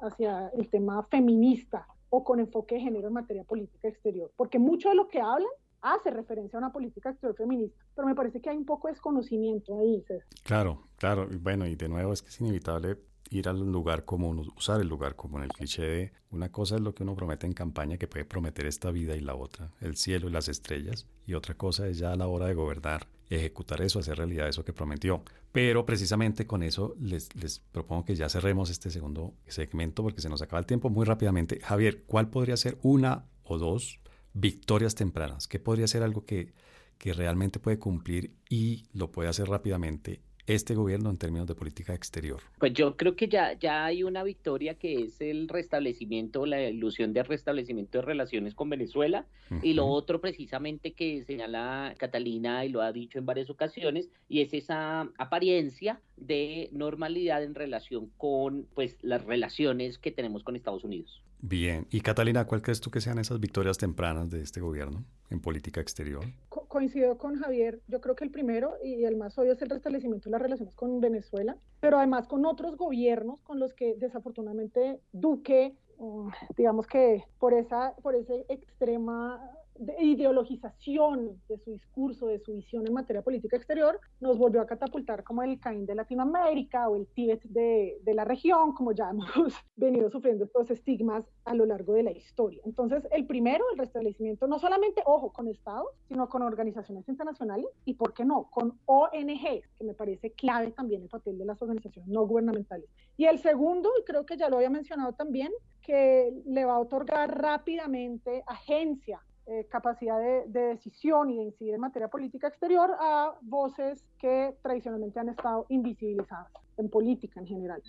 hacia 0.00 0.48
el 0.56 0.68
tema 0.68 1.02
feminista 1.04 1.86
o 2.10 2.24
con 2.24 2.40
enfoque 2.40 2.76
de 2.76 2.82
género 2.82 3.08
en 3.08 3.14
materia 3.14 3.44
política 3.44 3.88
exterior, 3.88 4.30
porque 4.36 4.58
mucho 4.58 4.88
de 4.90 4.94
lo 4.94 5.08
que 5.08 5.20
hablan 5.20 5.50
hace 5.82 6.10
referencia 6.10 6.58
a 6.58 6.60
una 6.60 6.72
política 6.72 7.10
exterior 7.10 7.36
feminista, 7.36 7.82
pero 7.94 8.06
me 8.06 8.14
parece 8.14 8.40
que 8.40 8.50
hay 8.50 8.56
un 8.56 8.66
poco 8.66 8.88
de 8.88 8.92
desconocimiento 8.92 9.78
ahí. 9.78 10.04
Claro, 10.42 10.88
claro, 10.96 11.26
bueno, 11.40 11.66
y 11.66 11.74
de 11.74 11.88
nuevo 11.88 12.12
es 12.12 12.22
que 12.22 12.28
es 12.28 12.40
inevitable 12.40 12.98
ir 13.30 13.48
al 13.48 13.60
lugar 13.60 14.04
común, 14.04 14.52
usar 14.56 14.80
el 14.80 14.88
lugar 14.88 15.14
común, 15.14 15.42
el 15.42 15.48
cliché 15.50 15.82
de 15.82 16.12
una 16.30 16.50
cosa 16.50 16.74
es 16.76 16.80
lo 16.80 16.94
que 16.94 17.04
uno 17.04 17.14
promete 17.14 17.46
en 17.46 17.52
campaña, 17.52 17.96
que 17.96 18.08
puede 18.08 18.24
prometer 18.24 18.66
esta 18.66 18.90
vida 18.90 19.16
y 19.16 19.20
la 19.20 19.36
otra, 19.36 19.70
el 19.80 19.96
cielo 19.96 20.28
y 20.28 20.32
las 20.32 20.48
estrellas, 20.48 21.06
y 21.26 21.34
otra 21.34 21.54
cosa 21.54 21.86
es 21.86 21.98
ya 21.98 22.12
a 22.12 22.16
la 22.16 22.26
hora 22.26 22.46
de 22.46 22.54
gobernar, 22.54 23.06
ejecutar 23.30 23.80
eso, 23.82 24.00
hacer 24.00 24.18
realidad 24.18 24.48
eso 24.48 24.64
que 24.64 24.72
prometió. 24.72 25.22
Pero 25.52 25.86
precisamente 25.86 26.46
con 26.46 26.64
eso 26.64 26.94
les, 26.98 27.34
les 27.36 27.60
propongo 27.60 28.04
que 28.04 28.16
ya 28.16 28.28
cerremos 28.28 28.68
este 28.68 28.90
segundo 28.90 29.34
segmento 29.46 30.02
porque 30.02 30.20
se 30.20 30.28
nos 30.28 30.42
acaba 30.42 30.58
el 30.58 30.66
tiempo 30.66 30.90
muy 30.90 31.06
rápidamente. 31.06 31.60
Javier, 31.60 32.02
¿cuál 32.06 32.28
podría 32.28 32.56
ser 32.56 32.78
una 32.82 33.26
o 33.44 33.58
dos 33.58 34.00
victorias 34.32 34.96
tempranas? 34.96 35.46
¿Qué 35.46 35.60
podría 35.60 35.86
ser 35.86 36.02
algo 36.02 36.24
que, 36.24 36.52
que 36.98 37.12
realmente 37.12 37.60
puede 37.60 37.78
cumplir 37.78 38.34
y 38.48 38.86
lo 38.92 39.12
puede 39.12 39.28
hacer 39.28 39.48
rápidamente 39.48 40.20
este 40.46 40.74
gobierno 40.74 41.10
en 41.10 41.16
términos 41.16 41.46
de 41.46 41.54
política 41.54 41.94
exterior? 41.94 42.40
Pues 42.58 42.72
yo 42.72 42.96
creo 42.96 43.16
que 43.16 43.28
ya, 43.28 43.52
ya 43.58 43.84
hay 43.84 44.02
una 44.02 44.22
victoria 44.22 44.74
que 44.74 45.02
es 45.04 45.20
el 45.20 45.48
restablecimiento, 45.48 46.46
la 46.46 46.62
ilusión 46.68 47.12
de 47.12 47.22
restablecimiento 47.22 47.98
de 47.98 48.02
relaciones 48.02 48.54
con 48.54 48.70
Venezuela 48.70 49.26
y 49.62 49.74
lo 49.74 49.86
otro 49.86 50.20
precisamente 50.20 50.92
que 50.92 51.24
señala 51.24 51.94
Catalina 51.98 52.64
y 52.64 52.68
lo 52.68 52.82
ha 52.82 52.92
dicho 52.92 53.18
en 53.18 53.26
varias 53.26 53.50
ocasiones 53.50 54.08
y 54.28 54.42
es 54.42 54.54
esa 54.54 55.08
apariencia 55.18 56.00
de 56.16 56.68
normalidad 56.72 57.42
en 57.42 57.54
relación 57.54 58.10
con 58.16 58.66
pues 58.74 58.96
las 59.02 59.24
relaciones 59.24 59.98
que 59.98 60.12
tenemos 60.12 60.44
con 60.44 60.56
Estados 60.56 60.84
Unidos. 60.84 61.22
Bien, 61.42 61.86
y 61.90 62.00
Catalina, 62.02 62.46
¿cuál 62.46 62.60
crees 62.60 62.80
tú 62.80 62.90
que 62.90 63.00
sean 63.00 63.18
esas 63.18 63.40
victorias 63.40 63.78
tempranas 63.78 64.28
de 64.30 64.42
este 64.42 64.60
gobierno 64.60 65.04
en 65.30 65.40
política 65.40 65.80
exterior? 65.80 66.24
coincido 66.70 67.18
con 67.18 67.36
Javier, 67.36 67.80
yo 67.88 68.00
creo 68.00 68.14
que 68.14 68.24
el 68.24 68.30
primero 68.30 68.74
y 68.82 69.04
el 69.04 69.16
más 69.16 69.36
obvio 69.38 69.52
es 69.52 69.60
el 69.60 69.70
restablecimiento 69.70 70.28
de 70.28 70.32
las 70.32 70.40
relaciones 70.40 70.74
con 70.76 71.00
Venezuela, 71.00 71.56
pero 71.80 71.98
además 71.98 72.28
con 72.28 72.46
otros 72.46 72.76
gobiernos 72.76 73.40
con 73.42 73.58
los 73.58 73.74
que 73.74 73.96
desafortunadamente 73.96 75.00
Duque, 75.12 75.74
mm, 75.98 76.28
digamos 76.56 76.86
que 76.86 77.24
por 77.38 77.54
esa, 77.54 77.94
por 78.02 78.14
esa 78.14 78.34
extrema 78.48 79.40
de 79.80 79.96
ideologización 79.98 81.40
de 81.48 81.58
su 81.58 81.72
discurso, 81.72 82.26
de 82.26 82.38
su 82.38 82.52
visión 82.52 82.86
en 82.86 82.92
materia 82.92 83.22
política 83.22 83.56
exterior, 83.56 83.98
nos 84.20 84.36
volvió 84.36 84.60
a 84.60 84.66
catapultar 84.66 85.24
como 85.24 85.42
el 85.42 85.58
Caín 85.58 85.86
de 85.86 85.94
Latinoamérica 85.94 86.86
o 86.90 86.96
el 86.96 87.06
Tíbet 87.06 87.42
de, 87.44 87.98
de, 88.02 88.14
la 88.14 88.26
región, 88.26 88.74
como 88.74 88.92
ya 88.92 89.08
hemos 89.10 89.54
venido 89.76 90.10
sufriendo 90.10 90.44
estos 90.44 90.70
estigmas 90.70 91.24
a 91.46 91.54
lo 91.54 91.64
largo 91.64 91.94
de 91.94 92.02
la 92.02 92.10
historia. 92.10 92.60
Entonces, 92.66 93.08
el 93.10 93.26
primero, 93.26 93.64
el 93.72 93.78
restablecimiento, 93.78 94.46
no 94.46 94.58
solamente, 94.58 95.02
ojo, 95.06 95.32
con 95.32 95.48
estados, 95.48 95.88
sino 96.08 96.28
con 96.28 96.42
organizaciones 96.42 97.08
internacionales 97.08 97.66
y, 97.86 97.94
¿por 97.94 98.12
qué 98.12 98.26
no?, 98.26 98.50
con 98.50 98.78
ONGs, 98.84 99.66
que 99.78 99.84
me 99.84 99.94
parece 99.94 100.32
clave 100.32 100.72
también 100.72 101.02
el 101.02 101.08
papel 101.08 101.38
de 101.38 101.46
las 101.46 101.60
organizaciones 101.62 102.06
no 102.06 102.26
gubernamentales. 102.26 102.90
Y 103.16 103.24
el 103.24 103.38
segundo, 103.38 103.90
y 103.98 104.04
creo 104.04 104.26
que 104.26 104.36
ya 104.36 104.50
lo 104.50 104.56
había 104.56 104.68
mencionado 104.68 105.14
también, 105.14 105.50
que 105.80 106.34
le 106.44 106.66
va 106.66 106.74
a 106.74 106.80
otorgar 106.80 107.40
rápidamente 107.40 108.44
agencia 108.46 109.22
eh, 109.52 109.66
capacidad 109.68 110.16
de, 110.20 110.44
decisión 110.46 111.28
y 111.28 111.36
de 111.38 111.42
incidir 111.42 111.74
en 111.74 111.80
materia 111.80 112.06
política 112.06 112.46
exterior 112.46 112.88
a 113.00 113.34
voces 113.42 114.04
que 114.16 114.54
tradicionalmente 114.62 115.18
han 115.18 115.28
estado 115.28 115.66
invisibilizadas 115.70 116.52
en 116.76 116.88
política 116.88 117.40
en 117.40 117.46
general. 117.48 117.82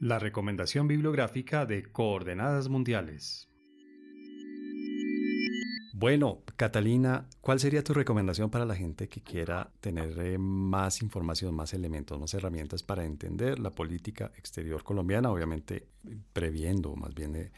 La 0.00 0.18
recomendación 0.18 0.88
bibliográfica 0.88 1.66
de 1.66 1.82
Coordenadas 1.82 2.70
Mundiales. 2.70 3.46
Bueno, 5.92 6.42
Catalina, 6.56 7.28
¿cuál 7.42 7.60
sería 7.60 7.84
tu 7.84 7.92
recomendación 7.92 8.48
para 8.48 8.64
la 8.64 8.74
gente 8.74 9.06
que 9.08 9.20
quiera 9.22 9.70
tener 9.80 10.18
eh, 10.18 10.38
más 10.38 11.02
información, 11.02 11.54
más 11.54 11.74
elementos, 11.74 12.18
más 12.18 12.32
herramientas 12.32 12.82
para 12.82 13.04
entender 13.04 13.58
la 13.58 13.70
política 13.70 14.32
exterior 14.36 14.82
colombiana, 14.82 15.30
obviamente 15.30 15.88
previendo, 16.32 16.96
más 16.96 17.14
bien 17.14 17.36
eh, 17.36 17.40
eh, 17.40 17.50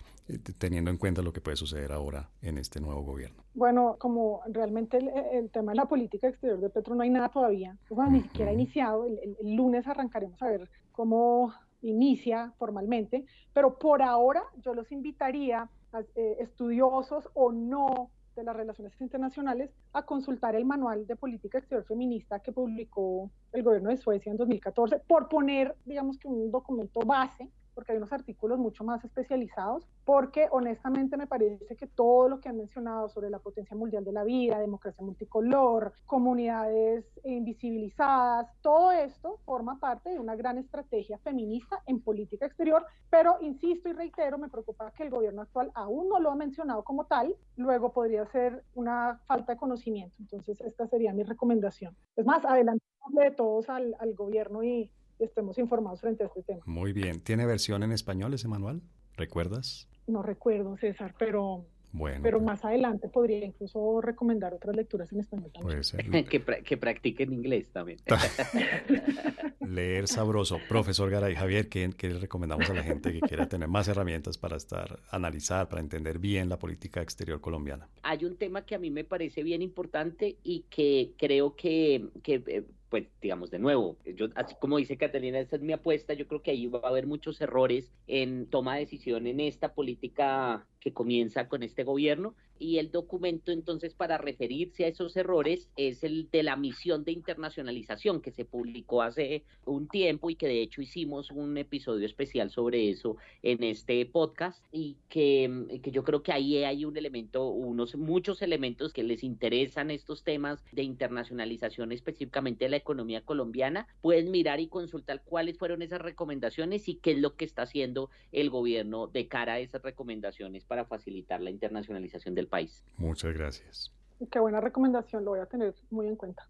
teniendo 0.58 0.90
en 0.90 0.98
cuenta 0.98 1.22
lo 1.22 1.32
que 1.32 1.40
puede 1.40 1.56
suceder 1.56 1.92
ahora 1.92 2.30
en 2.42 2.58
este 2.58 2.80
nuevo 2.80 3.02
gobierno? 3.02 3.42
Bueno, 3.54 3.96
como 3.98 4.42
realmente 4.48 4.98
el, 5.32 5.50
tema 5.50 5.72
de 5.72 5.76
la 5.76 5.86
política 5.86 6.28
exterior 6.28 6.60
de 6.60 6.70
Petro 6.70 6.94
no 6.94 7.02
hay 7.02 7.10
nada 7.10 7.28
todavía, 7.30 7.76
ni 8.10 8.22
siquiera 8.22 8.50
ha 8.50 8.54
iniciado, 8.54 9.06
el, 9.06 9.36
lunes 9.56 9.86
arrancaremos 9.86 10.40
a 10.42 10.46
ver 10.46 10.70
cómo 10.92 11.54
inicia 11.80 12.52
formalmente, 12.58 13.24
pero 13.52 13.78
por 13.78 14.02
ahora 14.02 14.42
yo 14.58 14.74
los 14.74 14.90
invitaría 14.92 15.68
a 15.92 16.00
estudiosos 16.38 17.28
o 17.34 17.52
no 17.52 18.10
de 18.36 18.44
las 18.44 18.56
Relaciones 18.56 19.00
Internacionales 19.00 19.70
a 19.92 20.02
consultar 20.02 20.54
el 20.54 20.64
Manual 20.64 21.06
de 21.06 21.16
Política 21.16 21.58
Exterior 21.58 21.84
Feminista 21.86 22.40
que 22.40 22.52
publicó 22.52 23.30
el 23.52 23.62
gobierno 23.62 23.90
de 23.90 23.96
Suecia 23.96 24.30
en 24.30 24.36
2014, 24.36 25.00
por 25.00 25.28
poner, 25.28 25.74
digamos 25.84 26.18
que 26.18 26.28
un 26.28 26.50
documento 26.50 27.00
base 27.00 27.48
porque 27.78 27.92
hay 27.92 27.98
unos 27.98 28.12
artículos 28.12 28.58
mucho 28.58 28.82
más 28.82 29.04
especializados, 29.04 29.86
porque 30.04 30.48
honestamente 30.50 31.16
me 31.16 31.28
parece 31.28 31.76
que 31.76 31.86
todo 31.86 32.28
lo 32.28 32.40
que 32.40 32.48
han 32.48 32.56
mencionado 32.56 33.08
sobre 33.08 33.30
la 33.30 33.38
potencia 33.38 33.76
mundial 33.76 34.04
de 34.04 34.10
la 34.10 34.24
vida, 34.24 34.58
democracia 34.58 35.04
multicolor, 35.04 35.92
comunidades 36.04 37.04
invisibilizadas, 37.22 38.48
todo 38.62 38.90
esto 38.90 39.38
forma 39.44 39.78
parte 39.78 40.10
de 40.10 40.18
una 40.18 40.34
gran 40.34 40.58
estrategia 40.58 41.18
feminista 41.18 41.80
en 41.86 42.00
política 42.00 42.46
exterior, 42.46 42.84
pero 43.10 43.36
insisto 43.42 43.88
y 43.88 43.92
reitero, 43.92 44.38
me 44.38 44.48
preocupa 44.48 44.90
que 44.90 45.04
el 45.04 45.10
gobierno 45.10 45.42
actual 45.42 45.70
aún 45.76 46.08
no 46.08 46.18
lo 46.18 46.32
ha 46.32 46.34
mencionado 46.34 46.82
como 46.82 47.04
tal, 47.04 47.36
luego 47.54 47.92
podría 47.92 48.26
ser 48.26 48.64
una 48.74 49.20
falta 49.26 49.52
de 49.52 49.58
conocimiento. 49.58 50.16
Entonces, 50.18 50.60
esta 50.62 50.88
sería 50.88 51.12
mi 51.12 51.22
recomendación. 51.22 51.96
Es 52.16 52.26
más, 52.26 52.44
adelante 52.44 52.84
de 53.12 53.30
todos 53.30 53.68
al, 53.70 53.94
al 54.00 54.14
gobierno 54.14 54.64
y 54.64 54.90
estemos 55.18 55.58
informados 55.58 56.00
frente 56.00 56.24
a 56.24 56.26
este 56.26 56.42
tema. 56.42 56.60
Muy 56.66 56.92
bien. 56.92 57.20
¿Tiene 57.20 57.46
versión 57.46 57.82
en 57.82 57.92
español 57.92 58.34
ese 58.34 58.48
manual? 58.48 58.82
¿Recuerdas? 59.16 59.88
No 60.06 60.22
recuerdo, 60.22 60.76
César, 60.76 61.14
pero 61.18 61.66
bueno, 61.92 62.20
pero 62.22 62.38
pues 62.38 62.46
más 62.46 62.64
adelante 62.64 63.08
podría 63.08 63.44
incluso 63.44 64.00
recomendar 64.00 64.52
otras 64.52 64.76
lecturas 64.76 65.10
en 65.12 65.20
español 65.20 65.50
también. 65.52 65.66
Puede 65.66 65.84
ser. 65.84 66.24
que, 66.28 66.42
que 66.62 66.76
practiquen 66.76 67.32
inglés 67.32 67.70
también. 67.72 67.98
Leer 69.60 70.08
sabroso. 70.08 70.58
Profesor 70.68 71.10
Garay, 71.10 71.34
Javier, 71.34 71.68
¿qué, 71.68 71.90
¿qué, 71.96 72.08
le 72.08 72.18
recomendamos 72.18 72.68
a 72.70 72.74
la 72.74 72.82
gente 72.82 73.12
que 73.12 73.20
quiera 73.20 73.48
tener 73.48 73.68
más 73.68 73.88
herramientas 73.88 74.38
para 74.38 74.56
estar, 74.56 75.00
analizar, 75.10 75.68
para 75.68 75.80
entender 75.80 76.18
bien 76.18 76.48
la 76.48 76.58
política 76.58 77.02
exterior 77.02 77.40
colombiana? 77.40 77.88
Hay 78.02 78.24
un 78.24 78.36
tema 78.36 78.64
que 78.64 78.74
a 78.74 78.78
mí 78.78 78.90
me 78.90 79.04
parece 79.04 79.42
bien 79.42 79.60
importante 79.60 80.38
y 80.42 80.64
que 80.70 81.12
creo 81.18 81.54
que, 81.54 82.08
que 82.22 82.42
eh, 82.46 82.64
pues 82.88 83.06
digamos 83.20 83.50
de 83.50 83.58
nuevo, 83.58 83.96
yo 84.04 84.28
así 84.34 84.54
como 84.60 84.78
dice 84.78 84.96
Catalina, 84.96 85.38
esa 85.38 85.56
es 85.56 85.62
mi 85.62 85.72
apuesta, 85.72 86.14
yo 86.14 86.26
creo 86.26 86.42
que 86.42 86.52
ahí 86.52 86.66
va 86.66 86.80
a 86.82 86.88
haber 86.88 87.06
muchos 87.06 87.40
errores 87.40 87.92
en 88.06 88.46
toma 88.46 88.74
de 88.74 88.80
decisión 88.80 89.26
en 89.26 89.40
esta 89.40 89.74
política 89.74 90.66
que 90.80 90.92
comienza 90.92 91.48
con 91.48 91.62
este 91.62 91.84
gobierno 91.84 92.34
y 92.58 92.78
el 92.78 92.90
documento 92.90 93.52
entonces 93.52 93.94
para 93.94 94.18
referirse 94.18 94.84
a 94.84 94.88
esos 94.88 95.16
errores 95.16 95.68
es 95.76 96.04
el 96.04 96.28
de 96.30 96.42
la 96.42 96.56
misión 96.56 97.04
de 97.04 97.12
internacionalización 97.12 98.20
que 98.20 98.32
se 98.32 98.44
publicó 98.44 99.02
hace 99.02 99.44
un 99.64 99.88
tiempo 99.88 100.30
y 100.30 100.34
que 100.34 100.48
de 100.48 100.62
hecho 100.62 100.82
hicimos 100.82 101.30
un 101.30 101.56
episodio 101.56 102.06
especial 102.06 102.50
sobre 102.50 102.90
eso 102.90 103.16
en 103.42 103.62
este 103.62 104.04
podcast 104.06 104.62
y 104.72 104.96
que, 105.08 105.80
que 105.82 105.90
yo 105.90 106.04
creo 106.04 106.22
que 106.22 106.32
ahí 106.32 106.64
hay 106.64 106.84
un 106.84 106.96
elemento, 106.96 107.48
unos 107.48 107.96
muchos 107.96 108.42
elementos 108.42 108.92
que 108.92 109.02
les 109.02 109.22
interesan 109.22 109.90
estos 109.90 110.24
temas 110.24 110.64
de 110.72 110.82
internacionalización 110.82 111.92
específicamente 111.92 112.64
de 112.64 112.70
la 112.70 112.76
economía 112.76 113.22
colombiana, 113.22 113.86
pueden 114.00 114.30
mirar 114.30 114.60
y 114.60 114.68
consultar 114.68 115.22
cuáles 115.24 115.58
fueron 115.58 115.82
esas 115.82 116.00
recomendaciones 116.00 116.88
y 116.88 116.96
qué 116.96 117.12
es 117.12 117.18
lo 117.18 117.36
que 117.36 117.44
está 117.44 117.62
haciendo 117.62 118.10
el 118.32 118.50
gobierno 118.50 119.06
de 119.06 119.28
cara 119.28 119.54
a 119.54 119.60
esas 119.60 119.82
recomendaciones 119.82 120.64
para 120.64 120.84
facilitar 120.84 121.40
la 121.40 121.50
internacionalización 121.50 122.34
del 122.34 122.47
país. 122.48 122.84
Muchas 122.96 123.34
gracias. 123.34 123.92
Qué 124.30 124.40
buena 124.40 124.60
recomendación, 124.60 125.24
lo 125.24 125.30
voy 125.30 125.40
a 125.40 125.46
tener 125.46 125.74
muy 125.90 126.08
en 126.08 126.16
cuenta. 126.16 126.48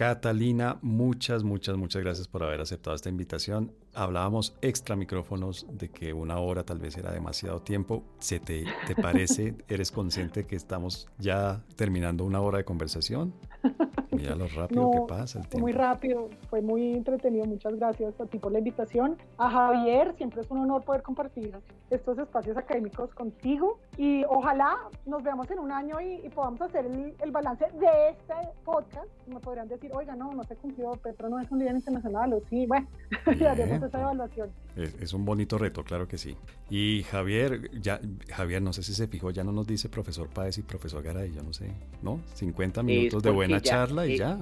Catalina, 0.00 0.78
muchas, 0.80 1.44
muchas, 1.44 1.76
muchas 1.76 2.00
gracias 2.00 2.26
por 2.26 2.42
haber 2.42 2.62
aceptado 2.62 2.96
esta 2.96 3.10
invitación. 3.10 3.74
Hablábamos 3.92 4.56
extra 4.62 4.96
micrófonos 4.96 5.66
de 5.68 5.90
que 5.90 6.14
una 6.14 6.38
hora 6.38 6.64
tal 6.64 6.78
vez 6.78 6.96
era 6.96 7.12
demasiado 7.12 7.60
tiempo. 7.60 8.02
¿Se 8.18 8.40
te, 8.40 8.64
te 8.86 8.94
parece? 8.94 9.56
¿Eres 9.68 9.90
consciente 9.92 10.46
que 10.46 10.56
estamos 10.56 11.06
ya 11.18 11.62
terminando 11.76 12.24
una 12.24 12.40
hora 12.40 12.56
de 12.56 12.64
conversación? 12.64 13.34
Mira 14.20 14.34
lo 14.34 14.46
rápido 14.48 14.90
que 14.90 15.00
pasa 15.08 15.38
el 15.38 15.48
tiempo. 15.48 15.58
Muy 15.58 15.72
rápido, 15.72 16.28
fue 16.48 16.60
muy 16.60 16.92
entretenido. 16.92 17.46
Muchas 17.46 17.74
gracias 17.76 18.20
a 18.20 18.26
ti 18.26 18.38
por 18.38 18.52
la 18.52 18.58
invitación. 18.58 19.16
A 19.38 19.50
Javier, 19.50 20.14
siempre 20.16 20.42
es 20.42 20.50
un 20.50 20.58
honor 20.58 20.82
poder 20.82 21.02
compartir 21.02 21.54
estos 21.90 22.18
espacios 22.18 22.56
académicos 22.56 23.12
contigo 23.14 23.78
y 23.96 24.22
ojalá 24.28 24.76
nos 25.06 25.22
veamos 25.22 25.50
en 25.50 25.58
un 25.58 25.72
año 25.72 26.00
y, 26.00 26.28
podamos 26.30 26.60
hacer 26.62 26.86
el, 26.86 27.30
balance 27.30 27.64
de 27.64 28.10
este 28.10 28.34
podcast. 28.64 29.06
Me 29.26 29.40
podrían 29.40 29.68
decir, 29.68 29.90
oiga, 29.92 30.14
no, 30.14 30.32
no 30.32 30.44
se 30.44 30.56
cumplió, 30.56 30.92
Petro 30.92 31.28
no 31.28 31.40
es 31.40 31.50
un 31.50 31.58
día 31.58 31.70
internacional, 31.70 32.32
o 32.32 32.42
sí, 32.48 32.66
bueno, 32.66 32.86
ya 33.38 33.52
haremos 33.52 33.82
esa 33.82 34.00
evaluación. 34.00 34.50
Es, 34.76 34.94
es, 34.94 35.12
un 35.12 35.24
bonito 35.24 35.58
reto, 35.58 35.82
claro 35.82 36.06
que 36.06 36.18
sí. 36.18 36.36
Y 36.70 37.02
Javier, 37.04 37.70
ya, 37.80 38.00
Javier, 38.32 38.62
no 38.62 38.72
sé 38.72 38.82
si 38.82 38.94
se 38.94 39.08
fijó, 39.08 39.30
ya 39.30 39.42
no 39.42 39.52
nos 39.52 39.66
dice 39.66 39.88
profesor 39.88 40.28
Páez 40.28 40.58
y 40.58 40.62
profesor 40.62 41.02
Garay, 41.02 41.32
yo 41.32 41.42
no 41.42 41.52
sé, 41.52 41.72
¿no? 42.02 42.20
50 42.34 42.82
minutos 42.82 43.22
de 43.22 43.30
buena 43.30 43.60
charla 43.60 44.06
y 44.06 44.18
ya. 44.18 44.38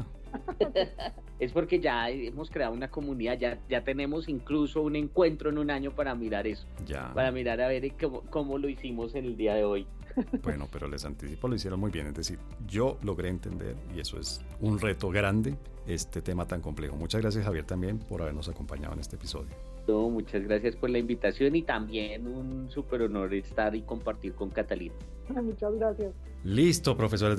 es 1.38 1.52
porque 1.52 1.80
ya 1.80 2.10
hemos 2.10 2.50
creado 2.50 2.72
una 2.72 2.88
comunidad, 2.88 3.38
ya, 3.38 3.58
ya 3.68 3.84
tenemos 3.84 4.28
incluso 4.28 4.82
un 4.82 4.96
encuentro 4.96 5.50
en 5.50 5.58
un 5.58 5.70
año 5.70 5.92
para 5.92 6.14
mirar 6.14 6.46
eso. 6.46 6.66
Ya. 6.86 7.12
Para 7.14 7.30
mirar 7.30 7.60
a 7.60 7.68
ver 7.68 7.92
cómo, 8.00 8.22
cómo 8.30 8.58
lo 8.58 8.68
hicimos 8.68 9.14
en 9.14 9.24
el 9.24 9.36
día 9.36 9.54
de 9.54 9.64
hoy. 9.64 9.86
Bueno, 10.42 10.68
pero 10.72 10.88
les 10.88 11.04
anticipo, 11.04 11.48
lo 11.48 11.54
hicieron 11.54 11.80
muy 11.80 11.90
bien. 11.90 12.06
Es 12.08 12.14
decir, 12.14 12.38
yo 12.66 12.98
logré 13.02 13.28
entender, 13.28 13.76
y 13.94 14.00
eso 14.00 14.18
es 14.18 14.40
un 14.60 14.78
reto 14.80 15.10
grande, 15.10 15.56
este 15.86 16.22
tema 16.22 16.46
tan 16.46 16.60
complejo. 16.60 16.96
Muchas 16.96 17.20
gracias, 17.20 17.44
Javier, 17.44 17.64
también 17.64 17.98
por 17.98 18.22
habernos 18.22 18.48
acompañado 18.48 18.94
en 18.94 19.00
este 19.00 19.16
episodio. 19.16 19.50
muchas 19.86 20.42
gracias 20.42 20.76
por 20.76 20.90
la 20.90 20.98
invitación 20.98 21.56
y 21.56 21.62
también 21.62 22.26
un 22.26 22.70
súper 22.70 23.02
honor 23.02 23.32
estar 23.34 23.74
y 23.74 23.82
compartir 23.82 24.34
con 24.34 24.50
Catalina. 24.50 24.94
Muchas 25.28 25.74
gracias. 25.74 26.12
Listo, 26.44 26.96
profesores. 26.96 27.36